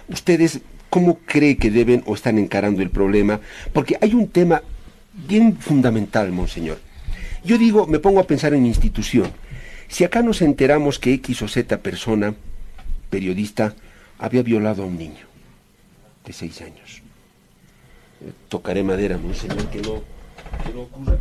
¿ustedes 0.09 0.59
cómo 0.89 1.19
cree 1.25 1.55
que 1.55 1.71
deben 1.71 2.03
o 2.05 2.15
están 2.15 2.37
encarando 2.37 2.81
el 2.81 2.89
problema? 2.89 3.39
Porque 3.71 3.97
hay 4.01 4.13
un 4.13 4.27
tema 4.27 4.61
bien 5.13 5.55
fundamental, 5.57 6.33
Monseñor. 6.33 6.88
Yo 7.43 7.57
digo, 7.57 7.87
me 7.87 7.99
pongo 7.99 8.19
a 8.19 8.27
pensar 8.27 8.53
en 8.53 8.65
institución. 8.65 9.31
Si 9.87 10.03
acá 10.03 10.21
nos 10.21 10.41
enteramos 10.41 10.99
que 10.99 11.13
X 11.13 11.41
o 11.41 11.47
Z 11.47 11.79
persona, 11.79 12.35
periodista, 13.09 13.73
había 14.17 14.43
violado 14.43 14.83
a 14.83 14.85
un 14.85 14.97
niño 14.97 15.25
de 16.25 16.33
seis 16.33 16.61
años. 16.61 17.01
Eh, 18.21 18.31
tocaré 18.49 18.83
madera, 18.83 19.17
monseñor, 19.17 19.69
que 19.69 19.81
no, 19.81 20.03
que 20.63 20.73
no 20.73 20.81
ocurra, 20.81 21.17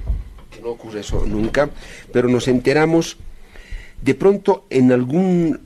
que 0.51 0.61
no 0.61 0.69
ocurra 0.71 1.01
eso 1.01 1.25
nunca, 1.25 1.71
pero 2.13 2.29
nos 2.29 2.49
enteramos, 2.49 3.17
de 4.03 4.15
pronto 4.15 4.67
en 4.69 4.93
algún, 4.93 5.61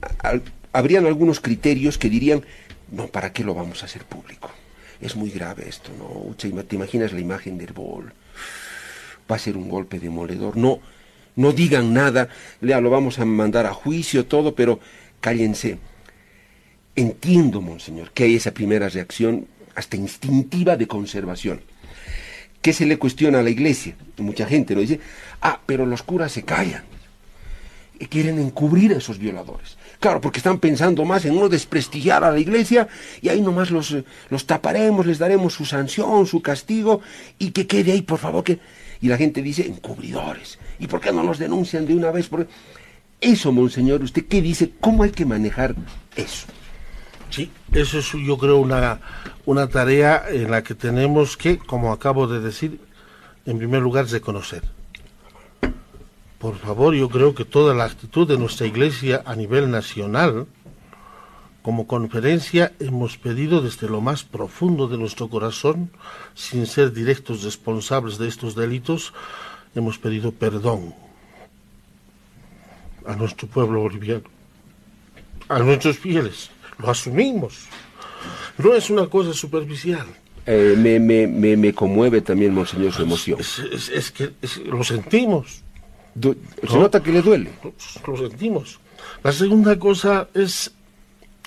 habrían 0.73 1.07
algunos 1.07 1.41
criterios 1.41 1.99
que 1.99 2.09
dirían, 2.09 2.45
no, 2.91 3.07
¿para 3.07 3.33
qué 3.33 3.43
lo 3.43 3.55
vamos 3.55 3.83
a 3.83 3.87
hacer 3.87 4.05
público? 4.05 4.51
Es 5.01 5.17
muy 5.17 5.31
grave 5.31 5.69
esto, 5.69 5.91
¿no? 5.99 6.35
¿Te 6.37 6.77
imaginas 6.77 7.13
la 7.13 7.21
imagen 7.21 7.59
del 7.59 7.73
bol? 7.73 8.13
Va 9.31 9.37
a 9.37 9.39
ser 9.39 9.57
un 9.57 9.69
golpe 9.69 9.99
demoledor. 9.99 10.57
No, 10.57 10.81
no 11.37 11.53
digan 11.53 11.93
nada, 11.93 12.29
lo 12.61 12.91
vamos 12.91 13.19
a 13.19 13.25
mandar 13.25 13.67
a 13.67 13.73
juicio, 13.73 14.27
todo, 14.27 14.55
pero 14.55 14.81
cállense. 15.21 15.79
Entiendo, 16.95 17.61
monseñor, 17.61 18.11
que 18.13 18.25
hay 18.25 18.37
esa 18.37 18.53
primera 18.53 18.89
reacción 18.89 19.47
hasta 19.75 19.97
instintiva 19.97 20.77
de 20.77 20.87
conservación. 20.87 21.63
¿Qué 22.61 22.73
se 22.73 22.87
le 22.87 22.99
cuestiona 22.99 23.41
a 23.41 23.43
la 23.43 23.51
iglesia? 23.51 23.97
Mucha 24.19 24.47
gente 24.47 24.75
nos 24.75 24.83
dice, 24.83 25.01
ah, 25.41 25.61
pero 25.67 25.87
los 25.87 26.03
curas 26.03 26.33
se 26.33 26.45
callan. 26.45 26.85
Y 27.99 28.07
quieren 28.07 28.39
encubrir 28.39 28.93
a 28.93 28.99
esos 28.99 29.19
violadores. 29.19 29.79
Claro, 30.01 30.21
porque 30.21 30.39
están 30.39 30.59
pensando 30.59 31.05
más 31.05 31.25
en 31.25 31.37
no 31.37 31.49
desprestigiar 31.49 32.25
a 32.25 32.33
la 32.33 32.39
iglesia 32.39 32.89
y 33.21 33.29
ahí 33.29 33.41
nomás 33.41 33.71
los, 33.71 33.97
los 34.31 34.47
taparemos, 34.47 35.07
les 35.07 35.19
daremos 35.19 35.55
su 35.55 35.65
sanción, 35.65 36.27
su 36.27 36.43
castigo 36.43 37.01
y 37.39 37.53
que 37.53 37.67
quede 37.67 37.93
ahí, 37.93 38.03
por 38.03 38.19
favor, 38.19 38.43
que 38.43 38.59
y 39.03 39.09
la 39.09 39.19
gente 39.19 39.43
dice, 39.43 39.67
encubridores. 39.67 40.59
¿Y 40.79 40.87
por 40.87 41.01
qué 41.01 41.13
no 41.13 41.25
los 41.25 41.39
denuncian 41.39 41.85
de 41.85 41.95
una 41.95 42.13
vez? 42.13 42.29
Por... 42.29 42.47
Eso, 43.21 43.53
monseñor, 43.53 44.03
¿usted 44.03 44.27
qué 44.27 44.41
dice? 44.41 44.73
¿Cómo 44.81 45.03
hay 45.03 45.11
que 45.11 45.27
manejar 45.27 45.75
eso? 46.17 46.47
Sí, 47.29 47.51
eso 47.73 47.99
es 47.99 48.13
yo 48.13 48.39
creo 48.39 48.59
una, 48.59 49.01
una 49.45 49.69
tarea 49.69 50.25
en 50.31 50.51
la 50.51 50.63
que 50.63 50.75
tenemos 50.75 51.37
que, 51.37 51.59
como 51.59 51.93
acabo 51.93 52.29
de 52.29 52.41
decir, 52.41 52.81
en 53.45 53.59
primer 53.59 53.83
lugar 53.83 54.07
reconocer. 54.07 54.63
Por 56.39 56.57
favor, 56.59 56.95
yo 56.95 57.09
creo 57.09 57.35
que 57.35 57.45
toda 57.45 57.75
la 57.75 57.85
actitud 57.85 58.29
de 58.29 58.39
nuestra 58.39 58.67
iglesia 58.67 59.23
a 59.25 59.35
nivel 59.35 59.71
nacional, 59.71 60.47
como 61.63 61.87
conferencia 61.87 62.73
hemos 62.81 63.17
pedido 63.17 63.63
desde 63.63 63.89
lo 63.89 64.01
más 64.01 64.25
profundo 64.25 64.89
de 64.89 64.99
nuestro 64.99 65.29
corazón, 65.29 65.91
sin 66.35 66.67
ser 66.67 66.93
directos 66.93 67.45
responsables 67.45 68.19
de 68.19 68.29
estos 68.29 68.55
delitos, 68.55 69.15
hemos 69.75 69.99
pedido 69.99 70.33
perdón 70.33 70.95
a 73.07 73.15
nuestro 73.17 73.47
pueblo 73.49 73.81
boliviano, 73.81 74.25
a 75.49 75.61
nuestros 75.61 75.99
fieles. 75.99 76.51
Lo 76.79 76.91
asumimos. 76.91 77.67
No 78.59 78.75
es 78.75 78.91
una 78.91 79.07
cosa 79.07 79.33
superficial. 79.33 80.07
Eh, 80.47 80.75
me, 80.77 80.99
me, 80.99 81.29
me, 81.29 81.57
me, 81.57 81.73
conmueve 81.73 82.21
también, 82.21 82.53
monseñor, 82.53 82.93
su 82.93 83.03
emoción. 83.03 83.39
Es, 83.39 84.11
que 84.11 84.33
lo 84.67 84.83
sentimos. 84.83 85.63
se 86.21 86.77
nota 86.77 87.01
que 87.01 87.13
le 87.13 87.23
duele. 87.23 87.51
lo 88.07 88.17
sentimos. 88.17 88.81
La 89.23 89.31
segunda 89.31 89.79
cosa 89.79 90.29
es 90.35 90.73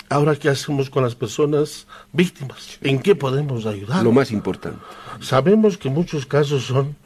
Ahora, 0.08 0.36
¿qué 0.36 0.48
hacemos 0.48 0.88
con 0.88 1.02
las 1.02 1.14
personas 1.14 1.86
víctimas? 2.12 2.78
¿En 2.80 3.00
qué 3.00 3.14
podemos 3.14 3.66
ayudar? 3.66 4.04
Lo 4.04 4.12
más 4.12 4.30
importante. 4.30 4.78
Sabemos 5.20 5.76
que 5.76 5.90
muchos 5.90 6.26
casos 6.26 6.64
son 6.64 6.96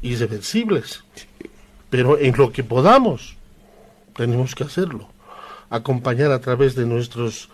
irreversibles, 0.00 1.04
pero 1.90 2.18
en 2.18 2.36
lo 2.36 2.52
que 2.52 2.64
podamos, 2.64 3.36
tenemos 4.14 4.54
que 4.54 4.64
hacerlo. 4.64 5.08
Acompañar 5.68 6.30
a 6.32 6.40
través 6.40 6.74
de 6.74 6.86
nuestros 6.86 7.50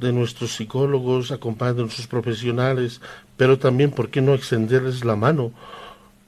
de 0.00 0.12
nuestros 0.14 0.52
psicólogos, 0.56 1.30
acompañar 1.30 1.74
de 1.74 1.82
nuestros 1.82 2.06
profesionales, 2.06 3.02
pero 3.36 3.58
también, 3.58 3.90
¿por 3.90 4.08
qué 4.08 4.22
no 4.22 4.32
extenderles 4.32 5.04
la 5.04 5.14
mano? 5.14 5.52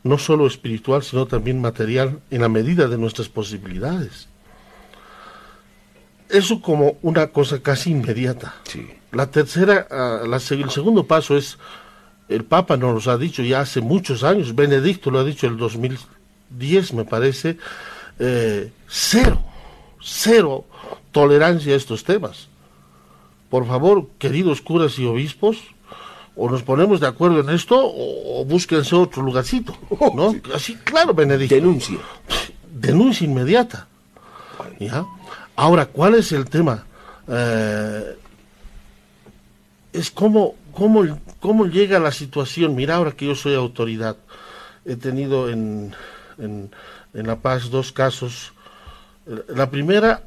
No 0.05 0.19
solo 0.19 0.47
espiritual, 0.47 1.03
sino 1.03 1.27
también 1.27 1.61
material, 1.61 2.21
en 2.31 2.43
la 2.43 2.51
medida 2.51 2.87
de 2.87 2.99
nuestras 2.99 3.31
posibilidades. 3.31 4.29
Eso 6.33 6.63
como 6.63 6.97
una 7.03 7.27
cosa 7.27 7.63
casi 7.63 7.91
inmediata. 7.91 8.55
Sí. 8.65 8.89
La 9.13 9.31
tercera, 9.31 9.87
ah, 9.91 10.23
la, 10.27 10.39
el 10.39 10.71
segundo 10.71 11.05
paso 11.05 11.37
es, 11.37 11.59
el 12.31 12.45
Papa 12.45 12.79
nos 12.79 13.05
lo 13.05 13.13
ha 13.13 13.19
dicho 13.19 13.43
ya 13.43 13.61
hace 13.61 13.83
muchos 13.83 14.25
años, 14.25 14.55
Benedicto 14.55 15.11
lo 15.11 15.19
ha 15.19 15.25
dicho 15.25 15.47
el 15.47 15.59
2010 15.59 16.95
me 16.95 17.05
parece, 17.05 17.59
eh, 18.19 18.73
cero, 18.89 19.43
cero 20.01 20.65
tolerancia 21.13 21.75
a 21.75 21.77
estos 21.77 22.03
temas. 22.03 22.49
Por 23.51 23.67
favor, 23.67 24.09
queridos 24.19 24.63
curas 24.63 24.99
y 24.99 25.05
obispos, 25.05 25.59
o 26.35 26.49
nos 26.49 26.63
ponemos 26.63 27.01
de 27.01 27.09
acuerdo 27.09 27.41
en 27.41 27.51
esto 27.51 27.79
o, 27.79 28.43
búsquense 28.47 28.97
otro 28.97 29.23
lugarcito, 29.23 29.77
¿no? 30.15 30.35
Así, 30.55 30.77
claro, 30.77 31.13
Benedicto. 31.13 31.55
Denuncia. 31.55 31.99
Denuncia 32.73 33.27
inmediata. 33.27 33.87
¿Ya? 34.81 35.05
Ahora, 35.63 35.87
¿cuál 35.87 36.17
es 36.17 36.33
el 36.33 36.51
tema? 36.51 36.85
Eh, 37.29 38.17
es 39.93 40.11
cómo, 40.11 40.57
cómo, 40.73 41.05
cómo 41.39 41.67
llega 41.67 42.01
la 42.01 42.11
situación. 42.11 42.75
Mira, 42.75 42.97
ahora 42.97 43.13
que 43.13 43.27
yo 43.27 43.37
soy 43.37 43.55
autoridad, 43.55 44.17
he 44.85 44.97
tenido 44.97 45.49
en, 45.49 45.95
en, 46.39 46.69
La 47.13 47.37
Paz 47.37 47.71
dos 47.71 47.93
casos. 47.93 48.53
La 49.55 49.71
primera, 49.71 50.25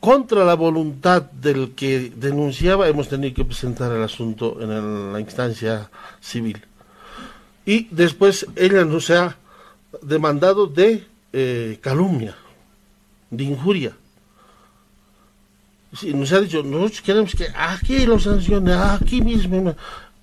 contra 0.00 0.44
la 0.44 0.54
voluntad 0.54 1.22
del 1.22 1.76
que 1.76 2.12
denunciaba, 2.16 2.88
hemos 2.88 3.08
tenido 3.08 3.36
que 3.36 3.44
presentar 3.44 3.92
el 3.92 4.02
asunto 4.02 4.58
en 4.60 5.12
la 5.12 5.20
instancia 5.20 5.88
civil. 6.20 6.60
Y 7.64 7.86
después 7.92 8.48
ella 8.56 8.84
nos 8.84 9.10
ha 9.10 9.36
demandado 10.02 10.66
de 10.66 11.06
eh, 11.32 11.78
calumnia, 11.80 12.34
de 13.30 13.44
injuria. 13.44 13.92
Sí, 15.96 16.14
nos 16.14 16.32
ha 16.32 16.40
dicho, 16.40 16.62
nosotros 16.62 17.00
queremos 17.02 17.34
que 17.34 17.46
aquí 17.56 18.06
lo 18.06 18.18
sancione, 18.18 18.72
aquí 18.72 19.20
mismo. 19.20 19.74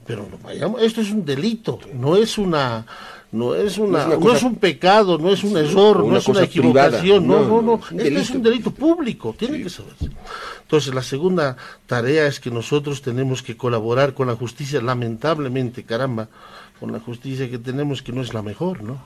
Pero 0.05 0.25
no 0.31 0.37
vayamos, 0.41 0.81
esto 0.81 1.01
es 1.01 1.11
un 1.11 1.25
delito, 1.25 1.79
no 1.93 2.15
es 2.15 2.37
una 2.37 2.85
no 3.29 3.53
es 3.53 3.77
una, 3.77 4.05
No 4.05 4.05
es 4.05 4.07
una 4.07 4.15
no 4.15 4.19
cosa- 4.21 4.37
es 4.37 4.43
un 4.43 4.55
pecado, 4.55 5.17
no 5.17 5.29
es 5.29 5.43
un 5.43 5.57
error, 5.57 6.05
no 6.05 6.15
es 6.15 6.25
una 6.29 6.43
equivocación, 6.43 7.25
privada. 7.25 7.45
no, 7.47 7.61
no, 7.61 7.81
No, 7.91 8.01
esto 8.01 8.19
es 8.19 8.29
un 8.29 8.41
delito 8.41 8.71
público, 8.71 9.35
tiene 9.37 9.61
que 9.61 9.69
saberse. 9.69 10.09
Entonces, 10.61 10.93
la 10.93 11.03
segunda 11.03 11.57
tarea 11.87 12.25
es 12.27 12.39
que 12.39 12.49
nosotros 12.49 13.01
tenemos 13.01 13.43
que 13.43 13.57
colaborar 13.57 14.13
con 14.13 14.27
la 14.27 14.35
justicia, 14.37 14.81
lamentablemente, 14.81 15.83
caramba, 15.83 16.29
con 16.79 16.93
la 16.93 17.01
justicia 17.01 17.49
que 17.49 17.57
tenemos 17.57 18.01
que 18.01 18.13
no 18.13 18.21
es 18.21 18.33
la 18.33 18.41
mejor, 18.41 18.81
¿no? 18.81 19.01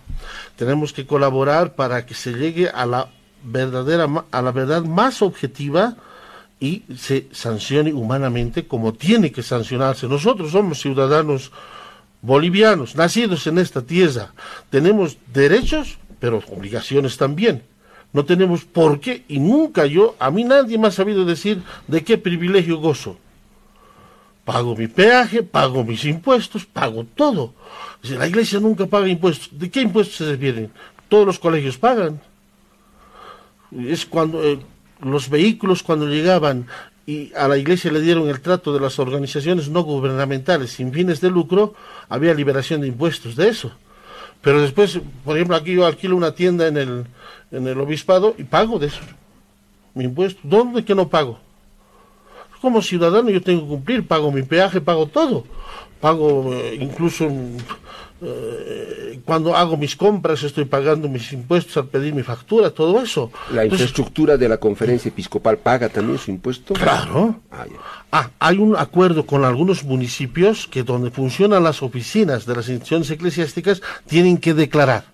Tenemos 0.56 0.94
que 0.94 1.08
colaborar 1.08 1.74
para 1.74 2.06
que 2.06 2.14
se 2.14 2.32
llegue 2.34 2.70
a 2.70 2.86
la 2.86 3.10
verdadera, 3.44 4.08
a 4.32 4.42
la 4.42 4.52
verdad 4.52 4.84
más 4.84 5.22
objetiva 5.22 5.96
y 6.60 6.84
se 6.96 7.28
sancione 7.32 7.94
humanamente 7.94 8.68
como 8.68 8.94
tiene 8.94 9.32
que 9.32 9.44
sancionarse. 9.44 10.08
Nosotros 10.08 10.52
somos 10.52 10.80
ciudadanos 10.80 11.52
bolivianos, 12.22 12.96
nacidos 12.96 13.48
en 13.48 13.58
esta 13.58 13.82
tierra. 13.82 14.34
Tenemos 14.70 15.18
derechos, 15.34 15.98
pero 16.20 16.42
obligaciones 16.50 17.18
también. 17.18 17.64
No 18.14 18.26
tenemos 18.26 18.66
por 18.66 19.00
qué, 19.00 19.24
y 19.28 19.40
nunca 19.40 19.86
yo, 19.86 20.16
a 20.20 20.30
mí 20.32 20.44
nadie 20.44 20.78
me 20.78 20.88
ha 20.88 20.92
sabido 20.92 21.26
decir 21.26 21.64
de 21.88 22.04
qué 22.04 22.18
privilegio 22.18 22.78
gozo. 22.78 23.18
Pago 24.46 24.76
mi 24.76 24.88
peaje, 24.88 25.44
pago 25.44 25.84
mis 25.84 26.04
impuestos, 26.06 26.66
pago 26.66 27.06
todo. 27.16 27.54
La 28.04 28.28
iglesia 28.28 28.60
nunca 28.60 28.86
paga 28.86 29.08
impuestos. 29.08 29.50
¿De 29.52 29.70
qué 29.70 29.82
impuestos 29.82 30.18
se 30.18 30.26
refieren? 30.26 30.72
Todos 31.10 31.26
los 31.26 31.40
colegios 31.40 31.78
pagan. 31.78 32.20
Es 33.72 34.06
cuando 34.06 34.44
eh, 34.44 34.60
los 35.02 35.30
vehículos 35.30 35.84
cuando 35.84 36.08
llegaban 36.08 36.68
y 37.06 37.34
a 37.36 37.48
la 37.48 37.58
iglesia 37.58 37.92
le 37.92 38.02
dieron 38.02 38.30
el 38.30 38.42
trato 38.42 38.74
de 38.74 38.80
las 38.80 39.00
organizaciones 39.00 39.70
no 39.70 39.84
gubernamentales 39.84 40.72
sin 40.72 40.94
fines 40.94 41.20
de 41.20 41.30
lucro, 41.30 41.74
había 42.10 42.34
liberación 42.34 42.82
de 42.82 42.88
impuestos 42.88 43.36
de 43.36 43.50
eso. 43.50 43.72
Pero 44.42 44.62
después, 44.62 45.00
por 45.24 45.36
ejemplo, 45.36 45.56
aquí 45.56 45.74
yo 45.74 45.86
alquilo 45.86 46.16
una 46.16 46.34
tienda 46.34 46.68
en 46.68 46.78
el, 46.78 47.06
en 47.52 47.68
el 47.68 47.80
obispado 47.80 48.36
y 48.38 48.44
pago 48.44 48.80
de 48.80 48.88
eso. 48.88 49.02
Mi 49.94 50.06
impuesto. 50.06 50.40
¿Dónde 50.44 50.84
que 50.84 50.96
no 50.96 51.10
pago? 51.10 51.40
Como 52.62 52.82
ciudadano 52.82 53.30
yo 53.30 53.42
tengo 53.42 53.64
que 53.64 53.68
cumplir, 53.68 54.08
pago 54.08 54.32
mi 54.32 54.44
peaje, 54.44 54.82
pago 54.82 55.08
todo. 55.08 55.46
Pago 56.00 56.54
eh, 56.54 56.78
incluso 56.80 57.30
eh, 58.24 59.20
cuando 59.26 59.56
hago 59.56 59.78
mis 59.78 59.96
compras 59.96 60.44
estoy 60.44 60.66
pagando 60.66 61.10
mis 61.10 61.32
impuestos 61.34 61.76
al 61.78 61.88
pedir 61.88 62.14
mi 62.14 62.24
factura, 62.24 62.70
todo 62.70 63.02
eso. 63.02 63.32
La 63.52 63.64
Entonces, 63.64 63.88
infraestructura 63.88 64.38
de 64.38 64.48
la 64.48 64.58
conferencia 64.58 65.10
episcopal 65.10 65.58
paga 65.58 65.90
también 65.90 66.20
su 66.20 66.30
impuesto. 66.30 66.74
Claro. 66.76 67.40
Ah. 67.52 67.66
Ah, 68.12 68.30
hay 68.40 68.58
un 68.58 68.76
acuerdo 68.76 69.26
con 69.26 69.46
algunos 69.46 69.84
municipios 69.84 70.68
que 70.68 70.84
donde 70.84 71.12
funcionan 71.12 71.64
las 71.64 71.82
oficinas 71.82 72.46
de 72.46 72.56
las 72.56 72.68
instituciones 72.68 73.10
eclesiásticas 73.10 73.82
tienen 74.06 74.38
que 74.38 74.54
declarar. 74.54 75.06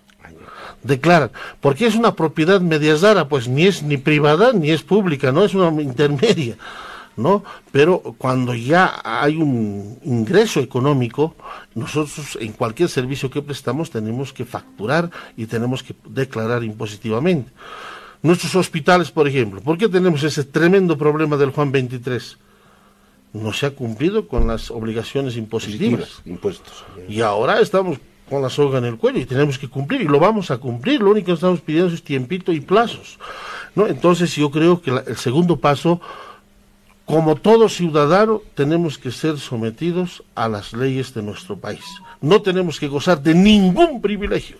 Declaran. 0.82 1.30
Porque 1.60 1.86
es 1.86 1.94
una 1.94 2.14
propiedad 2.14 2.60
media 2.60 2.96
rara, 2.96 3.28
pues 3.28 3.48
ni 3.48 3.66
es 3.66 3.82
ni 3.82 3.96
privada 3.96 4.52
ni 4.52 4.70
es 4.70 4.82
pública, 4.82 5.32
no 5.32 5.44
es 5.44 5.54
una 5.54 5.80
intermedia. 5.80 6.56
¿No? 7.18 7.44
Pero 7.72 8.00
cuando 8.16 8.54
ya 8.54 9.00
hay 9.04 9.36
un 9.36 9.98
ingreso 10.04 10.60
económico, 10.60 11.34
nosotros 11.74 12.38
en 12.40 12.52
cualquier 12.52 12.88
servicio 12.88 13.28
que 13.30 13.42
prestamos 13.42 13.90
tenemos 13.90 14.32
que 14.32 14.44
facturar 14.46 15.10
y 15.36 15.46
tenemos 15.46 15.82
que 15.82 15.94
declarar 16.08 16.64
impositivamente. 16.64 17.50
Nuestros 18.22 18.54
hospitales, 18.56 19.10
por 19.10 19.28
ejemplo, 19.28 19.60
¿por 19.60 19.76
qué 19.78 19.88
tenemos 19.88 20.22
ese 20.22 20.44
tremendo 20.44 20.96
problema 20.96 21.36
del 21.36 21.50
Juan 21.50 21.70
23? 21.70 22.38
No 23.34 23.52
se 23.52 23.66
ha 23.66 23.70
cumplido 23.72 24.26
con 24.26 24.46
las 24.46 24.70
obligaciones 24.70 25.36
impositivas. 25.36 26.00
Positivas, 26.08 26.22
impuestos. 26.26 26.84
Y 27.08 27.20
ahora 27.20 27.60
estamos 27.60 27.98
con 28.28 28.42
la 28.42 28.50
soga 28.50 28.78
en 28.78 28.84
el 28.86 28.96
cuello 28.96 29.20
y 29.20 29.24
tenemos 29.26 29.58
que 29.58 29.68
cumplir 29.68 30.02
y 30.02 30.04
lo 30.04 30.18
vamos 30.18 30.50
a 30.50 30.58
cumplir. 30.58 31.00
Lo 31.00 31.10
único 31.10 31.26
que 31.26 31.32
estamos 31.32 31.60
pidiendo 31.60 31.92
es 31.94 32.02
tiempito 32.02 32.52
y 32.52 32.60
plazos. 32.60 33.18
¿no? 33.74 33.86
Entonces 33.86 34.34
yo 34.34 34.50
creo 34.50 34.80
que 34.82 34.90
la- 34.90 35.04
el 35.06 35.16
segundo 35.16 35.56
paso, 35.58 36.00
como 37.08 37.36
todo 37.36 37.70
ciudadano, 37.70 38.42
tenemos 38.54 38.98
que 38.98 39.10
ser 39.10 39.38
sometidos 39.38 40.22
a 40.34 40.46
las 40.46 40.74
leyes 40.74 41.14
de 41.14 41.22
nuestro 41.22 41.56
país. 41.56 41.82
No 42.20 42.42
tenemos 42.42 42.78
que 42.78 42.86
gozar 42.86 43.22
de 43.22 43.34
ningún 43.34 44.02
privilegio. 44.02 44.58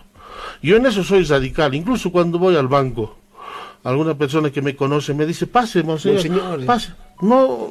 Yo 0.62 0.76
en 0.76 0.86
eso 0.86 1.04
soy 1.04 1.24
radical, 1.24 1.74
incluso 1.74 2.10
cuando 2.10 2.38
voy 2.38 2.56
al 2.56 2.66
banco. 2.66 3.18
Alguna 3.84 4.16
persona 4.16 4.50
que 4.50 4.62
me 4.62 4.74
conoce 4.74 5.12
me 5.12 5.26
dice, 5.26 5.46
pase, 5.46 5.82
monseñor, 5.82 6.16
Monseñor. 6.16 6.64
pase. 6.64 6.92
No, 7.20 7.70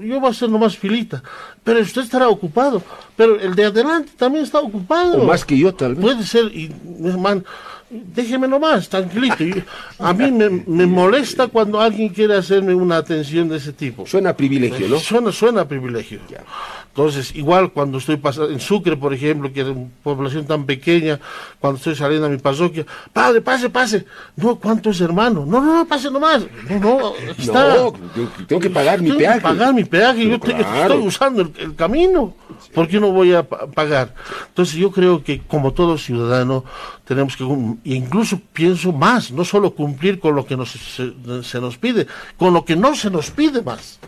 yo 0.00 0.20
voy 0.20 0.28
a 0.28 0.30
hacer 0.30 0.48
nomás 0.48 0.78
filita. 0.78 1.20
Pero 1.64 1.80
usted 1.80 2.02
estará 2.02 2.28
ocupado. 2.28 2.82
Pero 3.16 3.40
el 3.40 3.54
de 3.56 3.64
adelante 3.64 4.12
también 4.16 4.44
está 4.44 4.60
ocupado. 4.60 5.22
O 5.22 5.26
más 5.26 5.44
que 5.44 5.58
yo, 5.58 5.74
tal 5.74 5.96
vez. 5.96 6.04
Puede 6.04 6.22
ser, 6.24 6.46
y, 6.54 6.72
man, 7.18 7.44
déjeme 7.90 8.48
nomás, 8.48 8.88
tranquilito. 8.88 9.36
A 9.98 10.12
mí 10.12 10.30
me, 10.32 10.48
me 10.66 10.86
molesta 10.86 11.46
cuando 11.48 11.80
alguien 11.80 12.08
quiere 12.08 12.36
hacerme 12.36 12.74
una 12.74 12.96
atención 12.96 13.48
de 13.48 13.56
ese 13.58 13.72
tipo. 13.72 14.06
Suena 14.06 14.30
a 14.30 14.36
privilegio, 14.36 14.88
¿no? 14.88 14.98
Suena, 14.98 15.30
suena 15.32 15.60
a 15.62 15.68
privilegio. 15.68 16.20
Entonces, 16.88 17.34
igual 17.34 17.72
cuando 17.72 17.98
estoy 17.98 18.16
pasando, 18.18 18.50
en 18.50 18.60
Sucre, 18.60 18.96
por 18.96 19.12
ejemplo, 19.12 19.52
que 19.52 19.62
es 19.62 19.66
una 19.66 19.88
población 20.02 20.46
tan 20.46 20.64
pequeña, 20.64 21.18
cuando 21.58 21.78
estoy 21.78 21.96
saliendo 21.96 22.26
a 22.26 22.30
mi 22.30 22.36
parroquia, 22.38 22.86
padre, 23.12 23.40
pase, 23.40 23.68
pase. 23.68 24.04
No, 24.36 24.56
¿cuántos 24.56 25.00
hermanos? 25.00 25.44
No, 25.46 25.60
no, 25.60 25.76
no, 25.78 25.86
pase 25.86 26.08
nomás. 26.10 26.46
No, 26.70 26.78
no, 26.78 27.12
está. 27.36 27.74
No, 27.76 27.92
tengo 28.46 28.60
que- 28.60 28.70
pagar 28.70 29.00
mi 29.00 29.08
Tengo 29.08 29.18
peaje. 29.18 29.38
Que 29.38 29.42
pagar 29.42 29.74
mi 29.74 29.84
peaje, 29.84 30.28
yo 30.28 30.38
te- 30.38 30.54
Claro. 30.54 30.94
estoy 30.94 31.06
usando 31.08 31.42
el, 31.42 31.52
el 31.58 31.74
camino. 31.74 32.34
¿Por 32.72 32.86
qué 32.86 33.00
no 33.00 33.10
voy 33.10 33.34
a 33.34 33.42
pa- 33.42 33.66
pagar? 33.66 34.14
Entonces 34.48 34.76
yo 34.76 34.92
creo 34.92 35.22
que 35.24 35.40
como 35.40 35.72
todo 35.72 35.98
ciudadano 35.98 36.64
tenemos 37.04 37.36
que, 37.36 37.44
incluso 37.84 38.40
pienso 38.52 38.92
más, 38.92 39.30
no 39.30 39.44
solo 39.44 39.74
cumplir 39.74 40.20
con 40.20 40.34
lo 40.34 40.46
que 40.46 40.56
nos, 40.56 40.70
se, 40.70 41.12
se 41.42 41.60
nos 41.60 41.76
pide, 41.78 42.06
con 42.36 42.54
lo 42.54 42.64
que 42.64 42.76
no 42.76 42.94
se 42.94 43.10
nos 43.10 43.30
pide 43.30 43.62
más. 43.62 43.98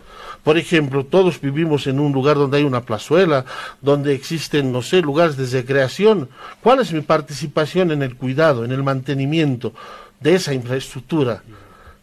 Por 0.43 0.57
ejemplo, 0.57 1.05
todos 1.05 1.41
vivimos 1.41 1.87
en 1.87 1.99
un 1.99 2.13
lugar 2.13 2.37
donde 2.37 2.57
hay 2.57 2.63
una 2.63 2.81
plazuela, 2.81 3.43
donde 3.81 4.15
existen, 4.15 4.71
no 4.71 4.81
sé, 4.81 5.01
lugares 5.01 5.35
de 5.35 5.45
recreación. 5.45 6.29
¿Cuál 6.61 6.79
es 6.79 6.93
mi 6.93 7.01
participación 7.01 7.91
en 7.91 8.01
el 8.01 8.15
cuidado, 8.15 8.63
en 8.63 8.71
el 8.71 8.81
mantenimiento 8.81 9.73
de 10.21 10.35
esa 10.35 10.53
infraestructura? 10.53 11.43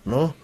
¿No? 0.05 0.35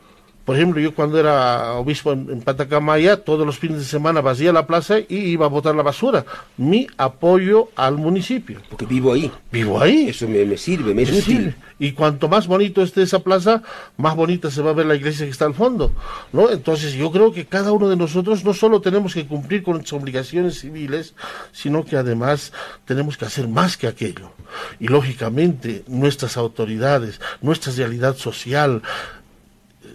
Por 0.51 0.57
ejemplo, 0.57 0.81
yo 0.81 0.93
cuando 0.97 1.17
era 1.17 1.75
obispo 1.75 2.11
en, 2.11 2.41
Patacamaya, 2.41 3.19
todos 3.19 3.47
los 3.47 3.61
fines 3.61 3.79
de 3.79 3.85
semana 3.85 4.21
vacía 4.21 4.53
la 4.53 4.67
plaza 4.67 4.99
y 4.99 5.07
iba 5.17 5.47
a 5.47 5.49
botar 5.49 5.77
la 5.77 5.85
basura. 5.85 6.27
Mi 6.57 6.89
apoyo 6.97 7.69
al 7.77 7.99
municipio. 7.99 8.61
Porque 8.69 8.85
vivo 8.85 9.13
ahí. 9.13 9.31
Vivo 9.53 9.81
ahí. 9.81 10.09
Eso 10.09 10.27
me, 10.27 10.57
sirve, 10.57 10.93
me 10.93 11.03
es 11.03 11.13
útil. 11.13 11.55
Y 11.79 11.93
cuanto 11.93 12.29
más 12.29 12.49
bonito 12.49 12.83
esté 12.83 13.03
esa 13.03 13.21
plaza, 13.21 13.63
más 13.97 14.17
bonita 14.17 14.51
se 14.51 14.61
va 14.61 14.71
a 14.71 14.73
ver 14.75 14.87
la 14.87 14.97
iglesia 14.97 15.25
que 15.25 15.31
está 15.31 15.45
al 15.45 15.55
fondo. 15.55 15.93
¿no? 16.33 16.51
Entonces 16.51 16.95
yo 16.95 17.13
creo 17.13 17.33
que 17.33 17.47
cada 17.47 17.71
uno 17.71 17.89
de 17.89 17.95
nosotros 17.95 18.45
no 18.45 18.53
solo 18.53 18.81
tenemos 18.81 19.15
que 19.15 19.29
cumplir 19.29 19.63
con 19.63 19.75
nuestras 19.75 20.03
obligaciones 20.03 20.59
civiles, 20.59 21.15
sino 21.53 21.85
que 21.85 21.97
además 21.97 22.53
tenemos 22.87 23.17
que 23.17 23.25
hacer 23.25 23.47
más 23.47 23.77
que 23.77 23.87
aquello. 23.87 24.33
Y 24.81 24.89
lógicamente 24.89 25.85
nuestras 25.87 26.37
autoridades, 26.37 27.21
nuestra 27.41 27.73
realidad 27.73 28.17
social, 28.17 28.83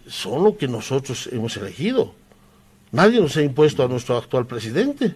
son 0.08 0.44
lo 0.44 0.58
que 0.58 0.68
nosotros 0.68 1.30
hemos 1.32 1.56
elegido. 1.58 2.14
Nadie 2.92 3.20
nos 3.20 3.36
ha 3.38 3.42
impuesto 3.42 3.84
a 3.84 3.88
nuestro 3.88 4.18
actual 4.18 4.46
presidente. 4.46 5.16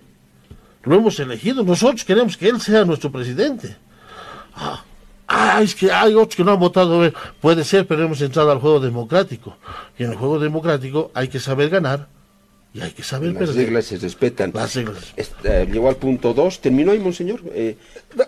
Lo 0.84 0.96
hemos 0.96 1.20
elegido. 1.20 1.64
Nosotros 1.64 2.04
queremos 2.04 2.38
que 2.38 2.50
él 2.50 2.60
sea 2.60 2.86
nuestro 2.86 3.12
presidente. 3.12 3.76
Ah, 4.56 4.84
ah 5.28 5.62
es 5.62 5.76
que 5.76 5.92
hay 5.92 6.14
otros 6.14 6.36
que 6.36 6.44
no 6.44 6.52
han 6.52 6.60
votado. 6.60 7.12
Puede 7.40 7.64
ser, 7.64 7.88
pero 7.88 8.04
hemos 8.04 8.22
entrado 8.22 8.52
al 8.52 8.60
juego 8.60 8.80
democrático. 8.80 9.58
Y 9.98 10.04
en 10.04 10.12
el 10.12 10.18
juego 10.18 10.40
democrático 10.40 11.12
hay 11.14 11.28
que 11.28 11.40
saber 11.40 11.70
ganar 11.70 12.08
y 12.74 12.82
hay 12.82 12.92
que 12.92 13.02
saber 13.02 13.34
Las 13.34 13.56
reglas 13.56 13.86
se 13.86 13.98
respetan. 13.98 14.52
Las 14.54 14.76
reglas. 14.76 15.14
Eh, 15.44 15.68
llegó 15.72 15.90
al 15.90 15.96
punto 15.96 16.34
2. 16.34 16.62
¿Terminó 16.62 16.92
ahí, 16.92 17.00
monseñor? 17.00 17.42
Eh, 17.54 17.78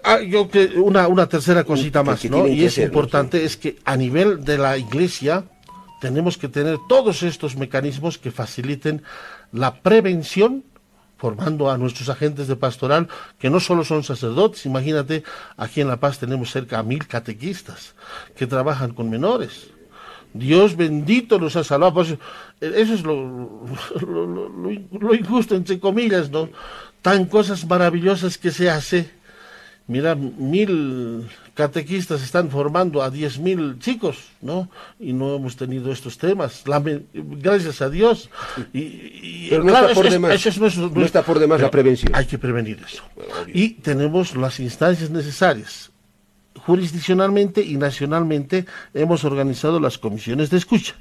ah, 0.04 0.20
yo 0.22 0.50
que 0.50 0.66
una, 0.78 1.08
una 1.08 1.28
tercera 1.28 1.64
cosita 1.64 2.04
más, 2.04 2.26
¿no? 2.26 2.48
Y 2.48 2.66
es 2.66 2.78
importante, 2.80 3.46
es 3.46 3.56
que 3.56 3.78
a 3.86 3.96
nivel 3.96 4.44
de 4.44 4.58
la 4.58 4.78
iglesia 4.78 5.44
tenemos 6.02 6.38
que 6.38 6.50
tener 6.50 6.78
todos 6.90 7.24
estos 7.24 7.56
mecanismos 7.56 8.18
que 8.18 8.32
faciliten 8.32 9.04
la 9.54 9.76
prevención 9.82 10.66
formando 11.18 11.70
a 11.70 11.78
nuestros 11.78 12.10
agentes 12.10 12.48
de 12.48 12.56
pastoral, 12.56 13.08
que 13.38 13.52
no 13.52 13.60
solo 13.60 13.86
son 13.86 14.04
sacerdotes, 14.04 14.66
imagínate, 14.66 15.24
aquí 15.56 15.80
en 15.80 15.88
La 15.88 16.00
Paz 16.00 16.18
tenemos 16.18 16.50
cerca 16.50 16.82
de 16.82 16.90
mil 16.90 17.06
catequistas 17.06 17.94
que 18.36 18.48
trabajan 18.48 18.92
con 18.94 19.08
menores. 19.08 19.70
Dios 20.34 20.76
bendito 20.76 21.38
nos 21.38 21.56
ha 21.56 21.64
salvado. 21.64 21.94
Pues, 21.94 22.16
eso 22.60 22.94
es 22.96 23.04
lo, 23.04 23.70
lo, 24.02 25.14
injusto, 25.14 25.54
entre 25.56 25.80
comillas, 25.80 26.32
¿no? 26.32 26.50
Tan 27.04 27.26
cosas 27.26 27.68
maravillosas 27.68 28.40
que 28.40 28.50
se 28.50 28.72
hace. 28.72 29.21
Mira, 29.88 30.16
mil 30.16 31.28
catequistas 31.54 32.24
están 32.24 32.50
formando 32.50 33.02
a 33.04 33.10
diez 33.10 33.40
mil 33.40 33.78
chicos, 33.80 34.18
¿no? 34.42 34.70
Y 35.00 35.12
no 35.12 35.36
hemos 35.36 35.58
tenido 35.58 35.92
estos 35.92 36.18
temas, 36.18 36.64
gracias 37.14 37.82
a 37.82 37.90
Dios. 37.90 38.30
Y, 38.74 39.50
Pero 39.50 39.64
no, 39.64 39.74
está 39.74 39.94
por 39.94 40.10
demás, 40.10 40.58
no, 40.58 41.06
está 41.06 41.24
por 41.24 41.40
demás 41.40 41.62
la 41.62 41.72
prevención. 41.72 42.14
Hay 42.16 42.26
que 42.26 42.38
prevenir 42.38 42.80
eso. 42.86 43.04
Y 43.54 43.70
tenemos 43.82 44.36
las 44.36 44.60
instancias 44.60 45.10
necesarias. 45.10 45.92
Jurisdiccionalmente 46.56 47.62
y 47.62 47.76
nacionalmente 47.78 48.66
hemos 48.94 49.26
organizado 49.26 49.80
las 49.80 49.98
comisiones 49.98 50.50
de 50.52 50.58
escucha 50.58 50.96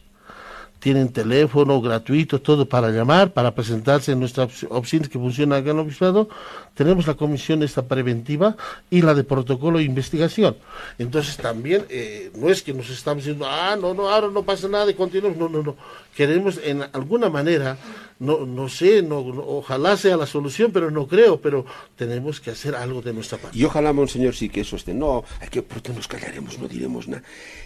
tienen 0.80 1.12
teléfono 1.12 1.80
gratuito, 1.80 2.40
todo 2.40 2.66
para 2.66 2.90
llamar, 2.90 3.32
para 3.32 3.54
presentarse 3.54 4.12
en 4.12 4.20
nuestra 4.20 4.48
oficina 4.70 5.06
que 5.06 5.18
funciona 5.18 5.56
acá 5.56 5.70
en 5.70 5.76
el 5.76 5.84
obispado. 5.84 6.28
Tenemos 6.74 7.06
la 7.06 7.14
comisión 7.14 7.62
esta 7.62 7.86
preventiva 7.86 8.56
y 8.88 9.02
la 9.02 9.14
de 9.14 9.22
protocolo 9.22 9.78
e 9.78 9.82
investigación. 9.82 10.56
Entonces 10.98 11.36
también 11.36 11.84
eh, 11.90 12.32
no 12.34 12.48
es 12.48 12.62
que 12.62 12.72
nos 12.72 12.88
estamos 12.88 13.24
diciendo, 13.24 13.46
ah, 13.46 13.76
no, 13.78 13.92
no, 13.92 14.08
ahora 14.08 14.28
no 14.28 14.42
pasa 14.42 14.68
nada 14.68 14.90
y 14.90 14.94
continuamos. 14.94 15.38
No, 15.38 15.48
no, 15.48 15.62
no. 15.62 15.76
Queremos 16.16 16.58
en 16.64 16.82
alguna 16.92 17.28
manera, 17.28 17.76
no, 18.20 18.44
no 18.44 18.68
sé, 18.68 19.02
no, 19.02 19.18
ojalá 19.18 19.96
sea 19.96 20.14
la 20.18 20.26
solución, 20.26 20.72
pero 20.72 20.90
no 20.90 21.06
creo, 21.06 21.40
pero 21.40 21.64
tenemos 21.96 22.38
que 22.38 22.50
hacer 22.50 22.74
algo 22.74 23.00
de 23.00 23.14
nuestra 23.14 23.38
parte. 23.38 23.58
Y 23.58 23.64
ojalá, 23.64 23.94
monseñor, 23.94 24.34
sí 24.34 24.50
que 24.50 24.60
eso 24.60 24.76
esté. 24.76 24.92
No, 24.92 25.24
hay 25.40 25.48
que, 25.48 25.62
pronto 25.62 25.94
nos 25.94 26.06
callaremos, 26.06 26.58
no 26.58 26.68
diremos 26.68 27.08
nada. 27.08 27.22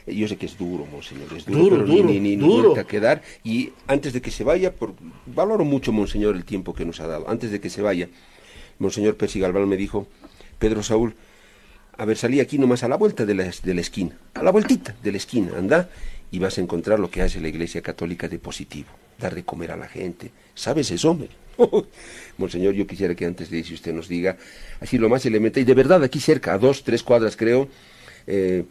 Yo 0.07 0.29
sé 0.29 0.37
que 0.37 0.47
es 0.47 0.57
duro, 0.57 0.87
monseñor, 0.87 1.27
es 1.37 1.45
duro, 1.45 1.85
pero 1.85 1.87
ni, 1.89 2.21
ni, 2.21 2.37
ni, 2.37 2.85
quedar. 2.87 3.23
Y 3.43 3.73
antes 3.89 4.13
de 4.13 4.23
que 4.23 4.31
se 4.31 4.45
vaya, 4.45 4.73
por, 4.73 4.95
valoro 5.27 5.65
mucho, 5.65 5.91
monseñor, 5.91 6.37
el 6.37 6.45
tiempo 6.45 6.73
que 6.73 6.85
nos 6.85 7.01
ha 7.01 7.09
dado. 7.09 7.29
Antes 7.29 7.51
de 7.51 7.61
que 7.61 7.69
se 7.69 7.83
vaya, 7.83 8.09
monseñor 8.79 9.17
Percy 9.17 9.41
Galván 9.41 9.69
me 9.69 9.77
dijo, 9.77 10.07
Pedro 10.61 10.85
Saúl, 10.85 11.17
a 11.97 12.05
ver, 12.05 12.17
salí 12.17 12.39
aquí 12.39 12.59
nomás 12.59 12.85
a 12.85 12.89
la 12.89 12.97
vuelta 12.97 13.27
de 13.27 13.35
la, 13.35 13.45
de 13.45 13.75
la 13.75 13.81
esquina, 13.81 14.17
a 14.35 14.43
la 14.45 14.53
vueltita 14.53 14.95
de 15.03 15.11
la 15.11 15.17
esquina, 15.17 15.53
anda, 15.59 15.91
y 16.35 16.41
vas 16.41 16.59
a 16.59 16.61
encontrar 16.61 16.99
lo 16.99 17.09
que 17.09 17.22
hace 17.22 17.41
la 17.41 17.47
Iglesia 17.47 17.80
Católica 17.80 18.26
de 18.26 18.41
positivo, 18.41 18.89
dar 19.20 19.37
de 19.37 19.45
comer 19.45 19.70
a 19.70 19.76
la 19.76 19.87
gente. 19.87 20.32
¿Sabes 20.53 20.91
eso, 20.91 21.12
hombre? 21.12 21.28
Monseñor, 22.39 22.74
yo 22.74 22.89
quisiera 22.89 23.14
que 23.14 23.24
antes 23.24 23.51
de 23.51 23.61
eso 23.61 23.72
usted 23.72 23.95
nos 23.95 24.09
diga, 24.09 24.37
así 24.80 24.99
lo 24.99 25.09
más 25.09 25.24
elemental, 25.26 25.62
y 25.62 25.64
de 25.64 25.74
verdad 25.74 26.03
aquí 26.03 26.18
cerca, 26.18 26.53
a 26.53 26.59
dos, 26.59 26.82
tres 26.82 27.05
cuadras 27.05 27.37
creo, 27.37 27.68
eh, 28.26 28.64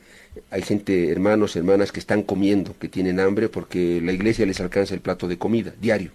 hay 0.51 0.61
gente, 0.61 1.09
hermanos, 1.09 1.55
hermanas 1.55 1.93
que 1.93 2.01
están 2.01 2.23
comiendo, 2.23 2.77
que 2.77 2.89
tienen 2.89 3.21
hambre 3.21 3.47
porque 3.47 4.01
la 4.03 4.11
iglesia 4.11 4.45
les 4.45 4.59
alcanza 4.59 4.93
el 4.93 4.99
plato 4.99 5.29
de 5.29 5.37
comida 5.37 5.73
diario. 5.79 6.11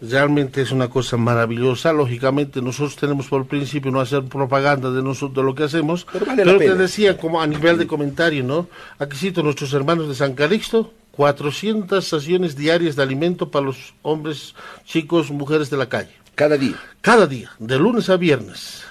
Realmente 0.00 0.60
es 0.60 0.72
una 0.72 0.88
cosa 0.88 1.16
maravillosa. 1.16 1.92
Lógicamente 1.92 2.60
nosotros 2.60 2.96
tenemos 2.96 3.28
por 3.28 3.46
principio 3.46 3.90
no 3.90 4.00
hacer 4.00 4.24
propaganda 4.24 4.90
de 4.90 5.02
nosotros 5.02 5.36
de 5.36 5.42
lo 5.42 5.54
que 5.54 5.64
hacemos, 5.64 6.06
pero, 6.36 6.58
te 6.58 6.74
decía 6.74 7.16
como 7.16 7.40
a 7.40 7.46
nivel 7.46 7.78
de 7.78 7.86
comentario, 7.86 8.44
¿no? 8.44 8.68
Aquí 8.98 9.16
cito 9.16 9.42
nuestros 9.42 9.72
hermanos 9.72 10.08
de 10.08 10.14
San 10.14 10.34
Calixto, 10.34 10.92
400 11.12 12.04
estaciones 12.04 12.56
diarias 12.56 12.94
de 12.94 13.02
alimento 13.02 13.50
para 13.50 13.64
los 13.64 13.94
hombres, 14.02 14.54
chicos, 14.84 15.30
mujeres 15.30 15.70
de 15.70 15.78
la 15.78 15.88
calle. 15.88 16.10
Cada 16.34 16.58
día. 16.58 16.76
Cada 17.00 17.26
día, 17.26 17.50
de 17.58 17.78
lunes 17.78 18.10
a 18.10 18.18
viernes. 18.18 18.84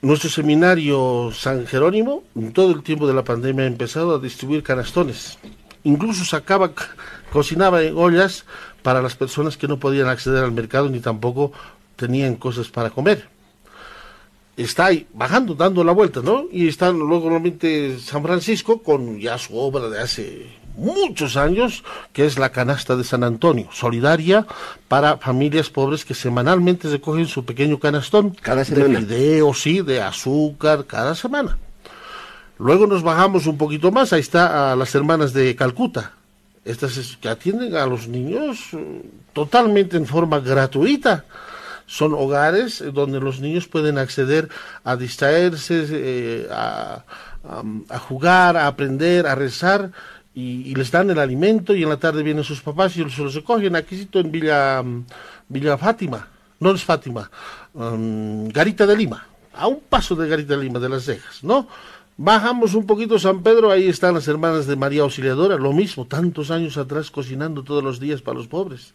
Nuestro 0.00 0.30
seminario 0.30 1.30
San 1.34 1.66
Jerónimo, 1.66 2.24
en 2.34 2.52
todo 2.52 2.72
el 2.72 2.82
tiempo 2.82 3.06
de 3.06 3.12
la 3.12 3.24
pandemia, 3.24 3.64
ha 3.64 3.68
empezado 3.68 4.14
a 4.14 4.18
distribuir 4.18 4.62
canastones. 4.62 5.38
Incluso 5.82 6.24
sacaba, 6.24 6.72
cocinaba 7.34 7.82
en 7.82 7.98
ollas 7.98 8.44
para 8.84 9.02
las 9.02 9.16
personas 9.16 9.56
que 9.56 9.66
no 9.66 9.80
podían 9.80 10.06
acceder 10.06 10.44
al 10.44 10.52
mercado 10.52 10.88
ni 10.88 11.00
tampoco 11.00 11.50
tenían 11.96 12.36
cosas 12.36 12.68
para 12.68 12.90
comer. 12.90 13.26
Está 14.56 14.86
ahí 14.86 15.08
bajando, 15.12 15.56
dando 15.56 15.82
la 15.82 15.90
vuelta, 15.90 16.20
¿no? 16.22 16.44
Y 16.52 16.68
está 16.68 16.92
luego 16.92 17.24
nuevamente 17.24 17.98
San 17.98 18.22
Francisco 18.22 18.84
con 18.84 19.18
ya 19.18 19.36
su 19.36 19.58
obra 19.58 19.88
de 19.88 20.00
hace 20.00 20.46
muchos 20.76 21.36
años, 21.36 21.82
que 22.12 22.24
es 22.24 22.38
la 22.38 22.52
canasta 22.52 22.94
de 22.94 23.02
San 23.02 23.24
Antonio, 23.24 23.68
solidaria 23.72 24.46
para 24.86 25.16
familias 25.16 25.70
pobres 25.70 26.04
que 26.04 26.14
semanalmente 26.14 26.88
recogen 26.88 27.26
su 27.26 27.44
pequeño 27.44 27.80
canastón 27.80 28.30
cada 28.30 28.64
semana. 28.64 29.00
de 29.00 29.06
fideos, 29.06 29.60
sí, 29.60 29.82
de 29.82 30.00
azúcar, 30.00 30.86
cada 30.86 31.16
semana. 31.16 31.58
Luego 32.58 32.86
nos 32.86 33.02
bajamos 33.02 33.48
un 33.48 33.58
poquito 33.58 33.90
más, 33.90 34.12
ahí 34.12 34.20
está 34.20 34.70
a 34.70 34.76
las 34.76 34.94
hermanas 34.94 35.32
de 35.32 35.56
Calcuta, 35.56 36.12
estas 36.64 37.16
que 37.20 37.28
atienden 37.28 37.76
a 37.76 37.86
los 37.86 38.08
niños 38.08 38.72
eh, 38.72 39.02
totalmente 39.32 39.96
en 39.96 40.06
forma 40.06 40.40
gratuita. 40.40 41.24
Son 41.86 42.14
hogares 42.14 42.82
donde 42.92 43.20
los 43.20 43.40
niños 43.40 43.68
pueden 43.68 43.98
acceder 43.98 44.48
a 44.84 44.96
distraerse, 44.96 45.84
eh, 45.90 46.48
a, 46.50 47.04
jugar, 48.08 48.56
a 48.56 48.66
aprender, 48.66 49.26
a 49.26 49.34
rezar 49.34 49.90
y, 50.34 50.74
les 50.74 50.90
dan 50.90 51.10
el 51.10 51.18
alimento 51.18 51.74
y 51.74 51.82
en 51.82 51.90
la 51.90 51.98
tarde 51.98 52.22
vienen 52.22 52.42
sus 52.42 52.62
papás 52.62 52.96
y 52.96 53.08
se 53.10 53.22
los 53.22 53.34
recogen 53.34 53.76
aquí 53.76 54.08
en 54.12 54.32
Villa, 54.32 54.82
mm, 54.82 55.04
Villa 55.48 55.76
Fátima, 55.76 56.26
no 56.58 56.70
es 56.70 56.82
Fátima, 56.82 57.30
mm, 57.74 58.48
Garita 58.48 58.86
de 58.86 58.96
Lima, 58.96 59.26
a 59.52 59.66
un 59.66 59.80
paso 59.80 60.16
de 60.16 60.26
Garita 60.26 60.56
de 60.56 60.64
Lima, 60.64 60.78
de 60.78 60.88
las 60.88 61.04
cejas, 61.04 61.44
¿no? 61.44 61.68
Bajamos 62.16 62.74
un 62.74 62.86
poquito 62.86 63.18
San 63.18 63.42
Pedro, 63.42 63.72
ahí 63.72 63.88
están 63.88 64.14
las 64.14 64.28
hermanas 64.28 64.66
de 64.66 64.76
María 64.76 65.02
Auxiliadora, 65.02 65.56
lo 65.56 65.72
mismo, 65.72 66.06
tantos 66.06 66.52
años 66.52 66.76
atrás 66.76 67.10
cocinando 67.10 67.64
todos 67.64 67.82
los 67.82 67.98
días 67.98 68.22
para 68.22 68.38
los 68.38 68.46
pobres. 68.46 68.94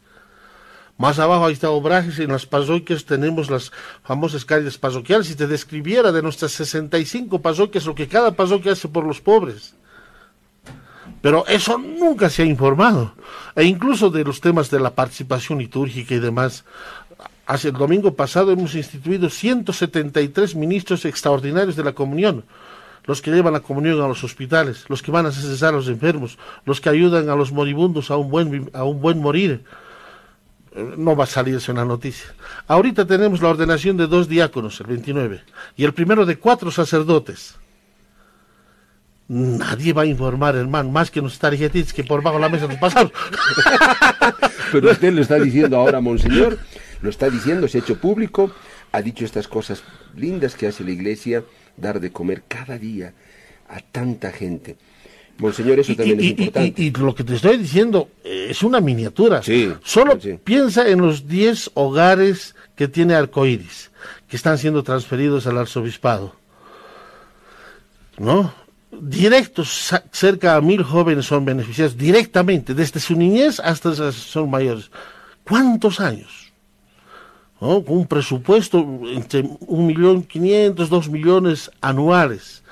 Más 0.97 1.19
abajo 1.19 1.45
ahí 1.45 1.53
está 1.53 1.69
Obrajes, 1.69 2.19
en 2.19 2.31
las 2.31 2.45
parroquias 2.45 3.05
tenemos 3.05 3.49
las 3.49 3.71
famosas 4.03 4.43
calles 4.43 4.77
parroquiales. 4.77 5.27
Si 5.27 5.35
te 5.35 5.47
describiera 5.47 6.11
de 6.11 6.21
nuestras 6.21 6.51
65 6.51 7.41
parroquias 7.41 7.85
lo 7.85 7.95
que 7.95 8.09
cada 8.09 8.31
parroquia 8.31 8.73
hace 8.73 8.89
por 8.89 9.05
los 9.05 9.21
pobres. 9.21 9.75
Pero 11.21 11.45
eso 11.47 11.77
nunca 11.77 12.29
se 12.29 12.43
ha 12.43 12.45
informado. 12.45 13.13
E 13.55 13.63
incluso 13.63 14.09
de 14.09 14.25
los 14.25 14.41
temas 14.41 14.69
de 14.69 14.81
la 14.81 14.93
participación 14.93 15.59
litúrgica 15.59 16.15
y 16.15 16.19
demás. 16.19 16.65
Hace 17.45 17.69
el 17.69 17.75
domingo 17.75 18.13
pasado 18.13 18.51
hemos 18.51 18.75
instituido 18.75 19.29
173 19.29 20.55
ministros 20.55 21.05
extraordinarios 21.05 21.77
de 21.77 21.83
la 21.83 21.93
comunión. 21.93 22.43
Los 23.09 23.23
que 23.23 23.31
llevan 23.31 23.53
la 23.53 23.61
comunión 23.61 23.99
a 24.01 24.07
los 24.07 24.23
hospitales, 24.23 24.85
los 24.87 25.01
que 25.01 25.09
van 25.09 25.25
a 25.25 25.31
cesar 25.31 25.73
a 25.73 25.77
los 25.77 25.87
enfermos, 25.87 26.37
los 26.63 26.79
que 26.79 26.89
ayudan 26.89 27.27
a 27.27 27.35
los 27.35 27.51
moribundos 27.51 28.11
a 28.11 28.17
un 28.17 28.29
buen, 28.29 28.69
a 28.71 28.83
un 28.83 29.01
buen 29.01 29.17
morir. 29.17 29.63
Eh, 30.75 30.93
no 30.95 31.15
va 31.15 31.23
a 31.23 31.27
salirse 31.27 31.71
una 31.71 31.85
noticia. 31.85 32.27
Ahorita 32.67 33.07
tenemos 33.07 33.41
la 33.41 33.49
ordenación 33.49 33.97
de 33.97 34.05
dos 34.05 34.29
diáconos, 34.29 34.79
el 34.81 34.85
29, 34.85 35.41
y 35.75 35.85
el 35.85 35.93
primero 35.95 36.23
de 36.27 36.37
cuatro 36.37 36.69
sacerdotes 36.69 37.57
Nadie 39.27 39.91
va 39.93 40.03
a 40.03 40.05
informar, 40.05 40.55
hermano, 40.55 40.91
más 40.91 41.09
que 41.09 41.19
nos 41.19 41.39
tarjetitas 41.39 41.93
que 41.93 42.03
por 42.03 42.21
bajo 42.21 42.37
la 42.37 42.49
mesa 42.49 42.67
nos 42.67 42.77
pasamos. 42.77 43.11
Pero 44.71 44.91
usted 44.91 45.13
lo 45.13 45.21
está 45.21 45.39
diciendo 45.39 45.77
ahora, 45.77 45.99
monseñor, 45.99 46.59
lo 47.01 47.09
está 47.09 47.27
diciendo, 47.29 47.67
se 47.67 47.79
ha 47.79 47.81
hecho 47.81 47.99
público, 47.99 48.51
ha 48.91 49.01
dicho 49.01 49.25
estas 49.25 49.47
cosas 49.47 49.83
lindas 50.15 50.53
que 50.53 50.67
hace 50.67 50.83
la 50.83 50.91
iglesia, 50.91 51.43
dar 51.79 51.99
de 51.99 52.11
comer 52.11 52.43
cada 52.47 52.77
día 52.77 53.13
a 53.67 53.79
tanta 53.79 54.31
gente. 54.31 54.77
Monseñor, 55.39 55.79
eso 55.79 55.95
también 55.95 56.19
es 56.19 56.25
importante. 56.25 56.81
Y, 56.81 56.91
lo 56.91 57.15
que 57.15 57.23
te 57.23 57.35
estoy 57.35 57.57
diciendo 57.57 58.09
eh, 58.23 58.47
es 58.49 58.61
una 58.61 58.81
miniatura. 58.81 59.41
Sí, 59.41 59.71
Solo 59.83 60.19
sí. 60.19 60.37
piensa 60.43 60.87
en 60.87 61.01
los 61.01 61.27
10 61.27 61.71
hogares 61.75 62.55
que 62.75 62.87
tiene 62.87 63.15
Arcoiris, 63.15 63.91
que 64.27 64.35
están 64.35 64.57
siendo 64.57 64.83
transferidos 64.83 65.47
al 65.47 65.57
arzobispado. 65.57 66.35
¿No? 68.17 68.53
Directos, 68.91 69.93
cerca 70.11 70.55
a 70.55 70.61
mil 70.61 70.83
jóvenes 70.83 71.25
son 71.25 71.45
beneficiados 71.45 71.97
directamente, 71.97 72.73
desde 72.73 72.99
su 72.99 73.15
niñez 73.15 73.61
hasta 73.61 74.11
son 74.11 74.49
mayores. 74.49 74.91
¿Cuántos 75.43 75.99
años? 75.99 76.38
Con 77.59 77.83
un 77.87 78.07
presupuesto 78.07 78.79
entre 79.13 79.43
un 79.59 79.85
millón 79.85 80.23
quinientos, 80.23 80.89
dos 80.89 81.09
millones 81.09 81.69
anuales. 81.81 82.63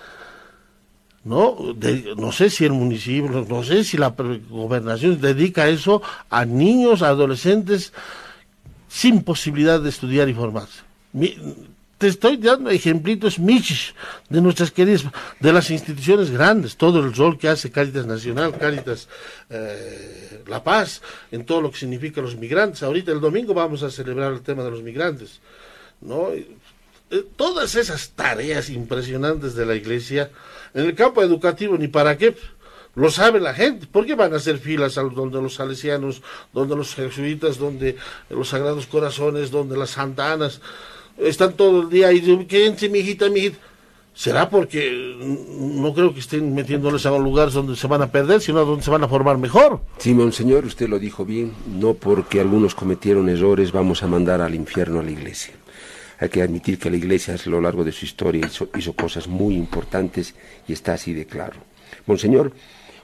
¿no? 1.25 1.57
No 2.15 2.31
sé 2.31 2.49
si 2.49 2.63
el 2.63 2.71
municipio, 2.71 3.45
no 3.49 3.63
sé 3.63 3.83
si 3.83 3.97
la 3.97 4.15
gobernación 4.49 5.19
dedica 5.19 5.67
eso 5.67 6.01
a 6.29 6.45
niños, 6.45 7.01
a 7.01 7.09
adolescentes 7.09 7.91
sin 8.87 9.23
posibilidad 9.23 9.81
de 9.81 9.89
estudiar 9.89 10.29
y 10.29 10.33
formarse. 10.33 10.81
Te 11.97 12.07
estoy 12.07 12.37
dando 12.37 12.69
ejemplitos 12.69 13.39
michis 13.39 13.93
de 14.29 14.41
nuestras 14.41 14.71
queridas, 14.71 15.05
de 15.39 15.53
las 15.53 15.71
instituciones 15.71 16.29
grandes, 16.29 16.77
todo 16.77 16.99
el 16.99 17.13
rol 17.13 17.37
que 17.37 17.49
hace 17.49 17.71
Cáritas 17.71 18.05
Nacional, 18.05 18.57
Cáritas 18.57 19.07
eh, 19.49 20.43
La 20.47 20.63
Paz, 20.63 21.01
en 21.31 21.45
todo 21.45 21.61
lo 21.61 21.71
que 21.71 21.79
significa 21.79 22.21
los 22.21 22.35
migrantes. 22.35 22.83
Ahorita 22.83 23.11
el 23.11 23.19
domingo 23.19 23.53
vamos 23.53 23.81
a 23.81 23.89
celebrar 23.89 24.31
el 24.31 24.41
tema 24.41 24.63
de 24.63 24.71
los 24.71 24.83
migrantes, 24.83 25.39
¿no? 26.01 26.29
Eh, 26.31 27.25
todas 27.35 27.75
esas 27.75 28.09
tareas 28.11 28.69
impresionantes 28.69 29.55
de 29.55 29.65
la 29.65 29.75
Iglesia, 29.75 30.29
en 30.73 30.85
el 30.85 30.93
campo 30.93 31.23
educativo, 31.23 31.77
ni 31.77 31.87
para 31.87 32.17
qué, 32.17 32.35
lo 32.95 33.09
sabe 33.09 33.39
la 33.39 33.53
gente. 33.53 33.87
¿Por 33.87 34.05
qué 34.05 34.15
van 34.15 34.33
a 34.33 34.37
hacer 34.37 34.57
filas 34.57 34.95
donde 34.95 35.41
los 35.41 35.55
salesianos, 35.55 36.21
donde 36.51 36.75
los 36.75 36.95
jesuitas, 36.95 37.57
donde 37.57 37.95
los 38.29 38.49
sagrados 38.49 38.87
corazones, 38.87 39.51
donde 39.51 39.77
las 39.77 39.91
santanas? 39.91 40.61
Están 41.17 41.53
todo 41.53 41.81
el 41.83 41.89
día 41.89 42.11
y 42.11 42.21
quédense, 42.45 42.89
mi 42.89 42.99
hijita, 42.99 43.29
mi 43.29 43.39
hijita. 43.39 43.57
¿Será 44.17 44.49
porque 44.49 45.15
no 45.19 45.93
creo 45.93 46.11
que 46.11 46.21
estén 46.21 46.55
metiéndoles 46.55 47.05
a 47.05 47.15
lugares 47.19 47.53
donde 47.53 47.75
se 47.75 47.85
van 47.85 48.01
a 48.01 48.11
perder, 48.11 48.41
sino 48.41 48.65
donde 48.65 48.83
se 48.83 48.89
van 48.89 49.03
a 49.03 49.07
formar 49.07 49.37
mejor? 49.37 49.79
Sí, 49.99 50.15
monseñor, 50.15 50.65
usted 50.65 50.89
lo 50.89 50.97
dijo 50.97 51.23
bien. 51.23 51.53
No 51.79 51.93
porque 51.93 52.39
algunos 52.39 52.73
cometieron 52.73 53.29
errores 53.29 53.71
vamos 53.71 54.01
a 54.01 54.07
mandar 54.07 54.41
al 54.41 54.55
infierno 54.55 55.01
a 55.01 55.03
la 55.03 55.11
iglesia. 55.11 55.53
Hay 56.19 56.29
que 56.29 56.41
admitir 56.41 56.79
que 56.79 56.89
la 56.89 56.97
iglesia 56.97 57.35
a 57.35 57.49
lo 57.49 57.61
largo 57.61 57.83
de 57.83 57.91
su 57.91 58.05
historia 58.05 58.43
hizo, 58.43 58.69
hizo 58.75 58.93
cosas 58.93 59.27
muy 59.27 59.55
importantes 59.55 60.33
y 60.67 60.73
está 60.73 60.93
así 60.93 61.13
de 61.13 61.27
claro. 61.27 61.57
Monseñor, 62.07 62.53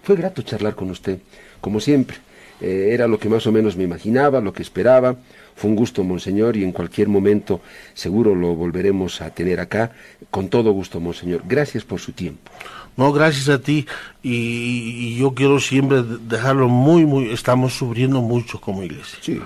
fue 0.02 0.16
grato 0.16 0.42
charlar 0.42 0.74
con 0.74 0.90
usted, 0.90 1.20
como 1.62 1.80
siempre. 1.80 2.18
Eh, 2.60 2.90
era 2.92 3.08
lo 3.08 3.20
que 3.20 3.30
más 3.30 3.46
o 3.46 3.52
menos 3.52 3.76
me 3.76 3.84
imaginaba, 3.84 4.42
lo 4.42 4.52
que 4.52 4.64
esperaba. 4.64 5.18
Fue 5.56 5.70
un 5.70 5.76
gusto, 5.76 6.04
Monseñor, 6.04 6.58
y 6.58 6.64
en 6.64 6.72
cualquier 6.72 7.08
momento 7.08 7.62
seguro 7.94 8.36
lo 8.36 8.56
volveremos 8.56 9.22
a 9.22 9.30
tener 9.30 9.60
acá. 9.60 9.92
Con 10.30 10.50
todo 10.50 10.72
gusto, 10.72 11.00
Monseñor. 11.00 11.44
Gracias 11.46 11.84
por 11.84 12.00
su 12.00 12.12
tiempo. 12.12 12.52
No, 12.96 13.12
gracias 13.12 13.50
a 13.50 13.60
ti. 13.60 13.86
Y, 14.22 14.32
y 14.34 15.18
yo 15.18 15.34
quiero 15.34 15.60
siempre 15.60 16.04
dejarlo 16.04 16.68
muy, 16.68 17.06
muy... 17.06 17.32
Estamos 17.32 17.74
sufriendo 17.74 18.22
mucho 18.22 18.60
como 18.60 18.84
iglesia. 18.84 19.20
Sí. 19.22 19.40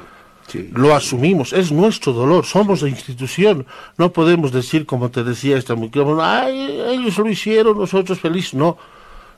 Sí. 0.48 0.70
Lo 0.74 0.96
asumimos, 0.96 1.52
es 1.52 1.74
nuestro 1.74 2.14
dolor, 2.14 2.46
somos 2.46 2.82
la 2.82 2.88
institución. 2.88 3.66
No 3.98 4.14
podemos 4.14 4.54
decir, 4.54 4.86
como 4.86 5.12
te 5.12 5.26
decía 5.26 5.58
esta 5.58 5.76
mujer, 5.76 6.06
ay, 6.22 6.84
ellos 6.88 7.18
lo 7.18 7.30
hicieron, 7.30 7.78
nosotros 7.78 8.22
felices. 8.22 8.54
No, 8.54 8.78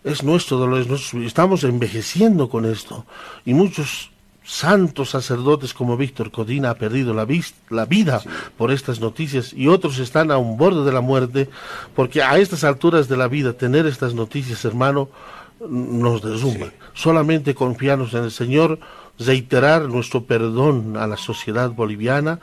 es 0.03 0.23
nuestro 0.23 0.57
dolor, 0.57 0.81
es 0.81 0.87
nuestro, 0.87 1.23
estamos 1.23 1.63
envejeciendo 1.63 2.47
con 2.47 2.65
esto. 2.65 3.07
Y 3.43 3.55
muchos 3.55 4.11
santos 4.49 5.11
sacerdotes 5.11 5.75
como 5.75 5.95
Víctor 5.95 6.31
Codina 6.31 6.71
ha 6.71 6.75
perdido 6.75 7.13
la, 7.13 7.27
la 7.69 7.85
vida 7.85 8.19
sí. 8.19 8.29
por 8.57 8.71
estas 8.71 8.99
noticias 8.99 9.53
y 9.53 9.67
otros 9.67 9.99
están 9.99 10.31
a 10.31 10.39
un 10.39 10.57
borde 10.57 10.83
de 10.83 10.91
la 10.91 11.01
muerte, 11.01 11.49
porque 11.95 12.23
a 12.23 12.39
estas 12.39 12.63
alturas 12.63 13.07
de 13.07 13.15
la 13.15 13.27
vida 13.27 13.53
tener 13.53 13.85
estas 13.85 14.15
noticias, 14.15 14.65
hermano, 14.65 15.09
nos 15.69 16.23
derrumba. 16.23 16.65
Sí. 16.65 16.71
Solamente 16.95 17.53
confiarnos 17.53 18.15
en 18.15 18.23
el 18.23 18.31
Señor, 18.31 18.79
reiterar 19.19 19.83
nuestro 19.83 20.23
perdón 20.23 20.97
a 20.97 21.05
la 21.05 21.17
sociedad 21.17 21.69
boliviana, 21.69 22.39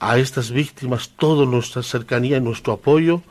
a 0.00 0.18
estas 0.18 0.50
víctimas, 0.50 1.12
toda 1.16 1.46
nuestra 1.46 1.82
cercanía 1.82 2.36
y 2.36 2.42
nuestro 2.42 2.74
apoyo, 2.74 3.22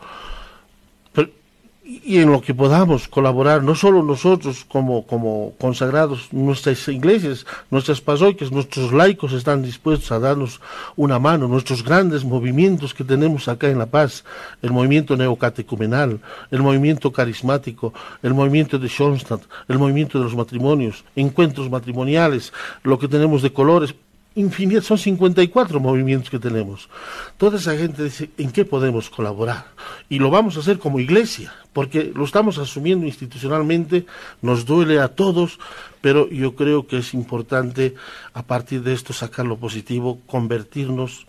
y 1.86 2.20
en 2.20 2.32
lo 2.32 2.42
que 2.42 2.54
podamos 2.54 3.10
colaborar, 3.10 3.62
no 3.62 3.76
solo 3.76 4.04
nosotros 4.04 4.66
como, 4.68 5.06
como 5.06 5.54
consagrados, 5.60 6.32
nuestras 6.32 6.88
iglesias, 6.88 7.46
nuestras 7.72 8.00
parroquias, 8.00 8.52
nuestros 8.52 8.94
laicos 8.94 9.34
están 9.34 9.62
dispuestos 9.62 10.12
a 10.12 10.20
darnos 10.20 10.62
una 10.96 11.20
mano, 11.20 11.48
nuestros 11.48 11.84
grandes 11.84 12.24
movimientos 12.24 12.94
que 12.94 13.04
tenemos 13.04 13.50
acá 13.50 13.68
en 13.68 13.80
La 13.80 13.88
Paz, 13.88 14.24
el 14.62 14.72
movimiento 14.72 15.18
neocatecumenal, 15.18 16.22
el 16.52 16.62
movimiento 16.62 17.12
carismático, 17.12 17.94
el 18.22 18.34
movimiento 18.34 18.80
de 18.80 18.88
Schoenstatt, 18.88 19.42
el 19.68 19.78
movimiento 19.78 20.18
de 20.18 20.24
los 20.24 20.36
matrimonios, 20.36 21.04
encuentros 21.18 21.70
matrimoniales, 21.70 22.54
lo 22.84 22.98
que 22.98 23.10
tenemos 23.10 23.42
de 23.42 23.52
colores, 23.52 23.94
infinidad, 24.36 24.82
son 24.82 24.98
54 24.98 25.80
movimientos 25.80 26.30
que 26.30 26.40
tenemos. 26.40 26.90
Toda 27.38 27.58
esa 27.58 27.76
gente 27.76 28.04
dice, 28.04 28.30
¿en 28.38 28.52
qué 28.52 28.66
podemos 28.66 29.10
colaborar? 29.10 29.68
Y 30.10 30.20
lo 30.20 30.30
vamos 30.30 30.58
a 30.58 30.62
hacer 30.62 30.80
como 30.80 31.00
iglesia, 31.00 31.54
porque 31.74 32.12
lo 32.16 32.26
estamos 32.26 32.58
asumiendo 32.58 33.06
institucionalmente, 33.06 34.06
nos 34.42 34.66
duele 34.66 35.00
a 35.00 35.10
todos, 35.10 35.60
pero 36.02 36.30
yo 36.30 36.56
creo 36.56 36.88
que 36.88 36.98
es 36.98 37.14
importante 37.14 37.96
a 38.34 38.44
partir 38.44 38.84
de 38.84 38.94
esto 38.94 39.14
sacar 39.14 39.46
lo 39.46 39.58
positivo, 39.58 40.20
convertirnos, 40.26 41.28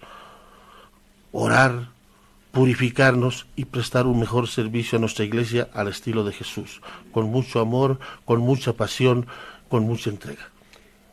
orar, 1.33 1.91
purificarnos 2.53 3.47
y 3.57 3.65
prestar 3.67 4.07
un 4.07 4.21
mejor 4.21 4.49
servicio 4.49 4.97
a 4.97 5.01
nuestra 5.01 5.25
iglesia 5.25 5.69
al 5.75 5.89
estilo 5.89 6.25
de 6.25 6.33
Jesús, 6.33 6.81
con 7.13 7.27
mucho 7.27 7.61
amor, 7.61 7.99
con 8.25 8.41
mucha 8.41 8.73
pasión, 8.75 9.27
con 9.69 9.83
mucha 9.83 10.09
entrega. 10.09 10.54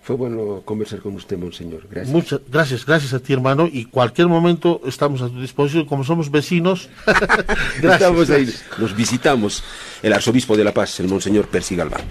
Fue 0.04 0.16
bueno 0.16 0.62
conversar 0.66 1.00
con 1.00 1.14
usted, 1.16 1.38
Monseñor. 1.38 1.88
Gracias. 1.90 2.14
Muchas 2.14 2.42
gracias, 2.50 2.86
gracias 2.86 3.14
a 3.14 3.20
ti, 3.20 3.34
hermano. 3.34 3.68
Y 3.72 3.86
cualquier 3.86 4.28
momento 4.28 4.82
estamos 4.86 5.22
a 5.22 5.30
tu 5.30 5.40
disposición. 5.40 5.86
Como 5.86 6.04
somos 6.04 6.32
vecinos, 6.32 6.90
gracias, 7.06 7.94
estamos 7.94 8.30
ahí. 8.32 8.50
Nos 8.80 8.96
visitamos 8.96 9.64
el 10.02 10.14
arzobispo 10.14 10.58
de 10.58 10.64
La 10.64 10.74
Paz, 10.74 11.00
el 11.00 11.08
Monseñor 11.08 11.48
Percy 11.48 11.76
Galván. 11.76 12.02